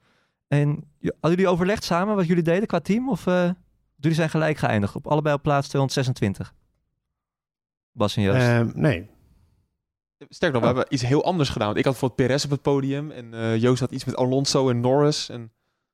En 0.47 0.69
hadden 1.01 1.39
jullie 1.39 1.47
overlegd 1.47 1.83
samen 1.83 2.15
wat 2.15 2.27
jullie 2.27 2.43
deden 2.43 2.67
qua 2.67 2.79
team? 2.79 3.09
Of 3.09 3.25
uh, 3.25 3.49
jullie 3.95 4.17
zijn 4.17 4.29
gelijk 4.29 4.57
geëindigd? 4.57 4.95
Op 4.95 5.07
allebei 5.07 5.35
op 5.35 5.41
plaats 5.41 5.67
226. 5.67 6.53
Bas 7.91 8.15
en 8.15 8.21
Joost. 8.21 8.41
Ehm, 8.41 8.69
nee. 8.73 9.09
Sterk 10.29 10.53
nog, 10.53 10.61
oh. 10.61 10.69
we 10.69 10.75
hebben 10.75 10.93
iets 10.93 11.05
heel 11.05 11.23
anders 11.23 11.49
gedaan. 11.49 11.69
Ik 11.69 11.83
had 11.83 11.83
bijvoorbeeld 11.83 12.27
Perez 12.27 12.43
op 12.43 12.49
het 12.49 12.61
podium. 12.61 13.11
En 13.11 13.59
Joost 13.59 13.79
had 13.79 13.91
iets 13.91 14.05
met 14.05 14.15
Alonso 14.15 14.69
en 14.69 14.79
Norris. 14.79 15.29
En 15.29 15.51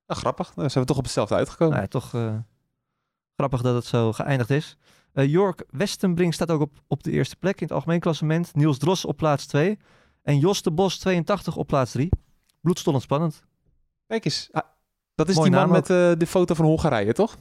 nou, 0.08 0.20
grappig. 0.20 0.54
Dan 0.54 0.70
zijn 0.70 0.84
we 0.84 0.90
toch 0.90 1.00
op 1.00 1.04
hetzelfde 1.04 1.36
uitgekomen. 1.36 1.74
Nou 1.74 1.88
ja, 1.92 2.00
toch 2.00 2.10
grappig 3.36 3.62
dat 3.62 3.76
het 3.76 3.86
zo 3.86 4.14
geëindigd 4.14 4.50
is. 4.50 4.78
Jork 5.14 5.66
Westenbrink 5.70 6.34
staat 6.34 6.52
ook 6.52 6.62
op, 6.62 6.82
op 6.88 7.04
de 7.04 7.12
eerste 7.12 7.36
plek 7.36 7.56
in 7.56 7.64
het 7.64 7.76
algemeen 7.76 8.00
klassement. 8.00 8.56
Niels 8.56 8.78
Dros 8.78 9.06
op 9.06 9.18
plaats 9.18 9.46
2. 9.46 9.78
En 10.22 10.40
Jos 10.40 10.62
de 10.62 10.72
Bos 10.72 10.98
82 10.98 11.56
op 11.56 11.68
plaats 11.68 11.92
3. 11.92 12.10
Bloedstollend 12.62 13.04
spannend. 13.04 13.44
Kijk 14.08 14.26
eens. 14.26 14.50
Ah, 14.52 14.64
dat 15.16 15.30
is 15.30 15.36
Mooi 15.36 15.50
die 15.50 15.60
man 15.60 15.70
met 15.70 15.90
uh, 15.90 16.12
de 16.18 16.28
foto 16.28 16.54
van 16.54 16.66
Hongarije, 16.66 17.14
toch? 17.14 17.38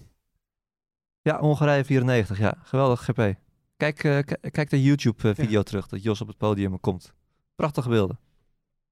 Ja, 1.22 1.40
Hongarije 1.40 1.84
94. 1.84 2.38
Ja, 2.38 2.54
geweldig 2.62 3.04
GP. 3.04 3.34
Kijk, 3.76 4.04
uh, 4.04 4.18
kijk 4.50 4.70
de 4.70 4.82
YouTube-video 4.82 5.58
ja. 5.58 5.62
terug 5.62 5.86
dat 5.86 6.02
Jos 6.02 6.20
op 6.20 6.28
het 6.28 6.36
podium 6.36 6.80
komt. 6.80 7.12
Prachtige 7.54 7.88
beelden. 7.88 8.18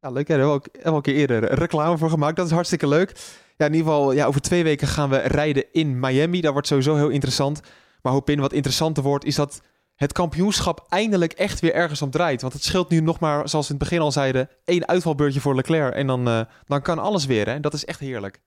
Ja, 0.01 0.11
leuk. 0.11 0.27
Daar 0.27 0.39
hebben 0.39 0.57
we 0.57 0.85
ook 0.85 0.95
een 0.95 1.03
keer 1.03 1.15
eerder 1.15 1.55
reclame 1.55 1.99
voor 1.99 2.11
gemaakt. 2.11 2.37
Dat 2.37 2.47
is 2.47 2.53
hartstikke 2.53 2.89
leuk. 2.89 3.41
In 3.67 3.75
ieder 3.75 3.93
geval, 3.93 4.13
ja, 4.13 4.27
over 4.27 4.41
twee 4.41 4.63
weken 4.63 4.89
gaan 4.89 5.11
we 5.11 5.17
rijden 5.17 5.65
in 5.73 6.01
Miami. 6.01 6.41
Dat 6.41 6.53
wordt 6.53 6.67
sowieso 6.67 6.95
heel 6.97 7.09
interessant. 7.09 7.61
Maar 8.03 8.13
hoop 8.13 8.31
in 8.31 8.41
wat 8.41 8.53
interessanter 8.53 9.03
wordt, 9.03 9.25
is 9.25 9.35
dat 9.35 9.63
het 9.95 10.13
kampioenschap 10.13 10.87
eindelijk 10.89 11.33
echt 11.33 11.61
weer 11.61 11.75
ergens 11.75 12.03
om 12.03 12.11
draait. 12.11 12.41
Want 12.41 12.53
het 12.53 12.63
scheelt 12.63 12.89
nu 12.89 13.01
nog 13.01 13.21
maar, 13.21 13.49
zoals 13.49 13.69
we 13.69 13.75
in 13.75 13.81
het 13.81 13.89
begin 13.89 14.05
al 14.05 14.13
zeiden, 14.13 14.49
één 14.65 14.89
uitvalbeurtje 14.89 15.41
voor 15.41 15.55
Leclerc. 15.55 15.95
En 15.95 16.07
dan, 16.07 16.29
uh, 16.29 16.41
dan 16.65 16.83
kan 16.83 16.99
alles 16.99 17.27
weer. 17.27 17.49
Hè? 17.49 17.61
Dat 17.61 17.73
is 17.73 17.85
echt 17.85 18.01
heerlijk. 18.01 18.41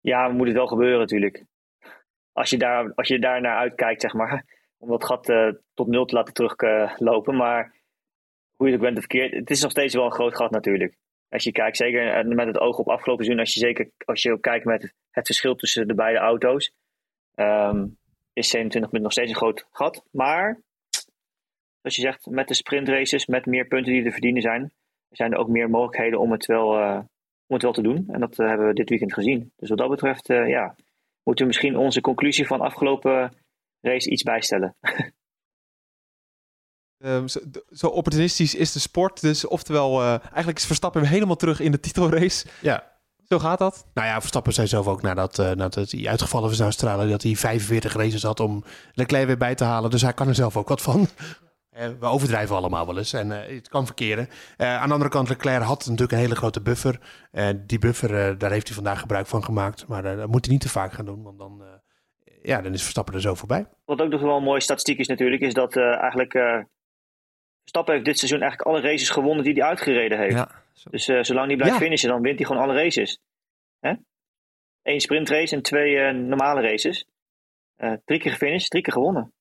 Ja, 0.00 0.28
moet 0.28 0.46
het 0.46 0.56
wel 0.56 0.66
gebeuren 0.66 0.98
natuurlijk. 0.98 1.44
Als 2.32 2.50
je 2.50 2.58
daar, 2.58 2.92
als 2.94 3.08
je 3.08 3.18
daar 3.18 3.40
naar 3.40 3.56
uitkijkt, 3.56 4.00
zeg 4.00 4.12
maar. 4.12 4.44
Om 4.78 4.88
dat 4.88 5.04
gat 5.04 5.28
uh, 5.28 5.52
tot 5.74 5.86
nul 5.86 6.04
te 6.04 6.14
laten 6.14 6.34
teruglopen. 6.34 7.36
Maar 7.36 7.74
hoe 8.56 8.66
je 8.66 8.72
het 8.72 8.82
bent 8.82 8.96
of 8.96 9.04
verkeerd, 9.10 9.32
het 9.32 9.50
is 9.50 9.62
nog 9.62 9.70
steeds 9.70 9.94
wel 9.94 10.04
een 10.04 10.12
groot 10.12 10.36
gat 10.36 10.50
natuurlijk. 10.50 10.96
Als 11.34 11.44
je 11.44 11.52
kijkt, 11.52 11.76
zeker 11.76 12.12
eh, 12.12 12.24
met 12.24 12.46
het 12.46 12.58
oog 12.58 12.78
op 12.78 12.88
afgelopen 12.88 13.24
seizoen, 13.24 13.44
als 13.44 13.54
je 13.54 13.60
zeker 13.60 13.90
als 14.04 14.22
je 14.22 14.32
ook 14.32 14.42
kijkt 14.42 14.64
met 14.64 14.94
het, 15.10 15.26
verschil 15.26 15.54
tussen 15.54 15.88
de 15.88 15.94
beide 15.94 16.18
auto's. 16.18 16.72
Um, 17.34 17.98
is 18.32 18.48
27 18.48 19.00
nog 19.00 19.12
steeds 19.12 19.30
een 19.30 19.36
groot 19.36 19.66
gat. 19.70 20.04
Maar, 20.10 20.60
zoals 21.80 21.96
je 21.96 22.02
zegt, 22.02 22.26
met 22.26 22.48
de 22.48 22.54
sprintraces, 22.54 23.26
met 23.26 23.46
meer 23.46 23.66
punten 23.66 23.92
die 23.92 24.04
er 24.04 24.12
verdienen 24.12 24.42
zijn, 24.42 24.72
zijn 25.10 25.32
er 25.32 25.38
ook 25.38 25.48
meer 25.48 25.70
mogelijkheden 25.70 26.20
om 26.20 26.32
het 26.32 26.46
wel, 26.46 26.78
uh, 26.78 26.98
om 27.46 27.54
het 27.54 27.62
wel 27.62 27.72
te 27.72 27.82
doen. 27.82 28.04
En 28.08 28.20
dat 28.20 28.38
uh, 28.38 28.48
hebben 28.48 28.66
we 28.66 28.74
dit 28.74 28.88
weekend 28.88 29.14
gezien. 29.14 29.52
Dus 29.56 29.68
wat 29.68 29.78
dat 29.78 29.90
betreft, 29.90 30.26
ja, 30.26 30.76
moeten 31.22 31.44
we 31.44 31.50
misschien 31.50 31.76
onze 31.76 32.00
conclusie 32.00 32.46
van 32.46 32.60
afgelopen 32.60 33.36
race 33.80 34.10
iets 34.10 34.22
bijstellen. 34.22 34.76
Um, 37.04 37.28
zo, 37.28 37.40
zo, 37.72 37.86
opportunistisch 37.86 38.54
is 38.54 38.72
de 38.72 38.78
sport. 38.78 39.20
Dus 39.20 39.46
oftewel, 39.46 40.02
eigenlijk 40.02 40.58
is 40.58 40.66
Verstappen 40.66 41.00
weer 41.00 41.10
helemaal 41.10 41.36
terug 41.36 41.60
in 41.60 41.70
de 41.70 41.80
titelrace. 41.80 42.46
Ja, 42.60 42.92
Zo 43.28 43.38
gaat 43.38 43.58
dat. 43.58 43.86
Nou 43.94 44.08
ja, 44.08 44.18
Verstappen 44.18 44.52
zei 44.52 44.66
zelf 44.66 44.86
ook 44.86 45.02
nadat, 45.02 45.38
uh, 45.38 45.50
nadat 45.50 45.90
hij 45.90 46.08
uitgevallen 46.08 46.48
was 46.48 46.58
in 46.58 46.64
Australië... 46.64 47.10
dat 47.10 47.22
hij 47.22 47.36
45 47.36 47.92
races 47.92 48.22
had 48.22 48.40
om 48.40 48.64
Leclerc 48.92 49.26
weer 49.26 49.36
bij 49.36 49.54
te 49.54 49.64
halen. 49.64 49.90
Dus 49.90 50.02
hij 50.02 50.12
kan 50.12 50.28
er 50.28 50.34
zelf 50.34 50.56
ook 50.56 50.68
wat 50.68 50.82
van. 50.82 51.08
Uh, 51.76 51.86
we 52.00 52.06
overdrijven 52.06 52.56
allemaal 52.56 52.86
wel 52.86 52.98
eens 52.98 53.12
en 53.12 53.30
uh, 53.30 53.38
het 53.46 53.68
kan 53.68 53.86
verkeren. 53.86 54.28
aan 54.56 54.86
de 54.86 54.92
andere 54.92 55.10
kant, 55.10 55.28
Leclerc 55.28 55.62
had 55.62 55.84
natuurlijk 55.84 56.12
een 56.12 56.18
hele 56.18 56.36
grote 56.36 56.60
buffer. 56.60 57.00
die 57.56 57.78
buffer, 57.78 58.38
daar 58.38 58.50
heeft 58.50 58.66
hij 58.66 58.74
vandaag 58.74 59.00
gebruik 59.00 59.26
van 59.26 59.44
gemaakt. 59.44 59.86
Maar 59.86 60.02
dat 60.02 60.28
moet 60.28 60.44
hij 60.44 60.54
niet 60.54 60.62
te 60.62 60.68
vaak 60.68 60.92
gaan 60.92 61.04
doen, 61.04 61.22
want 61.22 61.38
dan, 61.38 61.62
ja, 62.42 62.60
dan 62.60 62.72
is 62.72 62.82
Verstappen 62.82 63.14
er 63.14 63.20
zo 63.20 63.34
voorbij. 63.34 63.66
Wat 63.84 64.00
ook 64.00 64.10
nog 64.10 64.20
wel 64.20 64.36
een 64.36 64.42
mooie 64.42 64.60
statistiek 64.60 64.98
is 64.98 65.08
natuurlijk... 65.08 65.42
is 65.42 65.54
dat 65.54 65.76
eigenlijk 65.76 66.34
Verstappen 67.64 67.94
heeft 67.94 68.06
dit 68.06 68.18
seizoen 68.18 68.40
eigenlijk 68.40 68.70
alle 68.70 68.90
races 68.90 69.08
gewonnen 69.08 69.44
die 69.44 69.52
hij 69.52 69.62
uitgereden 69.62 70.18
heeft. 70.18 70.34
Ja, 70.34 70.50
dus 70.90 71.08
uh, 71.08 71.22
zolang 71.22 71.46
hij 71.46 71.56
blijft 71.56 71.76
finishen, 71.76 72.08
dan 72.08 72.22
wint 72.22 72.38
hij 72.38 72.46
gewoon 72.46 72.62
alle 72.62 72.74
races. 72.74 73.18
Hè? 73.80 73.92
Eén 74.82 75.00
sprintrace 75.00 75.54
en 75.54 75.62
twee 75.62 75.94
uh, 75.94 76.10
normale 76.10 76.60
races. 76.60 77.06
Uh, 77.76 77.92
drie 78.04 78.20
keer 78.20 78.30
gefinished, 78.30 78.70
drie 78.70 78.82
keer 78.82 78.92
gewonnen. 78.92 79.32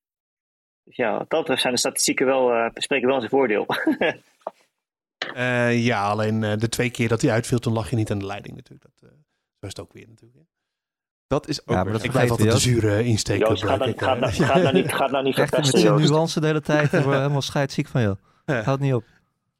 Dus 0.83 0.95
ja, 0.95 1.17
wat 1.17 1.29
dat 1.29 1.39
betreft 1.39 1.61
zijn 1.61 1.73
de 1.73 1.79
statistieken 1.79 2.25
wel, 2.25 2.71
spreken 2.73 3.07
wel 3.07 3.15
in 3.15 3.21
zijn 3.21 3.31
voordeel. 3.31 3.65
ja, 5.89 6.09
alleen 6.09 6.39
de 6.39 6.69
twee 6.69 6.89
keer 6.89 7.07
dat 7.07 7.21
hij 7.21 7.31
uitviel, 7.31 7.59
toen 7.59 7.73
lag 7.73 7.89
je 7.89 7.95
niet 7.95 8.11
aan 8.11 8.19
de 8.19 8.25
leiding 8.25 8.55
natuurlijk. 8.55 8.83
Dat, 8.83 9.09
zo 9.09 9.15
is 9.59 9.67
het 9.67 9.79
ook 9.79 9.93
weer 9.93 10.07
natuurlijk. 10.07 10.47
Dat 11.33 11.47
is 11.47 11.61
ook 11.61 11.75
ja, 11.75 11.83
maar 11.83 11.93
dat 11.93 12.03
ik 12.03 12.11
blijf 12.11 12.29
altijd 12.29 12.51
de 12.51 12.57
zure 12.57 13.03
insteek 13.03 13.39
Joost, 13.39 13.63
ga, 13.63 13.77
dan, 13.77 13.93
ga, 13.97 14.15
dan, 14.15 14.31
ga 14.31 14.59
dan 14.59 14.73
niet, 14.73 14.93
ga 14.93 15.07
dan 15.07 15.23
niet 15.23 15.37
Echt 15.43 15.57
met 15.57 15.73
nuance 15.97 16.39
de 16.39 16.47
hele 16.47 16.61
tijd. 16.61 16.93
Ik 16.93 17.03
word 17.03 17.15
helemaal 17.15 17.41
scheidsziek 17.41 17.87
van 17.87 18.01
jou. 18.01 18.15
Houd 18.45 18.79
niet 18.79 18.93
op. 18.93 19.03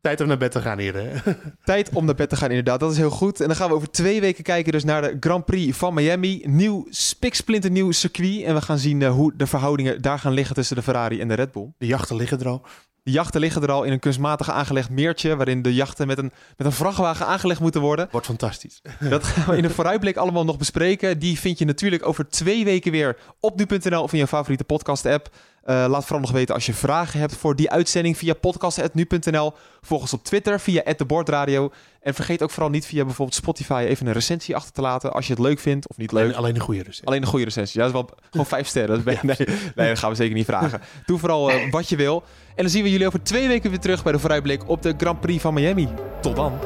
Tijd 0.02 0.22
om 0.22 0.28
naar 0.28 0.38
bed 0.38 0.52
te 0.52 0.62
gaan 0.62 0.80
hier. 0.80 1.24
Tijd 1.64 1.90
om 1.94 2.06
naar 2.06 2.16
bed 2.16 2.30
te 2.30 2.36
gaan, 2.36 2.50
inderdaad. 2.50 2.80
Dat 2.80 2.92
is 2.92 2.98
heel 2.98 3.10
goed. 3.10 3.42
En 3.42 3.48
dan 3.48 3.56
gaan 3.56 3.70
we 3.70 3.76
over 3.76 3.92
twee 3.92 4.22
weken 4.22 4.44
kijken 4.44 4.72
dus 4.72 4.84
naar 4.84 5.02
de 5.02 5.18
Grand 5.20 5.46
Prix 5.46 5.78
van 5.78 5.94
Miami. 5.94 6.42
Nieuw, 6.46 6.86
spiksplinternieuw 6.90 7.92
circuit. 7.92 8.44
En 8.44 8.54
we 8.54 8.62
gaan 8.62 8.78
zien 8.78 9.02
uh, 9.02 9.12
hoe 9.12 9.34
de 9.36 9.48
verhoudingen 9.48 10.02
daar 10.02 10.20
gaan 10.20 10.34
liggen 10.34 10.56
tussen 10.56 10.76
de 10.76 10.82
Ferrari 10.82 11.20
en 11.20 11.28
de 11.28 11.34
Red 11.34 11.52
Bull. 11.52 11.74
De 11.78 11.86
jachten 11.86 12.16
liggen 12.16 12.40
er 12.40 12.48
al. 12.48 12.66
De 13.04 13.12
jachten 13.12 13.40
liggen 13.40 13.62
er 13.62 13.72
al 13.72 13.84
in 13.84 13.92
een 13.92 14.00
kunstmatig 14.00 14.50
aangelegd 14.50 14.90
meertje, 14.90 15.36
waarin 15.36 15.62
de 15.62 15.74
jachten 15.74 16.08
met 16.08 16.18
een, 16.18 16.32
met 16.58 16.68
een 16.68 16.74
vrachtwagen 16.74 17.26
aangelegd 17.26 17.60
moeten 17.60 17.82
worden. 17.82 18.08
Wordt 18.12 18.28
fantastisch. 18.28 18.82
Dat 19.10 19.24
gaan 19.24 19.50
we 19.50 19.58
in 19.58 19.64
een 19.64 19.70
vooruitblik 19.72 20.18
allemaal 20.18 20.46
nog 20.46 20.58
bespreken. 20.58 21.20
Die 21.20 21.40
vind 21.40 21.60
je 21.60 21.66
natuurlijk 21.66 22.08
over 22.08 22.30
twee 22.30 22.64
weken 22.64 22.92
weer 22.92 23.18
op 23.40 23.58
nu.nl 23.58 24.02
of 24.04 24.14
in 24.14 24.20
je 24.20 24.28
favoriete 24.28 24.64
podcast 24.64 25.06
app. 25.06 25.30
Uh, 25.66 25.86
laat 25.90 26.04
vooral 26.04 26.22
nog 26.22 26.32
weten 26.32 26.56
als 26.56 26.66
je 26.66 26.74
vragen 26.74 27.20
hebt 27.20 27.36
voor 27.36 27.56
die 27.56 27.70
uitzending 27.70 28.18
via 28.18 28.34
podcast.nu.nl. 28.34 29.54
Volg 29.82 30.02
ons 30.02 30.14
op 30.14 30.24
Twitter 30.24 30.60
via 30.60 30.94
@debordradio. 30.98 31.72
En 32.02 32.14
vergeet 32.14 32.44
ook 32.44 32.52
vooral 32.52 32.70
niet 32.70 32.86
via 32.86 33.06
bijvoorbeeld 33.06 33.38
Spotify 33.38 33.86
even 33.88 34.08
een 34.08 34.14
recensie 34.14 34.56
achter 34.56 34.74
te 34.74 34.82
laten 34.82 35.14
als 35.14 35.28
je 35.28 35.34
het 35.34 35.42
leuk 35.42 35.60
vindt 35.60 35.90
of 35.90 35.98
niet 35.98 36.12
leuk. 36.12 36.24
Alleen, 36.24 36.36
alleen 36.36 36.56
een 36.56 36.62
goede 36.62 36.80
recensie. 36.80 37.08
Alleen 37.08 37.22
een 37.22 37.28
goede 37.28 37.46
recensie. 37.46 37.82
Ja, 37.82 37.88
dat 37.88 37.96
is 37.96 38.02
wel 38.02 38.18
gewoon 38.32 38.46
vijf 38.46 38.68
sterren. 38.68 39.04
Dat 39.04 39.22
nee, 39.22 39.36
nee, 39.76 39.88
dat 39.88 40.00
gaan 40.00 40.10
we 40.10 40.16
zeker 40.16 40.36
niet 40.36 40.46
vragen. 40.46 40.82
Doe 41.06 41.20
vooral 41.20 41.52
uh, 41.52 41.72
wat 41.72 41.90
je 41.90 41.96
wil. 41.96 42.24
En 42.56 42.64
dan 42.64 42.70
zien 42.70 42.84
we 42.84 42.92
jullie 42.92 43.08
over 43.08 43.24
twee 43.24 43.48
weken 43.48 43.70
weer 43.70 43.80
terug 43.80 44.04
bij 44.04 44.12
de 44.12 44.20
vooruitblik 44.20 44.70
op 44.70 44.82
de 44.82 44.94
Grand 44.98 45.20
Prix 45.20 45.42
van 45.42 45.54
Miami. 45.54 45.88
Tot 46.22 46.36
dan. 46.36 46.60